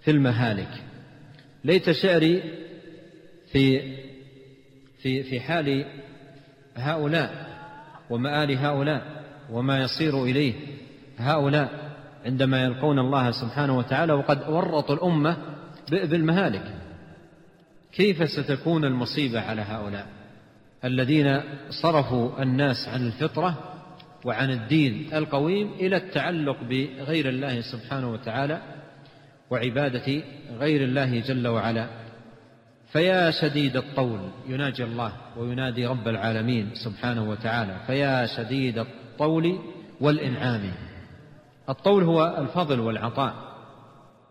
في 0.00 0.10
المهالك. 0.10 0.91
ليت 1.64 1.90
شعري 1.90 2.42
في 3.52 3.96
في 4.98 5.22
في 5.22 5.40
حال 5.40 5.86
هؤلاء 6.76 7.52
ومآل 8.10 8.58
هؤلاء 8.58 9.24
وما 9.50 9.80
يصير 9.80 10.24
إليه. 10.24 10.54
هؤلاء 11.18 11.92
عندما 12.24 12.64
يلقون 12.64 12.98
الله 12.98 13.30
سبحانه 13.30 13.78
وتعالى 13.78 14.12
وقد 14.12 14.48
ورطوا 14.48 14.94
الأمة 14.94 15.36
بالمهالك. 15.90 16.74
كيف 17.92 18.30
ستكون 18.30 18.84
المصيبة 18.84 19.40
على 19.40 19.62
هؤلاء؟ 19.62 20.06
الذين 20.84 21.40
صرفوا 21.70 22.42
الناس 22.42 22.88
عن 22.88 23.06
الفطرة 23.06 23.72
وعن 24.24 24.50
الدين 24.50 25.14
القويم 25.14 25.72
إلى 25.72 25.96
التعلق 25.96 26.62
بغير 26.62 27.28
الله 27.28 27.60
سبحانه 27.60 28.12
وتعالى 28.12 28.81
وعبادة 29.52 30.22
غير 30.58 30.84
الله 30.84 31.20
جل 31.20 31.48
وعلا. 31.48 31.86
فيا 32.92 33.30
شديد 33.30 33.76
الطول 33.76 34.20
يناجي 34.48 34.84
الله 34.84 35.12
وينادي 35.36 35.86
رب 35.86 36.08
العالمين 36.08 36.70
سبحانه 36.74 37.30
وتعالى. 37.30 37.76
فيا 37.86 38.26
شديد 38.26 38.78
الطول 38.78 39.58
والإنعام. 40.00 40.72
الطول 41.68 42.02
هو 42.02 42.36
الفضل 42.38 42.80
والعطاء. 42.80 43.34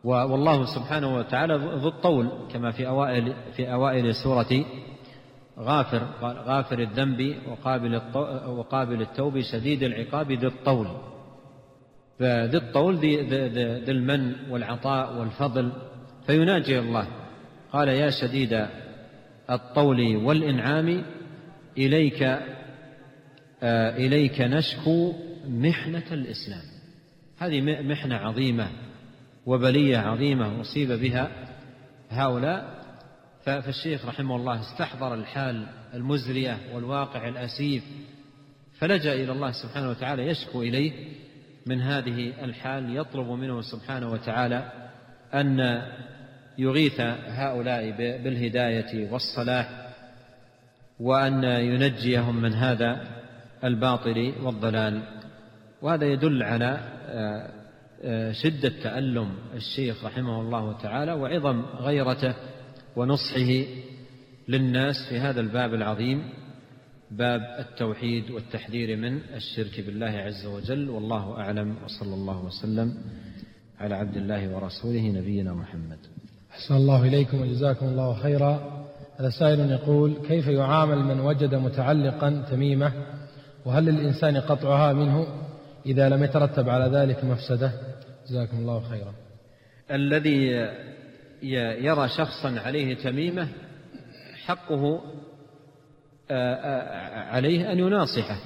والله 0.04 0.66
سبحانه 0.66 1.18
وتعالى 1.18 1.56
ذو 1.56 1.88
الطول 1.88 2.30
كما 2.54 2.72
في 2.72 2.88
أوائل 2.88 3.34
في 3.56 3.74
أوائل 3.74 4.16
سورة 4.16 4.66
غافر. 5.60 6.02
قال 6.22 6.38
غافر 6.38 6.80
الذنب 6.80 7.36
وقابل 7.48 8.02
وقابل 8.48 9.02
التوب 9.02 9.42
شديد 9.42 9.84
العقاب 9.84 10.32
ذي 10.32 10.48
الطول. 10.48 10.88
فذي 12.20 12.58
الطول 12.58 12.98
ذي, 12.98 13.22
ذي 13.80 13.92
المن 13.92 14.36
والعطاء 14.50 15.18
والفضل 15.18 15.72
فيناجي 16.28 16.80
الله. 16.80 17.08
قال 17.72 17.88
يا 17.88 18.10
شديد 18.10 18.68
الطول 19.50 20.16
والإنعام 20.16 21.06
إليك 21.78 22.24
آه 23.64 23.98
إليك 23.98 24.42
نشكو 24.42 25.14
محنة 25.48 26.04
الإسلام. 26.12 26.64
هذه 27.38 27.62
محنة 27.62 28.16
عظيمة 28.16 28.68
وبلية 29.46 29.98
عظيمة 29.98 30.62
أصيب 30.62 30.92
بها 30.92 31.32
هؤلاء. 32.10 32.82
فالشيخ 33.44 34.06
رحمه 34.06 34.36
الله 34.36 34.60
استحضر 34.60 35.14
الحال 35.14 35.68
المزرية 35.94 36.58
والواقع 36.74 37.28
الأسيف 37.28 37.84
فلجأ 38.80 39.14
إلى 39.14 39.32
الله 39.32 39.52
سبحانه 39.52 39.90
وتعالى 39.90 40.28
يشكو 40.28 40.62
إليه. 40.62 40.92
من 41.66 41.82
هذه 41.82 42.44
الحال 42.44 42.98
يطلب 42.98 43.28
منه 43.28 43.62
سبحانه 43.62 44.12
وتعالى 44.12 44.72
أن 45.34 45.82
يغيث 46.58 47.00
هؤلاء 47.28 47.92
بالهداية 48.24 49.12
والصلاح 49.12 49.88
وأن 51.00 51.44
ينجيهم 51.44 52.42
من 52.42 52.54
هذا 52.54 53.08
الباطل 53.64 54.34
والضلال. 54.44 55.02
وهذا 55.82 56.06
يدل 56.06 56.44
على 56.44 56.80
آه، 57.10 57.50
آه، 58.04 58.32
شدة 58.32 58.70
تألم 58.84 59.30
الشيخ 59.54 60.06
رحمه 60.06 60.42
الله 60.42 60.78
تعالى 60.78 61.14
وعظم 61.14 61.62
غيرته 61.62 62.34
ونصحه 62.96 63.66
للناس 64.48 64.96
في 65.10 65.20
هذا 65.20 65.42
الباب 65.42 65.74
العظيم. 65.74 66.30
باب 67.12 67.42
التوحيد 67.60 68.32
والتحذير 68.32 68.98
من 68.98 69.20
الشرك 69.36 69.82
بالله 69.86 70.10
عز 70.10 70.46
وجل. 70.46 70.90
والله 70.90 71.38
أعلم 71.38 71.76
وصلى 71.86 72.14
الله 72.14 72.46
وسلم 72.46 72.98
على 73.80 73.96
عبد 73.96 74.18
الله 74.18 74.56
ورسوله 74.56 75.02
نبينا 75.02 75.54
محمد. 75.54 75.98
أحسن 76.52 76.76
الله 76.76 77.08
إليكم 77.08 77.42
وجزاكم 77.42 77.86
الله 77.86 78.14
خيرا. 78.14 78.84
هذا 79.20 79.30
سائل 79.30 79.72
يقول 79.72 80.14
كيف 80.28 80.48
يعامل 80.48 81.04
من 81.04 81.20
وجد 81.20 81.56
متعلقا 81.56 82.46
تميمة؟ 82.52 82.94
وهل 83.66 83.86
للإنسان 83.86 84.38
قطعها 84.38 84.94
منه 84.94 85.28
إذا 85.86 86.10
لم 86.10 86.24
يترتب 86.24 86.70
على 86.70 86.98
ذلك 86.98 87.24
مفسدة؟ 87.24 87.72
جزاكم 88.30 88.58
الله 88.58 88.80
خيرا. 88.90 89.14
الذي 89.92 90.70
يرى 91.86 92.10
شخصا 92.10 92.60
عليه 92.60 92.96
تميمة 92.96 93.48
حقه 94.46 95.02
عليه 97.32 97.72
أن 97.72 97.80
يناصحه 97.80 98.38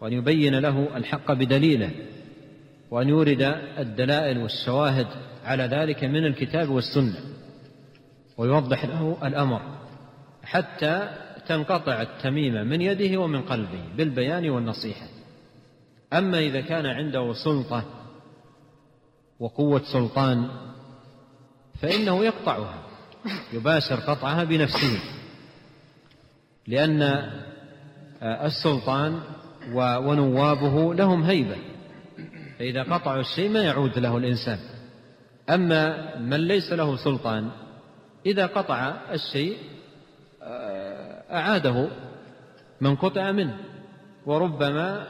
وأن 0.00 0.12
يبين 0.12 0.58
له 0.58 0.96
الحق 0.96 1.32
بدليله 1.32 1.90
وأن 2.90 3.08
يورد 3.08 3.42
الدلائل 3.78 4.38
والشواهد 4.38 5.06
على 5.44 5.62
ذلك 5.62 6.04
من 6.04 6.26
الكتاب 6.26 6.68
والسنة 6.68 7.20
ويوضح 8.36 8.84
له 8.84 9.16
الأمر 9.24 9.60
حتى 10.42 11.08
تنقطع 11.46 12.02
التميمة 12.02 12.62
من 12.62 12.80
يده 12.80 13.20
ومن 13.20 13.42
قلبه 13.42 13.80
بالبيان 13.96 14.50
والنصيحة. 14.50 15.06
أما 16.12 16.38
إذا 16.38 16.60
كان 16.60 16.86
عنده 16.86 17.32
سلطة 17.32 17.84
وقوة 19.40 19.82
سلطان 19.92 20.48
فإنه 21.80 22.24
يقطعها 22.24 22.82
يباشر 23.52 23.94
قطعها 23.94 24.44
بنفسه. 24.44 25.00
لأن 26.66 27.30
السلطان 28.22 29.20
ونوابه 29.74 30.94
لهم 30.94 31.22
هيبة. 31.22 31.56
فإذا 32.58 32.82
قطعوا 32.82 33.20
الشيء 33.20 33.50
ما 33.50 33.62
يعود 33.62 33.98
له 33.98 34.16
الإنسان. 34.16 34.58
أما 35.50 36.16
من 36.18 36.40
ليس 36.40 36.72
له 36.72 36.96
سلطان 36.96 37.50
إذا 38.26 38.46
قطع 38.46 38.94
الشيء 39.12 39.56
أعاده 41.32 41.88
من 42.80 42.96
قطع 42.96 43.32
منه. 43.32 43.56
وربما 44.26 45.06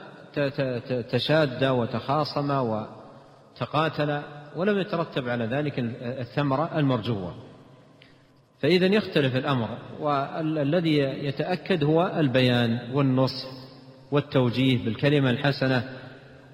تشاد 1.11 1.65
وتخاصم 1.65 2.51
وتقاتل 2.51 4.23
ولم 4.57 4.79
يترتب 4.79 5.29
على 5.29 5.45
ذلك 5.45 5.79
الثمرة 6.03 6.79
المرجوة. 6.79 7.35
فإذا 8.65 8.87
يختلف 8.87 9.37
الأمر 9.37 9.69
والذي 10.01 10.99
يتأكد 10.99 11.85
هو 11.85 12.13
البيان 12.17 12.79
والنصح 12.93 13.49
والتوجيه 14.13 14.85
بالكلمة 14.85 15.31
الحسنة 15.31 15.85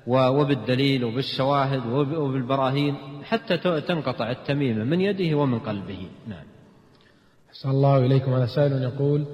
وبالدليل 0.07 1.05
وبالشواهد 1.05 1.87
وبالبراهين 1.87 2.95
حتى 3.25 3.57
تنقطع 3.81 4.31
التميمة 4.31 4.85
من 4.85 5.01
يده 5.01 5.37
ومن 5.37 5.59
قلبه. 5.59 6.07
نعم. 6.29 6.45
أحسن 7.49 7.71
الله 7.71 7.99
إليكم. 7.99 8.33
هذا 8.33 8.47
سائل 8.47 8.83
يقول 8.83 9.25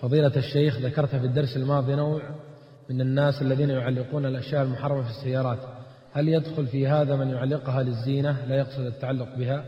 فضيلة 0.00 0.36
الشيخ 0.36 0.78
ذكرت 0.78 1.16
في 1.16 1.26
الدرس 1.26 1.56
الماضي 1.56 1.94
نوع 1.94 2.22
من 2.90 3.00
الناس 3.00 3.42
الذين 3.42 3.70
يعلقون 3.70 4.26
الأشياء 4.26 4.62
المحرمة 4.62 5.02
في 5.02 5.10
السيارات. 5.10 5.58
هل 6.12 6.28
يدخل 6.28 6.66
في 6.66 6.86
هذا 6.86 7.16
من 7.16 7.30
يعلقها 7.30 7.82
للزينة؟ 7.82 8.46
لا 8.48 8.56
يقصد 8.56 8.86
التعلق 8.86 9.36
بها. 9.36 9.64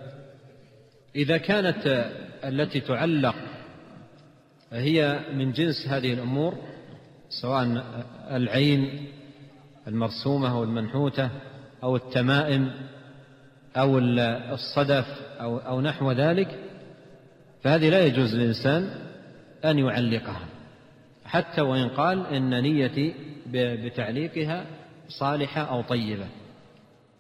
إذا 1.17 1.37
كانت 1.37 2.07
التي 2.49 2.81
تعلق 2.81 3.35
هي 4.73 5.21
من 5.35 5.53
جنس 5.53 5.87
هذه 5.89 6.13
الأمور 6.13 6.55
سواء 7.29 7.85
العين 8.31 9.07
المرسومة 9.89 10.51
أو 10.51 10.65
المنحوتة 10.65 11.31
أو 11.83 11.97
التمائم 11.97 12.71
أو 13.77 13.99
الصدف 14.53 15.07
أو, 15.41 15.59
أو 15.59 15.81
نحو 15.81 16.13
ذلك 16.13 16.59
فهذه 17.63 17.91
لا 17.91 18.07
يجوز 18.07 18.35
للإنسان 18.35 18.91
أن 19.65 19.79
يعلقها. 19.79 20.47
حتى 21.25 21.61
وإن 21.61 21.89
قال 21.89 22.27
إن 22.27 22.63
نيتي 22.63 23.15
بتعليقها 23.53 24.67
صالحة 25.09 25.63
أو 25.63 25.83
طيبة. 25.83 26.27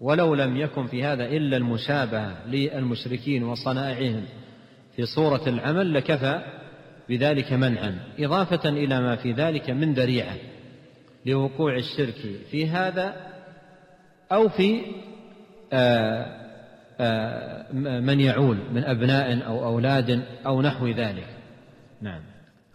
ولو 0.01 0.35
لم 0.35 0.57
يكن 0.57 0.87
في 0.87 1.05
هذا 1.05 1.25
إلا 1.25 1.57
المشابهة 1.57 2.47
للمشركين 2.47 3.45
وصنائعهم. 3.45 4.25
في 4.97 5.07
صورة 5.07 5.49
العمل 5.49 5.95
لكفى 5.95 6.41
بذلك 7.09 7.53
منعا 7.53 7.99
إضافة 8.19 8.69
إلى 8.69 9.01
ما 9.01 9.17
في 9.17 9.33
ذلك 9.33 9.71
من 9.71 9.95
ذريعة 9.95 10.37
لوقوع 11.27 11.77
الشرك 11.77 12.41
في 12.51 12.69
هذا 12.69 13.15
أو 14.33 14.49
في 14.49 14.81
آآ 15.73 16.45
آآ 17.01 17.73
من 18.01 18.21
يعول 18.21 18.59
من 18.73 18.85
أبناء 18.85 19.47
أو 19.47 19.65
أولاد 19.65 20.23
أو 20.47 20.63
نحو 20.63 20.89
ذلك. 20.89 21.27
نعم. 22.03 22.21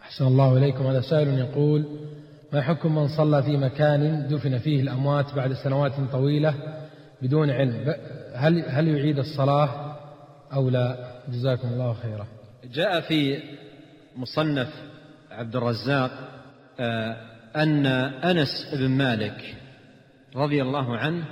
أحسن 0.02 0.28
الله 0.28 0.58
إليكم. 0.58 0.88
هذا 0.88 1.02
سائل 1.02 1.28
يقول 1.28 1.86
ما 2.54 2.62
حكم 2.62 2.96
من 2.96 3.08
صلى 3.08 3.44
في 3.44 3.58
مكان 3.58 4.28
دفن 4.28 4.58
فيه 4.58 4.82
الأموات 4.82 5.36
بعد 5.36 5.54
سنوات 5.54 5.92
طويلة 6.12 6.54
بدون 7.22 7.50
علم؟ 7.50 7.96
هل 8.36 8.66
هل 8.68 8.88
يعيد 8.88 9.20
الصلاة 9.20 9.96
أو 10.54 10.70
لا؟ 10.70 11.09
جزاكم 11.28 11.68
الله 11.68 11.94
خيرا. 11.94 12.28
جاء 12.64 13.00
في 13.00 13.44
مصنف 14.16 14.74
عبد 15.32 15.56
الرزاق 15.56 16.12
آه، 16.80 17.18
أن 17.56 17.86
أنس 17.86 18.50
بن 18.74 18.90
مالك 18.90 19.56
رضي 20.36 20.62
الله 20.62 20.98
عنه 20.98 21.26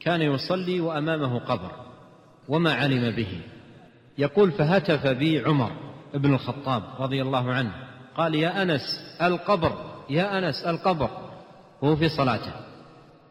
كان 0.00 0.22
يصلي 0.22 0.80
وأمامه 0.80 1.38
قبر 1.38 1.70
وما 2.48 2.72
علم 2.72 3.10
به. 3.16 3.40
يقول 4.18 4.52
فهتف 4.52 5.06
بي 5.06 5.40
عمر 5.40 5.72
بن 6.14 6.34
الخطاب 6.34 6.82
رضي 6.98 7.22
الله 7.22 7.52
عنه 7.52 7.72
قال 8.16 8.34
يا 8.34 8.62
أنس 8.62 9.00
القبر 9.22 9.72
يا 10.10 10.38
أنس 10.38 10.64
القبر. 10.64 11.10
وهو 11.82 11.96
في 11.96 12.08
صلاته. 12.08 12.52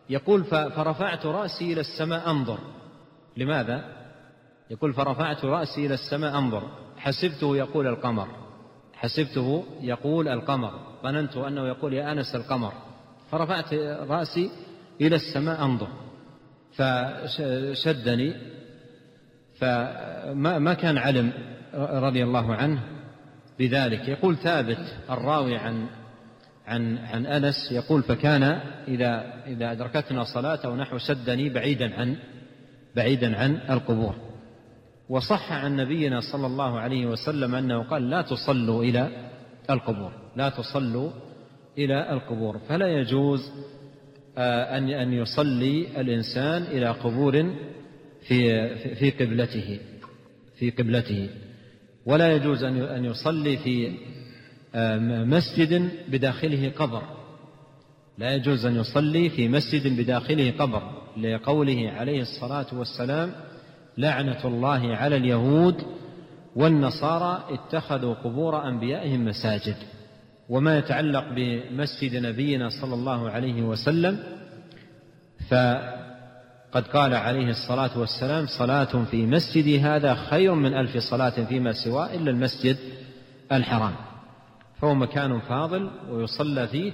يقول 0.10 0.44
فرفعت 0.44 1.26
رأسي 1.26 1.74
إلى 1.74 1.82
السماء 1.82 2.30
أنظر. 2.30 2.60
لماذا؟ 3.38 3.99
يقول 4.70 4.94
فرفعت 4.94 5.46
رأسي 5.46 5.86
إلى 5.86 5.94
السماء 5.94 6.38
أنظر. 6.38 6.64
حسبته 6.98 7.58
يقول 7.58 7.88
القمر. 7.88 8.28
حسبته 8.94 9.66
يقول 9.82 10.28
القمر. 10.28 10.72
ظننت 11.04 11.38
أنه 11.38 11.68
يقول 11.68 11.94
يا 11.94 12.12
أنس 12.12 12.36
القمر. 12.36 12.74
فرفعت 13.32 13.74
رأسي 14.10 14.52
إلى 15.02 15.16
السماء 15.16 15.66
أنظر. 15.66 15.88
فشدني. 16.74 18.34
فما 19.60 20.60
ما 20.60 20.74
كان 20.74 20.98
علم 20.98 21.34
رضي 21.74 22.24
الله 22.24 22.56
عنه 22.56 22.84
بذلك. 23.60 24.08
يقول 24.08 24.38
ثابت 24.38 24.98
الراوي 25.10 25.58
عن 25.58 25.86
عن 26.68 26.98
عن 26.98 27.26
أنس 27.26 27.72
يقول 27.72 28.04
فكان 28.04 28.44
إذا 28.88 29.44
إذا 29.48 29.72
أدركتنا 29.72 30.24
صلاة 30.24 30.60
أو 30.66 30.76
نحو 30.76 30.98
سدني 30.98 31.50
بعيدا 31.50 31.96
عن 32.00 32.18
بعيدا 32.96 33.38
عن 33.38 33.56
القبور. 33.70 34.29
وصح 35.10 35.52
عن 35.52 35.76
نبينا 35.76 36.20
صلى 36.20 36.48
الله 36.48 36.80
عليه 36.80 37.06
وسلم 37.06 37.56
أنه 37.56 37.84
قال 37.84 38.10
لا 38.10 38.22
تصلوا 38.22 38.84
إلى 38.84 39.30
القبور 39.70 40.12
لا 40.36 40.50
تصلوا 40.50 41.12
إلى 41.78 42.14
القبور. 42.14 42.58
فلا 42.58 42.88
يجوز 42.88 43.52
آه، 44.38 44.78
ان 44.78 44.90
أن 44.90 45.14
يصلي 45.14 46.02
الإنسان 46.02 46.62
إلى 46.64 46.90
قبور 46.90 47.54
في 48.28 48.76
في 48.96 49.12
قبلته 49.12 49.80
في 50.60 50.70
قبلته. 50.70 51.30
ولا 52.06 52.32
يجوز 52.34 52.64
أن 52.64 53.06
يصلي 53.06 53.58
في 53.58 53.92
آه، 54.76 54.98
مسجد 55.24 55.90
بداخله 56.12 56.70
قبر. 56.70 57.04
لا 58.18 58.36
يجوز 58.36 58.66
أن 58.66 58.76
يصلي 58.76 59.30
في 59.30 59.48
مسجد 59.48 60.02
بداخله 60.02 60.52
قبر 60.52 60.82
لقوله 61.18 61.92
عليه 61.92 62.22
الصلاة 62.22 62.68
والسلام 62.74 63.32
لعنة 64.00 64.46
الله 64.46 64.96
على 64.96 65.16
اليهود 65.16 65.76
والنصارى 66.56 67.44
اتخذوا 67.50 68.14
قبور 68.14 68.68
أنبيائهم 68.68 69.26
مساجد. 69.26 69.76
وما 70.50 70.78
يتعلق 70.78 71.24
بمسجد 71.36 72.16
نبينا 72.26 72.70
صلى 72.70 72.94
الله 72.94 73.30
عليه 73.30 73.62
وسلم 73.62 74.20
فقد 75.50 76.88
قال 76.88 77.14
عليه 77.14 77.50
الصلاة 77.50 78.00
والسلام 78.00 78.46
صلاة 78.48 79.06
في 79.12 79.26
مسجدي 79.26 79.80
هذا 79.80 80.14
خير 80.16 80.54
من 80.56 80.74
ألف 80.74 80.98
صلاة 80.98 81.46
فيما 81.46 81.74
سواه 81.74 82.16
إلا 82.16 82.32
المسجد 82.32 82.78
الحرام. 83.52 83.96
فهو 84.82 84.96
مكان 84.96 85.40
فاضل 85.40 85.92
ويصلى 86.10 86.68
فيه 86.68 86.92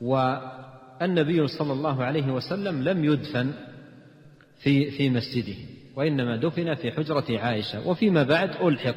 والنبي 0.00 1.46
صلى 1.48 1.72
الله 1.72 2.04
عليه 2.04 2.32
وسلم 2.32 2.82
لم 2.82 3.04
يدفن 3.04 3.52
في 4.58 4.90
في 4.90 5.10
مسجده. 5.10 5.56
وإنما 5.96 6.36
دفن 6.36 6.74
في 6.74 6.92
حجرة 6.92 7.38
عائشة. 7.38 7.88
وفيما 7.88 8.22
بعد 8.22 8.50
ألحق. 8.50 8.96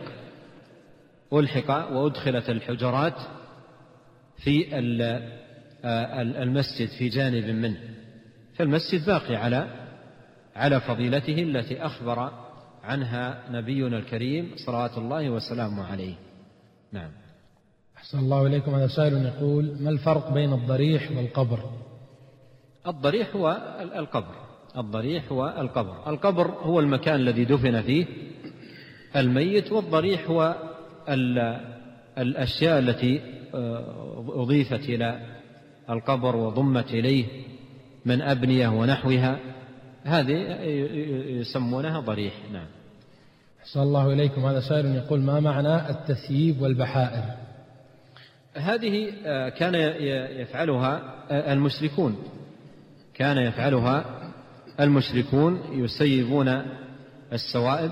ألحق 1.34 1.92
وأدخلت 1.92 2.50
الحجرات 2.50 3.16
في 4.38 4.80
المسجد 6.44 6.88
في 6.88 7.10
جانب 7.10 7.46
منه. 7.46 7.80
فالمسجد 8.56 9.06
باقي 9.06 9.36
على 9.36 9.68
على 10.56 10.82
فضيلته 10.82 11.44
التي 11.44 11.86
أخبر 11.86 12.32
عنها 12.84 13.44
نبينا 13.52 13.98
الكريم 13.98 14.52
صلوات 14.66 14.98
الله 14.98 15.30
وسلامه 15.30 15.84
عليه. 15.84 16.14
نعم. 16.92 17.12
أحسن 17.98 18.20
الله 18.20 18.48
إليكم. 18.48 18.76
هذا 18.76 18.88
سائل 18.88 19.26
يقول 19.26 19.78
ما 19.80 19.90
الفرق 19.90 20.34
بين 20.34 20.54
الضريح 20.54 21.12
والقبر؟ 21.12 21.60
الضريح 22.88 23.36
هو 23.36 23.78
القبر. 23.96 24.45
الضريح 24.78 25.32
هو 25.32 25.56
القبر 25.58 26.10
القبر 26.10 26.48
هو 26.48 26.80
المكان 26.80 27.16
الذي 27.16 27.46
دفن 27.46 27.82
فيه 27.82 28.06
الميت 29.16 29.72
والضريح 29.72 30.30
هو 30.30 30.56
الأشياء 32.18 32.80
التي 32.80 33.22
آه، 33.56 34.26
أضيفت 34.30 34.80
إلى 34.80 35.20
القبر 35.90 36.36
وضمت 36.36 36.92
إليه 36.92 37.26
من 38.06 38.22
أبنية 38.22 38.68
ونحوها. 38.68 39.40
هذه 40.04 40.34
يسمونها 41.40 42.00
ضريح. 42.00 42.34
نعم. 42.54 42.68
أحسن 43.62 43.80
الله 43.80 44.14
إليكم. 44.14 44.46
هذا 44.46 44.60
سائل 44.60 44.86
يقول 44.86 45.22
ما 45.22 45.40
معنى 45.40 45.90
التثييب 45.90 46.62
والبحائر 46.62 47.24
هذه 48.56 49.12
آه، 49.26 49.50
كان 49.50 49.76
يفعلها 50.42 51.02
آه، 51.32 51.54
المشركون. 51.54 52.18
كان 53.14 53.38
يفعلها 53.38 54.06
المشركون 54.80 55.60
يسيبون 55.72 56.62
السوائب 57.34 57.92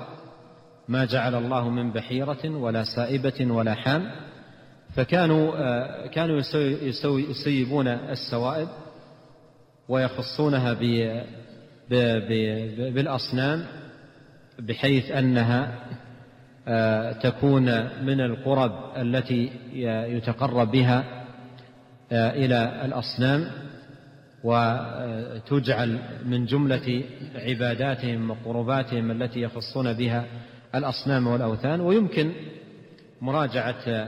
ما 0.88 1.06
جعل 1.06 1.36
الله 1.36 1.70
من 1.70 1.92
بحيرة 1.92 2.50
ولا 2.50 2.84
سائبة 2.84 3.46
ولا 3.52 3.74
حام 3.74 4.12
فكانوا 4.96 5.54
آه، 5.58 6.08
كانوا 6.08 6.42
يسيبون 7.04 7.88
السوائب 7.88 8.68
ويخصونها 9.90 10.74
بالأصنام 12.90 13.66
بحيث 14.60 15.12
أنها 15.12 15.86
آه، 16.68 17.12
تكون 17.12 17.66
من 18.06 18.22
القرب 18.22 18.72
التي 18.98 19.52
يتقرب 20.16 20.72
بها 20.72 21.24
آه، 22.12 22.32
إلى 22.32 22.86
الأصنام. 22.86 23.52
وتجعل 24.44 26.00
من 26.26 26.46
جملة 26.46 27.04
عباداتهم 27.36 28.32
وقرباتهم 28.32 29.12
التي 29.12 29.41
يخصون 29.41 29.94
بها 29.94 30.26
الأصنام 30.76 31.28
والأوثان. 31.28 31.82
ويمكن 31.82 32.32
مراجعة 33.22 34.08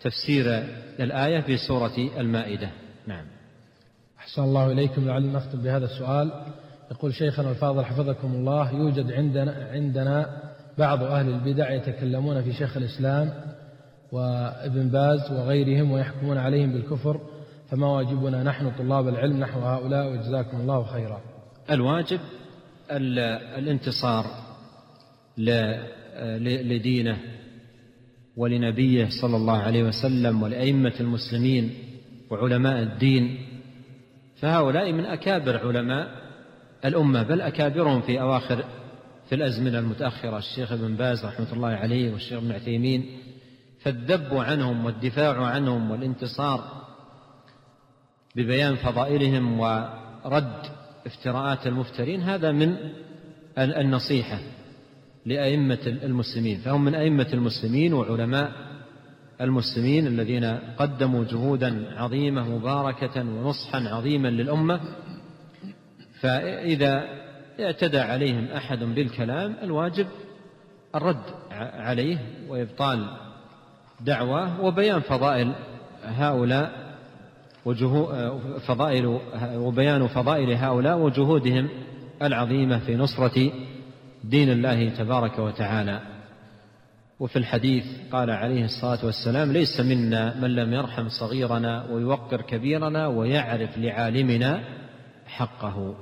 تفسير 0.00 0.64
الآية 1.00 1.40
في 1.40 1.56
سورة 1.56 1.96
المائدة. 2.18 2.68
نعم. 3.06 3.24
أحسن 4.18 4.42
الله 4.42 4.72
إليكم 4.72 5.08
لعل 5.08 5.32
نختم 5.32 5.58
بهذا 5.58 5.84
السؤال. 5.84 6.32
يقول 6.90 7.14
شيخنا 7.14 7.50
الفاضل 7.50 7.84
حفظكم 7.84 8.32
الله 8.34 8.72
يوجد 8.72 9.12
عندنا 9.12 9.68
عندنا 9.72 10.42
بعض 10.78 11.02
أهل 11.02 11.28
البدع 11.28 11.70
يتكلمون 11.70 12.42
في 12.42 12.52
شيخ 12.52 12.76
الإسلام 12.76 13.30
وابن 14.12 14.88
باز 14.88 15.32
وغيرهم 15.32 15.90
ويحكمون 15.90 16.38
عليهم 16.38 16.72
بالكفر. 16.72 17.20
فما 17.70 17.86
واجبنا 17.86 18.42
نحن 18.42 18.70
طلاب 18.78 19.08
العلم 19.08 19.36
نحو 19.36 19.60
هؤلاء 19.60 20.12
وجزاكم 20.12 20.60
الله 20.60 20.84
خيرا. 20.84 21.20
الواجب 21.70 22.20
الانتصار 23.58 24.24
لدينه 26.42 27.18
ولنبيه 28.36 29.08
صلى 29.22 29.36
الله 29.36 29.58
عليه 29.58 29.82
وسلم 29.82 30.42
ولأئمة 30.42 30.94
المسلمين 31.00 31.74
وعلماء 32.30 32.82
الدين. 32.82 33.38
فهؤلاء 34.36 34.92
من 34.92 35.04
أكابر 35.04 35.66
علماء 35.66 36.08
الأمة 36.84 37.22
بل 37.22 37.40
أكابرهم 37.40 38.00
في 38.00 38.20
أواخر 38.20 38.64
في 39.28 39.34
الأزمنة 39.34 39.78
المتأخرة. 39.78 40.38
الشيخ 40.38 40.72
ابن 40.72 40.96
باز 40.96 41.24
رحمة 41.24 41.52
الله 41.52 41.68
عليه 41.68 42.12
والشيخ 42.12 42.38
ابن 42.38 42.52
عثيمين 42.52 43.06
فالذب 43.80 44.34
عنهم 44.34 44.84
والدفاع 44.84 45.44
عنهم 45.46 45.90
والانتصار 45.90 46.87
ببيان 48.38 48.76
فضائلهم 48.76 49.60
ورد 49.60 50.52
افتراءات 51.06 51.66
المفترين 51.66 52.22
هذا 52.22 52.52
من 52.52 52.76
النصيحة 53.58 54.38
لأئمة 55.26 55.78
المسلمين. 55.86 56.58
فهم 56.58 56.84
من 56.84 56.94
أئمة 56.94 57.26
المسلمين 57.32 57.92
وعلماء 57.92 58.52
المسلمين 59.40 60.06
الذين 60.06 60.44
قدموا 60.78 61.24
جهودا 61.24 61.84
عظيمة 61.96 62.48
مباركة 62.58 63.20
ونصحا 63.20 63.88
عظيما 63.88 64.28
للأمة. 64.28 64.80
فإذا 66.20 67.04
اعتدى 67.60 67.98
عليهم 67.98 68.44
أحد 68.44 68.78
بالكلام 68.78 69.56
الواجب 69.62 70.06
الرد 70.94 71.22
عليه 71.74 72.18
وإبطال 72.48 73.16
دعواه 74.00 74.60
وبيان 74.60 75.00
فضائل 75.00 75.52
هؤلاء 76.04 76.87
فضائل 78.66 79.20
وبيان 79.54 80.06
فضائل 80.06 80.52
هؤلاء 80.52 80.98
وجهودهم 80.98 81.68
العظيمة 82.22 82.78
في 82.78 82.96
نصرة 82.96 83.52
دين 84.24 84.50
الله 84.52 84.88
تبارك 84.88 85.38
وتعالى. 85.38 86.00
وفي 87.20 87.36
الحديث 87.36 87.84
قال 88.12 88.30
عليه 88.30 88.64
الصلاة 88.64 89.06
والسلام 89.06 89.52
ليس 89.52 89.80
منا 89.80 90.40
من 90.40 90.54
لم 90.54 90.72
يرحم 90.72 91.08
صغيرنا 91.08 91.84
ويوقر 91.90 92.42
كبيرنا 92.42 93.06
ويعرف 93.06 93.78
لعالمنا 93.78 94.64
حقه. 95.26 95.94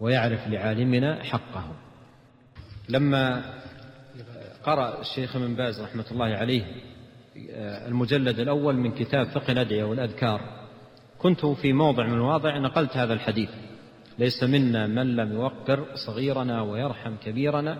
ويعرف 0.00 0.48
لعالمنا 0.48 1.24
حقه. 1.24 1.64
لما 2.88 3.42
قرأ 4.64 5.00
الشيخ 5.00 5.36
من 5.36 5.54
باز 5.54 5.80
رحمة 5.80 6.04
الله 6.10 6.26
عليه 6.26 6.64
المجلد 7.88 8.38
الأول 8.38 8.76
من 8.76 8.92
كتاب 8.92 9.26
فقه 9.26 9.52
الأدعية 9.52 9.84
والأذكار 9.84 10.59
كنت 11.22 11.46
في 11.46 11.72
موضع 11.72 12.06
من 12.06 12.12
المواضع 12.12 12.58
نقلت 12.58 12.96
هذا 12.96 13.12
الحديث. 13.12 13.50
ليس 14.18 14.42
منا 14.42 14.86
من 14.86 15.16
لم 15.16 15.32
يوقر 15.32 15.86
صغيرنا 16.06 16.62
ويرحم 16.62 17.16
كبيرنا 17.24 17.78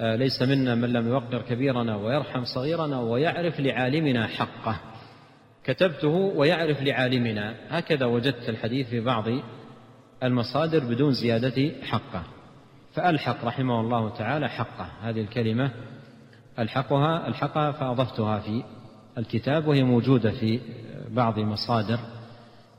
آه، 0.00 0.16
ليس 0.16 0.42
منا 0.42 0.74
من 0.74 0.92
لم 0.92 1.08
يوقر 1.08 1.42
كبيرنا 1.42 1.96
ويرحم 1.96 2.44
صغيرنا 2.44 3.00
ويعرف 3.00 3.60
لعالمنا 3.60 4.26
حقه. 4.26 4.80
كتبته 5.64 6.08
ويعرف 6.08 6.82
لعالمنا. 6.82 7.54
هكذا 7.68 8.06
وجدت 8.06 8.48
الحديث 8.48 8.88
في 8.88 9.00
بعض 9.00 9.24
المصادر 10.22 10.84
بدون 10.84 11.12
زيادة 11.12 11.72
حقه. 11.82 12.22
فألحق 12.94 13.44
رحمه 13.44 13.80
الله 13.80 14.10
تعالى 14.10 14.48
حقه. 14.48 14.88
هذه 15.02 15.20
الكلمة 15.20 15.70
ألحقها 16.58 17.28
ألحقها 17.28 17.72
فأضفتها 17.72 18.38
في 18.38 18.64
الكتاب 19.18 19.66
وهي 19.66 19.82
موجودة 19.82 20.30
في 20.30 20.60
بعض 21.10 21.38
مصادر 21.38 21.98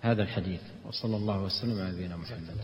هذا 0.02 0.24
الحديث 0.24 0.62
وصلى 0.86 1.16
الله 1.16 1.41
وسلم 1.41 1.82
على 1.82 1.91
نبينا 1.91 2.18
محمد. 2.18 2.58